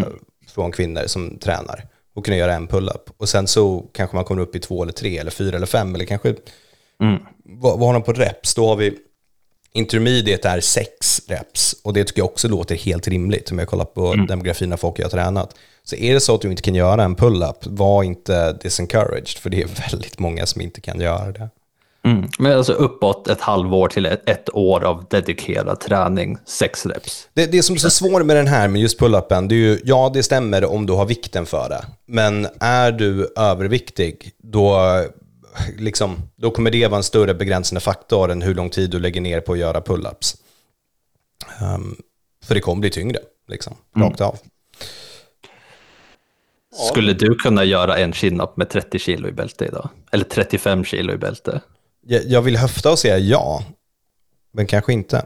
från 0.53 0.71
kvinnor 0.71 1.03
som 1.05 1.37
tränar. 1.39 1.87
Att 2.15 2.23
kunna 2.23 2.37
göra 2.37 2.53
en 2.53 2.67
pull-up. 2.67 3.09
Och 3.17 3.29
sen 3.29 3.47
så 3.47 3.85
kanske 3.93 4.15
man 4.15 4.25
kommer 4.25 4.41
upp 4.41 4.55
i 4.55 4.59
två 4.59 4.83
eller 4.83 4.93
tre 4.93 5.17
eller 5.17 5.31
fyra 5.31 5.55
eller 5.55 5.65
fem 5.67 5.95
eller 5.95 6.05
kanske, 6.05 6.35
Mm. 7.01 7.19
vad, 7.43 7.79
vad 7.79 7.87
har 7.87 7.93
de 7.93 8.03
på 8.03 8.13
reps? 8.13 8.55
Då 8.55 8.67
har 8.67 8.75
vi 8.75 8.97
intermediate 9.73 10.49
är 10.49 10.61
6 10.61 11.21
reps 11.27 11.75
och 11.83 11.93
det 11.93 12.03
tycker 12.03 12.19
jag 12.19 12.29
också 12.29 12.47
låter 12.47 12.75
helt 12.75 13.07
rimligt 13.07 13.51
om 13.51 13.59
jag 13.59 13.67
kollar 13.67 13.85
på 13.85 14.13
mm. 14.13 14.27
demografin 14.27 14.73
av 14.73 14.77
folk 14.77 14.99
jag 14.99 15.05
har 15.05 15.09
tränat. 15.09 15.55
Så 15.83 15.95
är 15.95 16.13
det 16.13 16.19
så 16.19 16.35
att 16.35 16.41
du 16.41 16.49
inte 16.49 16.61
kan 16.61 16.75
göra 16.75 17.03
en 17.03 17.15
pull-up, 17.15 17.57
var 17.65 18.03
inte 18.03 18.53
disencouraged, 18.53 19.27
för 19.27 19.49
det 19.49 19.61
är 19.61 19.91
väldigt 19.91 20.19
många 20.19 20.45
som 20.45 20.61
inte 20.61 20.81
kan 20.81 20.99
göra 20.99 21.31
det. 21.31 21.49
Mm. 22.05 22.29
Men 22.39 22.57
alltså 22.57 22.73
uppåt 22.73 23.27
ett 23.27 23.41
halvår 23.41 23.87
till 23.87 24.05
ett, 24.05 24.29
ett, 24.29 24.49
år 24.53 24.83
av 24.83 25.05
dedikerad 25.09 25.79
träning, 25.79 26.37
sex 26.45 26.85
reps. 26.85 27.27
Det, 27.33 27.45
det 27.45 27.63
som 27.63 27.75
är 27.75 27.79
så 27.79 27.89
svårt 27.89 28.25
med 28.25 28.35
den 28.35 28.47
här, 28.47 28.67
med 28.67 28.81
just 28.81 28.99
pull-upen, 28.99 29.47
det 29.47 29.55
är 29.55 29.57
ju, 29.57 29.79
ja 29.83 30.11
det 30.13 30.23
stämmer 30.23 30.65
om 30.65 30.85
du 30.85 30.93
har 30.93 31.05
vikten 31.05 31.45
för 31.45 31.69
det. 31.69 31.85
Men 32.05 32.47
är 32.59 32.91
du 32.91 33.33
överviktig, 33.37 34.31
då, 34.37 34.79
liksom, 35.77 36.17
då 36.35 36.51
kommer 36.51 36.71
det 36.71 36.87
vara 36.87 36.97
en 36.97 37.03
större 37.03 37.33
begränsande 37.33 37.81
faktor 37.81 38.31
än 38.31 38.41
hur 38.41 38.55
lång 38.55 38.69
tid 38.69 38.89
du 38.89 38.99
lägger 38.99 39.21
ner 39.21 39.41
på 39.41 39.53
att 39.53 39.59
göra 39.59 39.79
pull-ups. 39.79 40.37
Um, 41.61 42.01
för 42.43 42.55
det 42.55 42.61
kommer 42.61 42.79
bli 42.79 42.89
tyngre, 42.89 43.19
liksom, 43.47 43.75
mm. 43.95 44.09
rakt 44.09 44.21
av. 44.21 44.39
Skulle 46.89 47.13
du 47.13 47.35
kunna 47.35 47.63
göra 47.63 47.97
en 47.97 48.13
chin-up 48.13 48.57
med 48.57 48.69
30 48.69 48.99
kilo 48.99 49.27
i 49.27 49.31
bälte 49.31 49.65
idag? 49.65 49.89
Eller 50.11 50.23
35 50.23 50.83
kilo 50.83 51.13
i 51.13 51.17
bälte? 51.17 51.61
Jag, 52.01 52.25
jag 52.25 52.41
vill 52.41 52.57
höfta 52.57 52.91
och 52.91 52.99
säga 52.99 53.17
ja, 53.17 53.65
men 54.51 54.67
kanske 54.67 54.93
inte. 54.93 55.25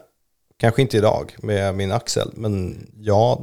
Kanske 0.57 0.81
inte 0.81 0.97
idag 0.97 1.35
med 1.37 1.75
min 1.75 1.91
axel, 1.91 2.31
men 2.33 2.85
ja. 2.95 3.35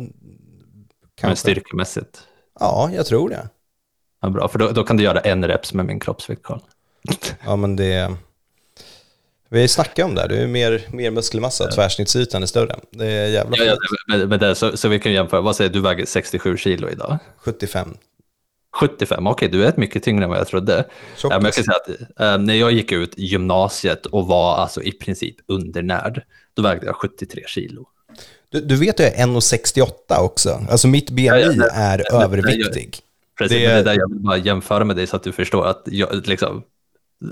Kanske. 1.15 1.27
Men 1.27 1.37
styrkemässigt? 1.37 2.29
Ja, 2.61 2.91
jag 2.95 3.07
tror 3.07 3.29
det. 3.29 3.49
Ja, 4.21 4.31
bra, 4.31 4.49
för 4.49 4.59
då, 4.59 4.71
då 4.71 4.85
kan 4.85 4.97
du 4.97 5.03
göra 5.03 5.21
en 5.21 5.49
reps 5.49 5.75
med 5.75 5.87
min 5.87 6.01
kroppsvikt, 6.01 6.43
Carl. 6.43 6.61
Ja, 7.45 7.57
men 7.57 7.77
det... 7.77 8.15
Vi 9.49 9.69
snackar 9.69 10.05
om 10.05 10.15
det, 10.15 10.27
det 10.29 10.43
är 10.43 10.47
mer, 10.47 10.83
mer 10.91 11.11
muskelmassa, 11.11 11.65
ja. 11.65 11.71
tvärsnittsytan 11.71 12.43
är 12.43 12.47
större. 12.47 12.77
Det 12.91 13.07
är 13.07 13.29
jävla 13.29 13.57
ja, 13.57 13.65
ja, 13.65 13.77
med, 14.17 14.29
med 14.29 14.41
det, 14.41 14.55
så, 14.55 14.77
så 14.77 14.89
vi 14.89 14.99
kan 14.99 15.13
jämföra, 15.13 15.41
vad 15.41 15.57
säger 15.57 15.71
du, 15.71 15.81
väger 15.81 16.07
67 16.07 16.57
kilo 16.57 16.89
idag? 16.91 17.19
75. 17.37 17.89
75, 18.81 19.27
okej 19.27 19.47
okay, 19.47 19.59
du 19.59 19.67
är 19.67 19.73
mycket 19.77 20.03
tyngre 20.03 20.25
än 20.25 20.31
vad 20.31 20.39
jag 20.39 20.47
trodde. 20.47 20.85
Ja, 21.23 21.29
men 21.29 21.45
jag 21.45 21.55
kan 21.55 21.65
säga 21.65 21.77
att, 21.77 22.21
äh, 22.21 22.39
när 22.39 22.55
jag 22.55 22.73
gick 22.73 22.93
ut 22.93 23.19
gymnasiet 23.19 24.07
och 24.07 24.27
var 24.27 24.57
alltså 24.57 24.83
i 24.83 24.93
princip 24.93 25.37
undernärd, 25.47 26.23
då 26.55 26.63
vägde 26.63 26.87
jag 26.87 26.97
73 26.97 27.43
kilo. 27.47 27.87
Du, 28.49 28.61
du 28.61 28.77
vet 28.77 28.99
jag 28.99 29.09
är 29.09 29.27
1,68 29.27 30.19
också, 30.19 30.61
alltså 30.71 30.89
mitt 30.89 31.11
BMI 31.11 31.27
ja, 31.27 31.39
ja, 31.39 31.71
är 31.73 32.23
överviktig. 32.23 32.99
Precis, 33.39 33.59
det... 33.59 33.67
men 33.67 33.75
det 33.75 33.81
är 33.81 33.85
där 33.85 34.01
jag 34.01 34.09
vill 34.09 34.21
bara 34.21 34.37
jämföra 34.37 34.85
med 34.85 34.97
dig 34.97 35.07
så 35.07 35.17
att 35.17 35.23
du 35.23 35.33
förstår 35.33 35.67
att 35.67 35.83
jag, 35.85 36.27
liksom, 36.27 36.63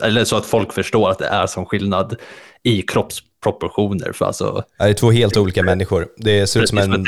eller 0.03 0.25
så 0.25 0.37
att 0.37 0.47
folk 0.47 0.73
förstår 0.73 1.11
att 1.11 1.19
det 1.19 1.27
är 1.27 1.47
som 1.47 1.67
skillnad 1.67 2.17
i 2.63 2.83
kroppsproportioner. 2.83 4.13
För 4.13 4.25
alltså, 4.25 4.65
det 4.79 4.85
är 4.85 4.95
två 4.95 5.11
helt 5.11 5.37
olika 5.37 5.63
människor. 5.63 6.09
Det 6.17 6.47
ser 6.47 6.63
ut 6.63 6.69
som 6.69 6.79
en 6.79 7.05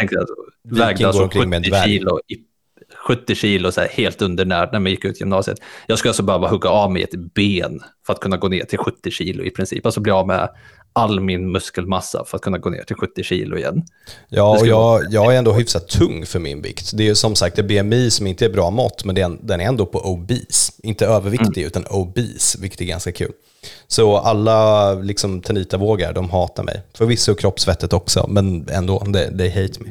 viking 0.62 1.06
alltså 1.06 1.22
omkring 1.22 1.50
med 1.50 1.56
en 1.56 1.62
dvärg. 1.62 1.84
Kilo 1.84 2.20
i 2.28 2.36
70 3.06 3.34
kilo 3.34 3.72
så 3.72 3.80
här, 3.80 3.88
helt 3.88 4.22
undernärd 4.22 4.68
när 4.72 4.78
man 4.80 4.90
gick 4.90 5.04
ut 5.04 5.20
gymnasiet. 5.20 5.58
Jag 5.86 5.98
skulle 5.98 6.10
alltså 6.10 6.22
behöva 6.22 6.48
hugga 6.48 6.70
av 6.70 6.92
mig 6.92 7.02
ett 7.02 7.14
ben 7.34 7.80
för 8.06 8.12
att 8.12 8.20
kunna 8.20 8.36
gå 8.36 8.48
ner 8.48 8.64
till 8.64 8.78
70 8.78 9.10
kilo 9.10 9.44
i 9.44 9.50
princip. 9.50 9.86
Alltså 9.86 10.00
bli 10.00 10.12
av 10.12 10.26
med 10.26 10.48
all 10.92 11.20
min 11.20 11.52
muskelmassa 11.52 12.24
för 12.24 12.36
att 12.36 12.42
kunna 12.42 12.58
gå 12.58 12.70
ner 12.70 12.82
till 12.82 12.96
70 12.96 13.22
kilo 13.22 13.56
igen. 13.56 13.82
Ja, 14.28 14.58
och 14.58 14.66
jag, 14.66 15.04
jag 15.10 15.34
är 15.34 15.38
ändå 15.38 15.52
hyfsat 15.52 15.88
tung 15.88 16.26
för 16.26 16.38
min 16.38 16.62
vikt. 16.62 16.90
Det 16.94 17.02
är 17.02 17.06
ju 17.06 17.14
som 17.14 17.34
sagt 17.34 17.58
ett 17.58 17.66
BMI 17.66 18.10
som 18.10 18.26
inte 18.26 18.44
är 18.44 18.50
bra 18.50 18.70
mått, 18.70 19.04
men 19.04 19.14
den 19.14 19.60
är 19.60 19.64
ändå 19.64 19.86
på 19.86 19.98
obese. 19.98 20.72
Inte 20.82 21.06
överviktig, 21.06 21.62
mm. 21.62 21.66
utan 21.66 21.84
obese, 21.86 22.58
vilket 22.60 22.80
är 22.80 22.84
ganska 22.84 23.12
kul. 23.12 23.32
Så 23.86 24.16
alla 24.16 24.92
liksom 24.94 25.40
Tenita-vågar, 25.40 26.12
de 26.12 26.30
hatar 26.30 26.62
mig. 26.62 26.82
Förvisso 26.94 27.34
kroppsvettet 27.34 27.92
också, 27.92 28.26
men 28.28 28.68
ändå, 28.68 28.98
they, 28.98 29.38
they 29.38 29.50
hate 29.50 29.80
me. 29.80 29.90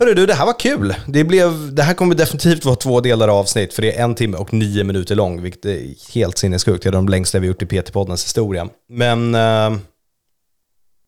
Hörru 0.00 0.14
du, 0.14 0.26
det 0.26 0.34
här 0.34 0.46
var 0.46 0.58
kul. 0.58 0.94
Det, 1.06 1.24
blev, 1.24 1.74
det 1.74 1.82
här 1.82 1.94
kommer 1.94 2.14
definitivt 2.14 2.64
vara 2.64 2.76
två 2.76 3.00
delar 3.00 3.28
avsnitt, 3.28 3.74
för 3.74 3.82
det 3.82 3.98
är 3.98 4.04
en 4.04 4.14
timme 4.14 4.36
och 4.36 4.52
nio 4.52 4.84
minuter 4.84 5.14
lång, 5.14 5.42
vilket 5.42 5.64
är 5.64 6.12
helt 6.14 6.38
sinnessjukt. 6.38 6.82
Det 6.82 6.88
är 6.88 6.92
de 6.92 7.08
längsta 7.08 7.38
vi 7.38 7.46
gjort 7.46 7.62
i 7.62 7.66
PT-poddens 7.66 8.24
historia. 8.24 8.68
Men 8.88 9.34
eh, 9.34 9.78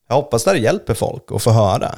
jag 0.08 0.14
hoppas 0.14 0.44
det 0.44 0.50
här 0.50 0.56
hjälper 0.56 0.94
folk 0.94 1.22
att 1.32 1.42
få 1.42 1.50
höra. 1.50 1.94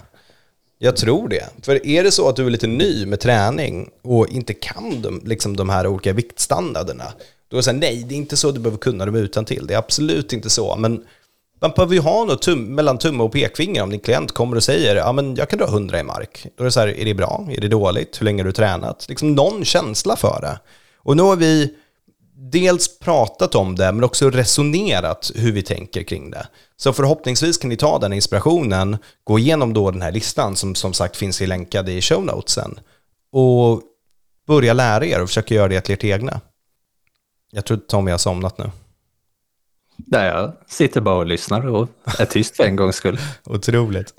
Jag 0.78 0.96
tror 0.96 1.28
det. 1.28 1.48
För 1.62 1.86
är 1.86 2.04
det 2.04 2.10
så 2.10 2.28
att 2.28 2.36
du 2.36 2.46
är 2.46 2.50
lite 2.50 2.66
ny 2.66 3.06
med 3.06 3.20
träning 3.20 3.90
och 4.02 4.28
inte 4.28 4.54
kan 4.54 5.02
de, 5.02 5.22
liksom 5.24 5.56
de 5.56 5.68
här 5.68 5.86
olika 5.86 6.12
viktstandarderna, 6.12 7.12
då 7.48 7.56
är 7.56 7.58
det 7.58 7.62
så 7.62 7.70
här, 7.70 7.78
nej, 7.78 8.04
det 8.08 8.14
är 8.14 8.16
inte 8.16 8.36
så 8.36 8.50
du 8.50 8.60
behöver 8.60 8.78
kunna 8.78 9.06
dem 9.06 9.16
utan 9.16 9.44
till. 9.44 9.66
Det 9.66 9.74
är 9.74 9.78
absolut 9.78 10.32
inte 10.32 10.50
så. 10.50 10.76
Men 10.76 11.04
man 11.62 11.70
behöver 11.70 11.94
ju 11.94 12.00
ha 12.00 12.24
något 12.24 12.42
tum 12.42 12.74
mellan 12.74 12.98
tumme 12.98 13.22
och 13.22 13.32
pekfinger 13.32 13.82
om 13.82 13.90
din 13.90 14.00
klient 14.00 14.32
kommer 14.32 14.56
och 14.56 14.64
säger 14.64 14.96
ja 14.96 15.12
men 15.12 15.34
jag 15.34 15.50
kan 15.50 15.58
dra 15.58 15.66
100 15.66 16.00
i 16.00 16.02
mark. 16.02 16.46
Då 16.56 16.62
är 16.62 16.64
det 16.64 16.72
så 16.72 16.80
här, 16.80 16.88
är 16.88 17.04
det 17.04 17.14
bra? 17.14 17.48
Är 17.50 17.60
det 17.60 17.68
dåligt? 17.68 18.20
Hur 18.20 18.24
länge 18.24 18.42
har 18.42 18.46
du 18.46 18.52
tränat? 18.52 19.06
Liksom 19.08 19.34
någon 19.34 19.64
känsla 19.64 20.16
för 20.16 20.40
det. 20.40 20.60
Och 20.96 21.16
nu 21.16 21.22
har 21.22 21.36
vi 21.36 21.74
dels 22.50 22.98
pratat 22.98 23.54
om 23.54 23.76
det, 23.76 23.92
men 23.92 24.04
också 24.04 24.30
resonerat 24.30 25.30
hur 25.34 25.52
vi 25.52 25.62
tänker 25.62 26.02
kring 26.02 26.30
det. 26.30 26.46
Så 26.76 26.92
förhoppningsvis 26.92 27.58
kan 27.58 27.68
ni 27.68 27.76
ta 27.76 27.98
den 27.98 28.12
inspirationen, 28.12 28.96
gå 29.24 29.38
igenom 29.38 29.72
då 29.72 29.90
den 29.90 30.02
här 30.02 30.12
listan 30.12 30.56
som 30.56 30.74
som 30.74 30.92
sagt 30.92 31.16
finns 31.16 31.42
i 31.42 31.46
länkade 31.46 31.92
i 31.92 32.00
show 32.00 32.24
notesen 32.24 32.80
och 33.32 33.82
börja 34.46 34.72
lära 34.72 35.06
er 35.06 35.22
och 35.22 35.28
försöka 35.28 35.54
göra 35.54 35.68
det 35.68 35.80
till 35.80 35.94
ert 35.94 36.04
egna. 36.04 36.40
Jag 37.52 37.64
tror 37.64 37.76
Tommy 37.76 38.10
har 38.10 38.18
somnat 38.18 38.58
nu. 38.58 38.70
Nej, 39.96 40.26
jag 40.26 40.52
sitter 40.66 41.00
bara 41.00 41.16
och 41.16 41.26
lyssnar 41.26 41.66
och 41.66 41.88
är 42.18 42.24
tyst 42.24 42.56
för 42.56 42.64
en 42.64 42.76
gångs 42.76 42.96
skull. 42.96 43.18
Otroligt. 43.44 44.14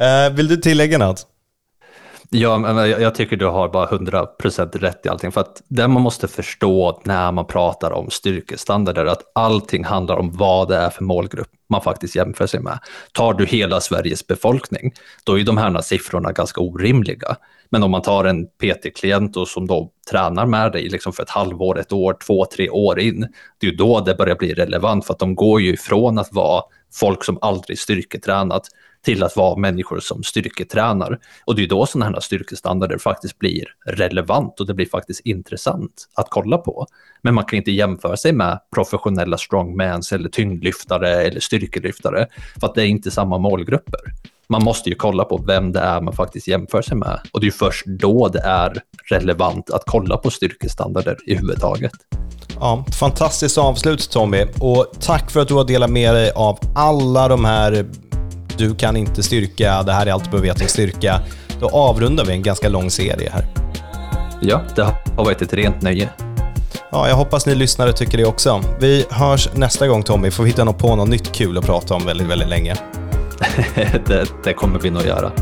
Uh, 0.00 0.36
vill 0.36 0.48
du 0.48 0.56
tillägga 0.56 0.98
något? 0.98 1.26
Ja, 2.30 2.58
men 2.58 2.90
jag 2.90 3.14
tycker 3.14 3.36
du 3.36 3.46
har 3.46 3.68
bara 3.68 3.86
100% 3.86 4.78
rätt 4.78 5.06
i 5.06 5.08
allting. 5.08 5.32
För 5.32 5.40
att 5.40 5.62
det 5.68 5.88
man 5.88 6.02
måste 6.02 6.28
förstå 6.28 7.00
när 7.04 7.32
man 7.32 7.46
pratar 7.46 7.90
om 7.90 8.10
styrkestandarder, 8.10 9.06
att 9.06 9.22
allting 9.34 9.84
handlar 9.84 10.16
om 10.16 10.36
vad 10.36 10.68
det 10.68 10.76
är 10.76 10.90
för 10.90 11.04
målgrupp 11.04 11.48
man 11.68 11.82
faktiskt 11.82 12.16
jämför 12.16 12.46
sig 12.46 12.60
med. 12.60 12.78
Tar 13.12 13.34
du 13.34 13.46
hela 13.46 13.80
Sveriges 13.80 14.26
befolkning, 14.26 14.92
då 15.24 15.38
är 15.38 15.44
de 15.44 15.56
här 15.56 15.80
siffrorna 15.80 16.32
ganska 16.32 16.60
orimliga. 16.60 17.36
Men 17.70 17.82
om 17.82 17.90
man 17.90 18.02
tar 18.02 18.24
en 18.24 18.46
PT-klient 18.46 19.48
som 19.48 19.66
då 19.66 19.90
tränar 20.10 20.46
med 20.46 20.72
dig 20.72 20.88
liksom 20.88 21.12
för 21.12 21.22
ett 21.22 21.30
halvår, 21.30 21.78
ett 21.78 21.92
år, 21.92 22.16
två, 22.26 22.44
tre 22.44 22.70
år 22.70 23.00
in, 23.00 23.20
det 23.58 23.66
är 23.66 23.70
ju 23.70 23.76
då 23.76 24.00
det 24.00 24.14
börjar 24.14 24.36
bli 24.36 24.54
relevant 24.54 25.06
för 25.06 25.14
att 25.14 25.18
de 25.18 25.34
går 25.34 25.60
ju 25.60 25.72
ifrån 25.72 26.18
att 26.18 26.32
vara 26.32 26.62
folk 26.94 27.24
som 27.24 27.38
aldrig 27.40 27.78
styrketränat 27.78 28.68
till 29.04 29.22
att 29.22 29.36
vara 29.36 29.56
människor 29.56 30.00
som 30.00 30.22
styrketränar. 30.22 31.18
Och 31.44 31.54
det 31.54 31.62
är 31.62 31.68
då 31.68 31.86
sådana 31.86 32.10
här 32.10 32.20
styrkestandarder 32.20 32.98
faktiskt 32.98 33.38
blir 33.38 33.64
relevant 33.86 34.60
och 34.60 34.66
det 34.66 34.74
blir 34.74 34.86
faktiskt 34.86 35.20
intressant 35.20 36.08
att 36.14 36.26
kolla 36.30 36.58
på. 36.58 36.86
Men 37.22 37.34
man 37.34 37.44
kan 37.44 37.56
inte 37.56 37.70
jämföra 37.70 38.16
sig 38.16 38.32
med 38.32 38.60
professionella 38.74 39.38
strongmans 39.38 40.12
eller 40.12 40.28
tyngdlyftare 40.28 41.08
eller 41.08 41.40
styrkelyftare 41.40 42.26
för 42.60 42.66
att 42.66 42.74
det 42.74 42.82
är 42.82 42.86
inte 42.86 43.10
samma 43.10 43.38
målgrupper. 43.38 44.00
Man 44.52 44.64
måste 44.64 44.88
ju 44.88 44.94
kolla 44.94 45.24
på 45.24 45.36
vem 45.46 45.72
det 45.72 45.80
är 45.80 46.00
man 46.00 46.14
faktiskt 46.14 46.48
jämför 46.48 46.82
sig 46.82 46.96
med 46.96 47.20
och 47.32 47.40
det 47.40 47.46
är 47.46 47.50
först 47.50 47.86
då 47.86 48.28
det 48.28 48.40
är 48.40 48.82
relevant 49.10 49.70
att 49.70 49.82
kolla 49.86 50.16
på 50.16 50.30
styrkestandarder 50.30 51.16
i 51.26 51.34
huvudtaget. 51.34 51.92
Ja, 52.60 52.84
fantastiskt 52.98 53.58
avslut 53.58 54.10
Tommy 54.10 54.46
och 54.60 54.86
tack 55.00 55.30
för 55.30 55.40
att 55.40 55.48
du 55.48 55.54
har 55.54 55.64
delat 55.64 55.90
med 55.90 56.14
dig 56.14 56.30
av 56.34 56.58
alla 56.74 57.28
de 57.28 57.44
här 57.44 57.86
du 58.58 58.74
kan 58.74 58.96
inte 58.96 59.22
styrka, 59.22 59.82
det 59.82 59.92
här 59.92 60.06
är 60.06 60.12
allt 60.12 60.24
du 60.24 60.30
behöver 60.30 60.48
veta 60.48 60.64
om 60.64 60.68
styrka. 60.68 61.20
Då 61.60 61.68
avrundar 61.68 62.24
vi 62.24 62.32
en 62.32 62.42
ganska 62.42 62.68
lång 62.68 62.90
serie 62.90 63.30
här. 63.30 63.46
Ja, 64.42 64.60
det 64.76 64.82
har 65.16 65.24
varit 65.24 65.42
ett 65.42 65.52
rent 65.52 65.82
nöje. 65.82 66.08
Ja, 66.90 67.08
jag 67.08 67.16
hoppas 67.16 67.46
ni 67.46 67.54
lyssnare 67.54 67.92
tycker 67.92 68.18
det 68.18 68.24
också. 68.24 68.62
Vi 68.80 69.06
hörs 69.10 69.48
nästa 69.54 69.88
gång 69.88 70.02
Tommy, 70.02 70.30
får 70.30 70.44
vi 70.44 70.50
hitta 70.50 70.72
på 70.72 70.96
något 70.96 71.08
nytt 71.08 71.32
kul 71.32 71.58
att 71.58 71.64
prata 71.64 71.94
om 71.94 72.06
väldigt, 72.06 72.26
väldigt 72.26 72.48
länge. 72.48 72.76
det, 74.06 74.26
det 74.44 74.52
kommer 74.52 74.78
vi 74.78 74.90
nog 74.90 75.02
göra. 75.02 75.32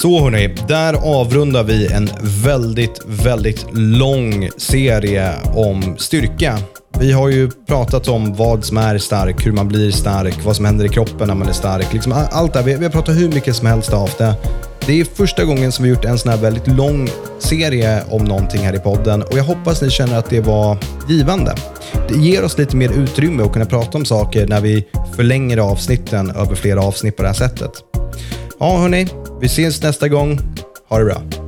Så 0.00 0.20
hörni, 0.20 0.54
där 0.68 0.94
avrundar 0.94 1.64
vi 1.64 1.92
en 1.92 2.08
väldigt, 2.44 3.00
väldigt 3.06 3.66
lång 3.72 4.50
serie 4.56 5.32
om 5.54 5.98
styrka. 5.98 6.58
Vi 7.00 7.12
har 7.12 7.28
ju 7.28 7.50
pratat 7.50 8.08
om 8.08 8.34
vad 8.34 8.64
som 8.64 8.76
är 8.76 8.98
stark, 8.98 9.46
hur 9.46 9.52
man 9.52 9.68
blir 9.68 9.90
stark, 9.90 10.44
vad 10.44 10.56
som 10.56 10.64
händer 10.64 10.84
i 10.84 10.88
kroppen 10.88 11.28
när 11.28 11.34
man 11.34 11.48
är 11.48 11.52
stark. 11.52 11.92
Liksom 11.92 12.12
allt 12.30 12.52
det 12.52 12.62
Vi, 12.62 12.74
vi 12.74 12.84
har 12.84 12.90
pratat 12.90 13.16
hur 13.16 13.28
mycket 13.28 13.56
som 13.56 13.66
helst 13.66 13.92
av 13.92 14.10
det. 14.18 14.34
Det 14.86 15.00
är 15.00 15.04
första 15.04 15.44
gången 15.44 15.72
som 15.72 15.84
vi 15.84 15.90
gjort 15.90 16.04
en 16.04 16.18
sån 16.18 16.30
här 16.30 16.38
väldigt 16.38 16.66
lång 16.66 17.08
serie 17.38 18.02
om 18.10 18.24
någonting 18.24 18.60
här 18.60 18.74
i 18.74 18.78
podden 18.78 19.22
och 19.22 19.38
jag 19.38 19.44
hoppas 19.44 19.82
ni 19.82 19.90
känner 19.90 20.18
att 20.18 20.30
det 20.30 20.40
var 20.40 20.78
givande. 21.08 21.54
Det 22.08 22.14
ger 22.14 22.44
oss 22.44 22.58
lite 22.58 22.76
mer 22.76 22.90
utrymme 22.90 23.42
att 23.42 23.52
kunna 23.52 23.66
prata 23.66 23.98
om 23.98 24.04
saker 24.04 24.46
när 24.46 24.60
vi 24.60 24.86
förlänger 25.16 25.58
avsnitten 25.58 26.30
över 26.30 26.54
flera 26.54 26.82
avsnitt 26.82 27.16
på 27.16 27.22
det 27.22 27.28
här 27.28 27.34
sättet. 27.34 27.72
Ja, 28.58 28.78
hörni. 28.78 29.06
Vi 29.40 29.46
ses 29.46 29.82
nästa 29.82 30.08
gång. 30.08 30.40
Ha 30.88 30.98
det 30.98 31.04
bra. 31.04 31.39